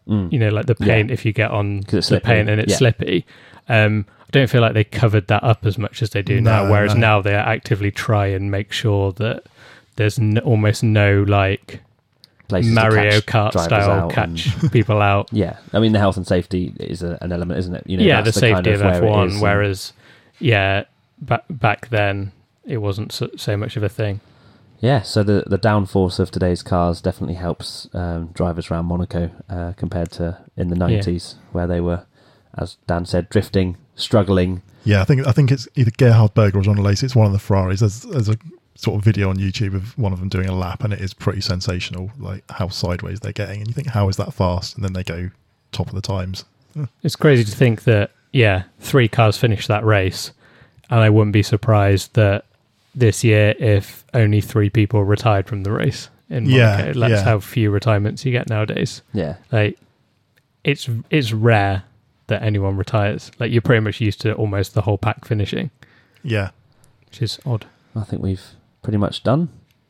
Mm. 0.07 0.31
You 0.31 0.37
know, 0.39 0.49
like 0.49 0.67
the 0.67 0.75
Yeah. 0.79 0.85
paint 0.85 1.11
if 1.11 1.25
you 1.25 1.33
get 1.33 1.49
on 1.51 1.81
the 1.87 2.01
slippery. 2.01 2.35
paint 2.35 2.49
and 2.49 2.61
it's 2.61 2.71
Yeah. 2.73 2.77
slippy. 2.77 3.25
Um, 3.67 4.05
I 4.21 4.29
don't 4.31 4.49
feel 4.49 4.61
like 4.61 4.73
they 4.73 4.83
covered 4.83 5.27
that 5.27 5.43
up 5.43 5.65
as 5.65 5.77
much 5.79 6.01
as 6.03 6.11
they 6.11 6.21
do 6.21 6.39
now. 6.41 6.69
Whereas 6.69 6.93
no. 6.93 6.99
now 7.01 7.21
they 7.21 7.33
actively 7.33 7.89
try 7.89 8.27
and 8.27 8.51
make 8.51 8.71
sure 8.71 9.11
that 9.13 9.43
there's 9.95 10.19
n- 10.19 10.37
almost 10.39 10.83
no 10.83 11.23
like 11.27 11.81
Places 12.47 12.71
Mario 12.73 13.19
Kart 13.21 13.59
style 13.59 13.89
out 13.89 14.03
and- 14.03 14.37
catch 14.37 14.71
people 14.71 15.01
out. 15.01 15.29
Yeah, 15.31 15.55
I 15.73 15.79
mean 15.79 15.93
the 15.93 15.99
health 15.99 16.17
and 16.17 16.27
safety 16.27 16.73
is 16.79 17.01
a, 17.01 17.17
an 17.21 17.31
element, 17.31 17.59
isn't 17.61 17.73
it? 17.73 17.83
You 17.87 17.97
know, 17.97 18.03
yeah, 18.03 18.21
the 18.21 18.25
that's 18.25 18.37
safety 18.37 18.53
kind 18.53 18.67
of, 18.67 18.81
where 18.81 19.01
F1. 19.01 19.25
is, 19.27 19.33
and- 19.33 19.41
whereas, 19.41 19.93
yeah, 20.39 20.85
back 21.19 21.43
back 21.49 21.89
then 21.89 22.31
it 22.65 22.77
wasn't 22.77 23.11
so, 23.11 23.29
so 23.37 23.55
much 23.55 23.77
of 23.77 23.83
a 23.83 23.89
thing. 23.89 24.19
yeah, 24.79 25.01
so 25.01 25.23
the 25.23 25.43
the 25.47 25.57
downforce 25.59 26.19
of 26.19 26.31
today's 26.31 26.63
cars 26.63 27.01
definitely 27.01 27.35
helps 27.35 27.87
um, 27.93 28.27
drivers 28.33 28.69
around 28.71 28.85
Monaco 28.85 29.31
uh, 29.49 29.73
compared 29.73 30.11
to 30.13 30.37
in 30.57 30.69
the 30.69 30.75
nineties 30.75 31.35
where 31.51 31.67
they 31.67 31.79
were, 31.81 32.05
as 32.57 32.77
Dan 32.87 33.05
said, 33.05 33.29
drifting, 33.29 33.77
struggling. 33.95 34.61
Yeah, 34.83 35.01
I 35.01 35.05
think 35.05 35.25
I 35.27 35.31
think 35.31 35.51
it's 35.51 35.67
either 35.75 35.91
Gerhard 35.97 36.33
Berger 36.33 36.59
or 36.59 36.61
John 36.61 36.77
Alesi. 36.77 37.03
It's 37.03 37.15
one 37.15 37.25
of 37.27 37.33
the 37.33 37.39
Ferraris. 37.39 37.79
There's, 37.79 38.01
there's 38.01 38.29
a 38.29 38.37
sort 38.75 38.97
of 38.97 39.03
video 39.05 39.29
on 39.29 39.37
YouTube 39.37 39.73
of 39.73 39.97
one 39.97 40.11
of 40.13 40.19
them 40.19 40.29
doing 40.29 40.47
a 40.49 40.55
lap, 40.55 40.83
and 40.83 40.91
it 40.93 40.99
is 40.99 41.13
pretty 41.13 41.41
sensational, 41.41 42.11
like 42.19 42.43
how 42.51 42.67
sideways 42.67 43.19
they're 43.21 43.31
getting. 43.31 43.59
And 43.59 43.67
you 43.67 43.73
think, 43.73 43.87
how 43.87 44.09
is 44.09 44.17
that 44.17 44.33
fast? 44.33 44.75
And 44.75 44.83
then 44.83 44.93
they 44.93 45.03
go 45.03 45.29
top 45.71 45.87
of 45.87 45.95
the 45.95 46.01
times. 46.01 46.45
It's 47.03 47.15
crazy 47.15 47.45
to 47.45 47.51
think 47.55 47.85
that 47.85 48.11
yeah, 48.35 48.63
three 48.79 49.07
cars 49.07 49.37
finished 49.37 49.67
that 49.69 49.85
race, 49.85 50.31
and 50.89 50.99
I 50.99 51.09
wouldn't 51.09 51.33
be 51.33 51.41
surprised 51.43 52.13
that 52.15 52.45
this 52.93 53.23
year 53.23 53.55
if 53.59 54.03
only 54.13 54.41
three 54.41 54.69
people 54.69 55.03
retired 55.03 55.47
from 55.47 55.63
the 55.63 55.71
race 55.71 56.09
in 56.29 56.45
Yeah, 56.45 56.77
Monaco. 56.77 56.99
That's 56.99 57.11
yeah. 57.11 57.23
how 57.23 57.39
few 57.39 57.71
retirements 57.71 58.25
you 58.25 58.31
get 58.31 58.49
nowadays. 58.49 59.01
Yeah, 59.13 59.35
Like 59.51 59.77
it's 60.63 60.89
it's 61.09 61.31
rare 61.31 61.83
that 62.27 62.41
anyone 62.41 62.75
retires. 62.77 63.31
Like 63.39 63.51
you're 63.51 63.61
pretty 63.61 63.81
much 63.81 64.01
used 64.01 64.21
to 64.21 64.33
almost 64.33 64.73
the 64.73 64.81
whole 64.81 64.97
pack 64.97 65.25
finishing, 65.25 65.71
Yeah, 66.23 66.49
which 67.07 67.21
is 67.21 67.39
odd. 67.45 67.65
I 67.95 68.03
think 68.03 68.21
we've 68.21 68.43
pretty 68.81 68.97
much 68.97 69.23
done 69.23 69.49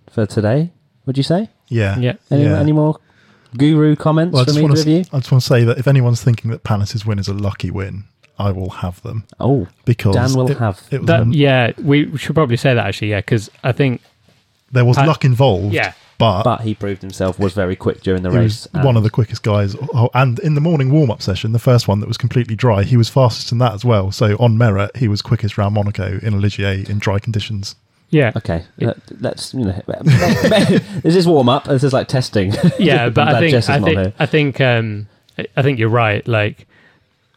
for 0.09 0.25
today. 0.25 0.71
Would 1.05 1.17
you 1.17 1.23
say? 1.23 1.49
yeah, 1.67 1.97
Yeah. 1.97 2.13
Any, 2.29 2.43
Yeah. 2.43 2.59
any 2.59 2.71
more 2.73 2.99
guru 3.57 3.95
comments 3.95 4.33
Well, 4.33 4.41
I 4.41 4.45
from 4.45 4.53
just 4.53 4.57
either 4.59 4.67
want 4.67 4.79
of 4.79 4.87
you? 4.87 5.03
to 5.03 5.15
I 5.15 5.19
just 5.19 5.31
want 5.31 5.41
to 5.43 5.47
say 5.47 5.63
that 5.63 5.77
if 5.77 5.87
anyone's 5.87 6.21
thinking 6.23 6.51
that 6.51 6.63
Panis's 6.63 7.05
win 7.05 7.17
is 7.19 7.27
a 7.27 7.33
lucky 7.33 7.71
win, 7.71 8.03
I 8.37 8.51
will 8.51 8.69
have 8.69 9.01
them 9.01 9.23
Oh, 9.39 9.67
because 9.85 10.15
Dan 10.15 10.33
will 10.33 10.51
it, 10.51 10.57
have. 10.57 10.81
it 10.91 11.01
was 11.01 11.07
That 11.07 11.21
an- 11.21 11.33
yeah, 11.33 11.71
we 11.81 12.17
should 12.17 12.35
probably 12.35 12.57
say 12.57 12.73
that 12.73 12.85
actually. 12.85 13.11
Yeah, 13.11 13.19
because 13.19 13.49
I 13.63 13.71
think 13.71 14.01
there 14.71 14.85
was 14.85 14.97
Pan- 14.97 15.07
luck 15.07 15.23
involved. 15.25 15.73
yeah, 15.73 15.93
but, 16.17 16.43
but 16.43 16.61
he 16.61 16.73
proved 16.75 17.01
himself 17.01 17.39
was 17.39 17.53
very 17.53 17.75
quick 17.75 18.01
during 18.01 18.23
the 18.23 18.31
he 18.31 18.37
race. 18.37 18.67
was 18.73 18.83
one 18.83 18.97
of 18.97 19.03
the 19.03 19.09
quickest 19.09 19.43
guys. 19.43 19.75
Oh, 19.93 20.09
And 20.13 20.39
in 20.39 20.53
the 20.55 20.61
morning 20.61 20.91
warm 20.91 21.11
up 21.11 21.21
session, 21.21 21.51
the 21.53 21.59
first 21.59 21.87
one 21.87 21.99
that 22.01 22.07
was 22.07 22.17
completely 22.17 22.55
dry, 22.55 22.83
he 22.83 22.97
was 22.97 23.09
fastest 23.09 23.51
in 23.51 23.57
that 23.59 23.73
as 23.73 23.85
well. 23.85 24.11
So 24.11 24.35
on 24.39 24.57
merit, 24.57 24.95
he 24.97 25.07
was 25.07 25.21
quickest 25.21 25.57
round 25.57 25.73
Monaco 25.75 26.19
in 26.21 26.33
Ligier 26.41 26.89
in 26.89 26.99
dry 26.99 27.19
conditions. 27.19 27.75
yeah, 28.09 28.31
Okay, 28.35 28.63
let, 28.79 28.97
let's 29.21 29.53
you 29.53 29.65
know. 29.65 29.81
this 31.03 31.15
is 31.15 31.27
warm 31.27 31.49
up. 31.49 31.65
This 31.65 31.83
is 31.83 31.93
like 31.93 32.07
testing. 32.07 32.53
yeah. 32.79 33.09
But 33.15 33.29
I 33.29 33.39
think 33.39 33.53
I 33.53 33.57
isn't 33.57 33.83
think. 33.83 34.13
I 34.19 34.25
think 34.25 34.61
um, 34.61 35.07
I 35.57 35.61
think 35.61 35.79
you're 35.79 35.89
right. 35.89 36.25
Like 36.27 36.67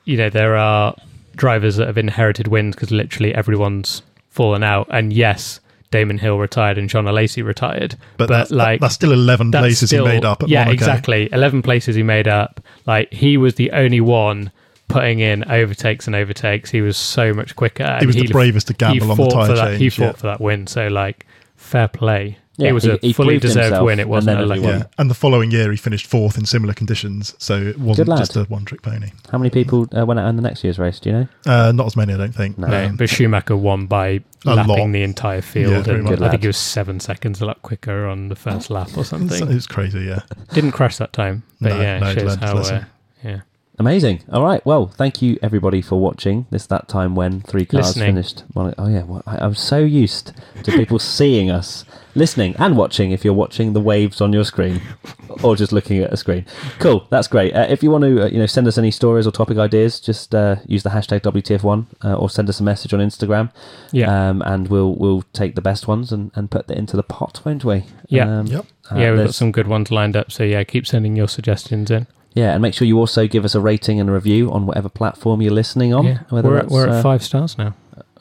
you 0.09 0.17
know, 0.17 0.31
there 0.31 0.57
are 0.57 0.95
drivers 1.37 1.77
that 1.77 1.87
have 1.87 1.99
inherited 1.99 2.49
wins 2.49 2.75
because 2.75 2.91
literally 2.91 3.35
everyone's 3.35 4.03
fallen 4.31 4.63
out. 4.63 4.87
And 4.91 5.13
yes, 5.13 5.61
Damon 5.91 6.19
Hill 6.19 6.39
retired 6.39 6.79
and 6.79 6.89
John 6.89 7.05
Alesi 7.05 7.45
retired, 7.45 7.97
But, 8.17 8.29
but, 8.29 8.39
that's, 8.39 8.51
like 8.51 8.81
that's 8.81 8.95
still 8.95 9.13
11 9.13 9.51
that's 9.51 9.63
places 9.63 9.91
still- 9.91 10.07
he 10.07 10.13
made 10.15 10.25
up 10.25 10.43
at 10.43 10.49
yeah, 10.49 10.61
Monaco. 10.65 10.73
exactly. 10.75 11.29
Eleven 11.33 11.63
places 11.63 11.95
he 11.95 12.03
made 12.03 12.27
up. 12.29 12.61
Like 12.87 13.13
he 13.13 13.37
was 13.37 13.55
the 13.57 13.71
only 13.73 14.01
one 14.01 14.51
putting 14.89 15.21
in 15.21 15.45
overtakes 15.51 16.07
and 16.07 16.17
overtakes. 16.17 16.71
He 16.71 16.81
was 16.81 16.97
so 16.97 17.35
much 17.35 17.55
quicker. 17.55 17.99
He 18.01 18.07
was 18.07 18.17
the 18.17 18.29
bravest 18.29 18.69
to 18.69 18.75
gamble 18.75 19.11
on 19.11 19.17
the 19.19 19.31
for 19.31 19.55
that, 19.55 19.79
He 19.79 19.91
fought 19.91 20.03
yeah. 20.05 20.13
for 20.13 20.27
that 20.29 20.41
win. 20.41 20.67
So 20.67 20.89
like, 20.89 21.27
fair 21.57 21.89
play. 21.89 22.39
Yeah, 22.59 22.69
it 22.71 22.73
was 22.73 22.85
he- 22.85 22.91
a 22.91 22.99
he 23.01 23.13
fully 23.13 23.39
deserved 23.39 23.65
himself, 23.67 23.87
win. 23.87 24.01
It 24.01 24.09
wasn't 24.09 24.39
then 24.39 24.51
a 24.51 24.61
Yeah, 24.61 24.83
and 24.99 25.09
the 25.09 25.15
following 25.15 25.51
year 25.51 25.71
he 25.71 25.77
finished 25.77 26.07
fourth 26.07 26.37
in 26.37 26.45
similar 26.45 26.75
conditions, 26.75 27.35
so 27.39 27.57
it 27.57 27.79
wasn't 27.79 28.09
just 28.09 28.37
a 28.37 28.45
one-trick 28.45 28.83
pony. 28.83 29.11
How 29.33 29.39
many 29.39 29.49
people 29.51 29.87
uh, 29.97 30.05
went 30.05 30.19
out 30.21 30.29
in 30.29 30.37
the 30.37 30.43
next 30.43 30.65
year's 30.65 30.79
race? 30.79 30.99
Do 31.01 31.09
you 31.11 31.17
know? 31.17 31.29
Uh, 31.47 31.73
not 31.73 31.87
as 31.87 31.97
many, 31.97 32.13
I 32.15 32.17
don't 32.17 32.35
think. 32.35 32.59
No. 32.59 32.67
No, 32.67 32.87
Um, 32.87 32.97
but 32.97 33.09
Schumacher 33.09 33.57
won 33.57 33.87
by 33.87 34.07
A 34.09 34.23
lapping 34.55 34.67
lot. 34.77 34.93
the 34.93 35.03
entire 35.03 35.41
field, 35.41 35.85
very 35.85 35.97
and 35.99 36.05
much. 36.05 36.11
Good 36.15 36.19
I 36.21 36.23
lad. 36.25 36.31
think 36.33 36.43
he 36.43 36.49
was 36.49 36.57
seven 36.59 37.01
seconds 37.01 37.41
a 37.41 37.47
lap 37.47 37.63
quicker 37.63 38.07
on 38.07 38.29
the 38.29 38.37
first 38.37 38.71
lap 38.77 38.89
or 38.97 39.01
it's, 39.01 39.11
something. 39.11 39.51
it's 39.53 39.67
crazy, 39.67 40.01
yeah. 40.01 40.23
Didn't 40.53 40.73
crash 40.73 40.97
that 40.99 41.13
time, 41.13 41.45
but 41.61 41.71
No, 41.75 41.81
yeah, 41.81 41.99
no, 42.01 42.13
shows 42.15 42.35
how. 42.37 42.59
Uh, 42.59 42.85
yeah, 43.25 43.41
Amazing. 43.81 44.23
All 44.33 44.43
right. 44.43 44.65
Well, 44.67 44.89
thank 44.89 45.23
you 45.23 45.39
everybody 45.41 45.81
for 45.83 46.01
watching. 46.01 46.47
This 46.51 46.67
that 46.67 46.89
time 46.89 47.15
when 47.15 47.43
three 47.43 47.65
cars 47.65 47.87
Listening. 47.87 48.07
finished. 48.09 48.43
Well, 48.53 48.75
oh 48.77 48.89
yeah, 48.89 49.05
well, 49.05 49.23
I, 49.25 49.37
I'm 49.39 49.55
so 49.55 49.79
used 49.79 50.33
to 50.65 50.73
people 50.73 50.99
seeing 51.19 51.49
us, 51.49 51.85
listening 52.15 52.55
and 52.59 52.77
watching. 52.77 53.11
If 53.11 53.25
you're 53.25 53.35
watching 53.35 53.73
the 53.73 53.81
waves 53.81 54.21
on 54.21 54.33
your 54.33 54.45
screen, 54.45 54.81
or 55.43 55.57
just 55.57 55.73
looking 55.73 55.99
at 56.03 56.13
a 56.13 56.17
screen, 56.17 56.47
cool. 56.79 57.07
That's 57.11 57.29
great. 57.29 57.55
Uh, 57.55 57.67
if 57.69 57.83
you 57.83 57.91
want 57.91 58.05
to, 58.05 58.25
uh, 58.25 58.29
you 58.29 58.39
know, 58.39 58.47
send 58.47 58.67
us 58.67 58.79
any 58.79 58.91
stories 58.91 59.27
or 59.27 59.31
topic 59.31 59.59
ideas, 59.59 60.01
just 60.01 60.35
uh, 60.35 60.57
use 60.67 60.83
the 60.83 60.91
hashtag 60.91 61.21
WTF1 61.21 61.87
uh, 62.05 62.15
or 62.17 62.29
send 62.31 62.49
us 62.49 62.61
a 62.61 62.63
message 62.63 62.93
on 62.95 63.01
Instagram. 63.01 63.51
yeah, 63.93 64.29
Um, 64.31 64.43
and 64.43 64.69
we'll 64.69 64.95
we'll 64.95 65.23
take 65.33 65.55
the 65.55 65.63
best 65.63 65.87
ones 65.89 66.13
and, 66.13 66.31
and 66.35 66.51
put 66.51 66.67
that 66.69 66.77
into 66.79 66.97
the 66.97 67.03
pot, 67.03 67.41
won't 67.45 67.65
we? 67.65 67.85
Yeah. 68.09 68.39
Um, 68.41 68.47
Yep. 68.47 68.67
uh, 68.91 68.99
yeah. 68.99 69.11
We've 69.13 69.25
got 69.27 69.35
some 69.35 69.53
good 69.53 69.67
ones 69.67 69.91
lined 69.91 70.17
up. 70.17 70.31
So 70.33 70.45
yeah, 70.45 70.65
keep 70.65 70.87
sending 70.87 71.17
your 71.17 71.29
suggestions 71.29 71.91
in. 71.91 72.07
Yeah, 72.35 72.53
and 72.53 72.63
make 72.63 72.75
sure 72.75 72.87
you 72.87 72.99
also 72.99 73.27
give 73.27 73.45
us 73.45 73.55
a 73.55 73.61
rating 73.61 73.99
and 73.99 74.09
a 74.09 74.13
review 74.13 74.53
on 74.53 74.67
whatever 74.67 74.89
platform 74.89 75.43
you're 75.43 75.51
listening 75.53 75.93
on. 75.95 76.05
yeah, 76.05 76.19
we're 76.31 76.59
at, 76.59 76.69
we're 76.69 76.89
uh, 76.89 76.99
at 76.99 77.03
five 77.03 77.23
stars 77.25 77.59
now. 77.59 77.75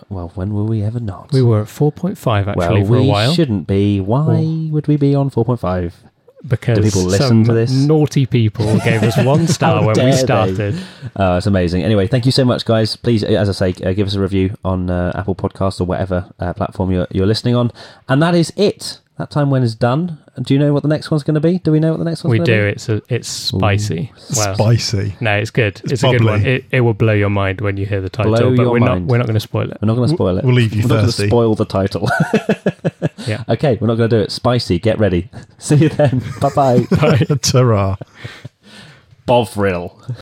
Well, 0.10 0.32
when 0.36 0.54
will 0.54 0.66
we 0.66 0.84
ever 0.84 1.00
not? 1.00 1.32
We 1.34 1.42
were 1.42 1.62
at 1.62 1.68
four 1.68 1.92
point 1.92 2.18
five 2.18 2.48
actually 2.48 2.82
well, 2.82 2.86
for 2.86 2.92
we 2.92 2.98
a 3.00 3.04
while 3.04 3.30
We 3.30 3.36
shouldn't 3.36 3.68
be. 3.68 4.00
Why 4.00 4.70
would 4.72 4.88
we 4.88 4.96
be 4.98 5.14
on 5.16 5.30
4.5? 5.30 5.94
because 6.48 6.78
Do 6.78 6.84
people 6.84 7.04
listen 7.04 7.28
some 7.28 7.44
to 7.46 7.54
this? 7.54 7.72
naughty 7.72 8.26
people 8.26 8.66
gave 8.86 9.04
us 9.04 9.18
one 9.18 9.48
star 9.48 9.84
when 9.86 10.06
we 10.06 10.12
started. 10.14 10.80
Oh, 11.16 11.38
it's 11.38 11.48
amazing. 11.48 11.84
Anyway, 11.84 12.08
thank 12.08 12.26
you 12.26 12.32
so 12.32 12.46
much, 12.46 12.64
guys. 12.64 12.96
Please, 12.96 13.24
uh, 13.24 13.28
as 13.28 13.50
I 13.50 13.72
say, 13.72 13.84
uh, 13.84 13.94
give 13.94 14.08
us 14.08 14.14
a 14.16 14.22
review 14.22 14.56
on 14.64 14.90
uh, 14.90 15.12
Apple 15.16 15.36
Podcasts 15.36 15.82
or 15.82 15.86
whatever 15.86 16.32
uh, 16.40 16.54
platform 16.54 16.92
you're, 16.92 17.08
you're 17.12 17.26
listening 17.26 17.56
on. 17.56 17.72
And 18.08 18.22
that 18.22 18.36
is 18.36 18.54
it. 18.56 19.00
That 19.18 19.32
time 19.32 19.50
when 19.50 19.64
is 19.64 19.74
done. 19.74 20.20
Do 20.40 20.54
you 20.54 20.60
know 20.60 20.74
what 20.74 20.84
the 20.84 20.90
next 20.90 21.10
one's 21.10 21.24
going 21.24 21.34
to 21.36 21.40
be? 21.42 21.58
Do 21.58 21.72
we 21.72 21.80
know 21.80 21.90
what 21.90 21.98
the 21.98 22.06
next 22.06 22.24
one's 22.24 22.32
We 22.34 22.38
going 22.38 22.46
to 22.46 22.56
do. 22.58 22.64
be? 22.66 22.70
It's 22.70 22.88
a, 22.90 23.02
it's 23.10 23.28
spicy. 23.28 24.12
Well, 24.36 24.54
Spicy. 24.54 25.16
no, 25.20 25.36
it's 25.38 25.50
good. 25.50 25.82
It's, 25.86 25.94
It's 25.94 26.04
a 26.04 26.12
good 26.12 26.24
one. 26.24 26.46
It, 26.46 26.66
it 26.72 26.82
will 26.82 26.94
blow 26.94 27.14
your 27.14 27.32
mind 27.32 27.60
when 27.62 27.78
you 27.78 27.88
hear 27.88 28.00
the 28.00 28.10
title, 28.10 28.34
Blow 28.36 28.56
but 28.56 28.62
your 28.62 28.72
we're 28.74 28.80
mind. 28.80 29.08
not 29.08 29.12
we're 29.12 29.18
not 29.18 29.26
going 29.26 29.34
to 29.34 29.40
spoil 29.40 29.72
it. 29.72 29.78
We're 29.82 29.88
not 29.88 29.96
going 29.96 30.08
to 30.10 30.14
spoil 30.14 30.38
it. 30.38 30.46
We'll 30.46 30.54
leave 30.54 30.74
you 30.76 30.84
We're 30.84 30.90
not 30.90 30.94
going 30.96 31.06
to 31.08 31.12
thirsty. 31.12 31.28
spoil 31.30 31.56
the 31.56 31.66
title. 31.66 32.08
Yeah. 33.28 33.44
okay, 33.50 33.78
we're 33.82 33.88
not 33.88 33.96
going 33.96 34.10
to 34.10 34.16
do 34.20 34.22
it. 34.22 34.32
Spicy. 34.32 34.80
Get 34.80 35.00
ready. 35.00 35.30
See 35.58 35.76
you 35.76 35.90
then. 35.90 36.22
Bye 36.40 36.50
bye. 36.56 36.84
Ta-ra. 37.42 37.98
Bovril. 39.26 40.02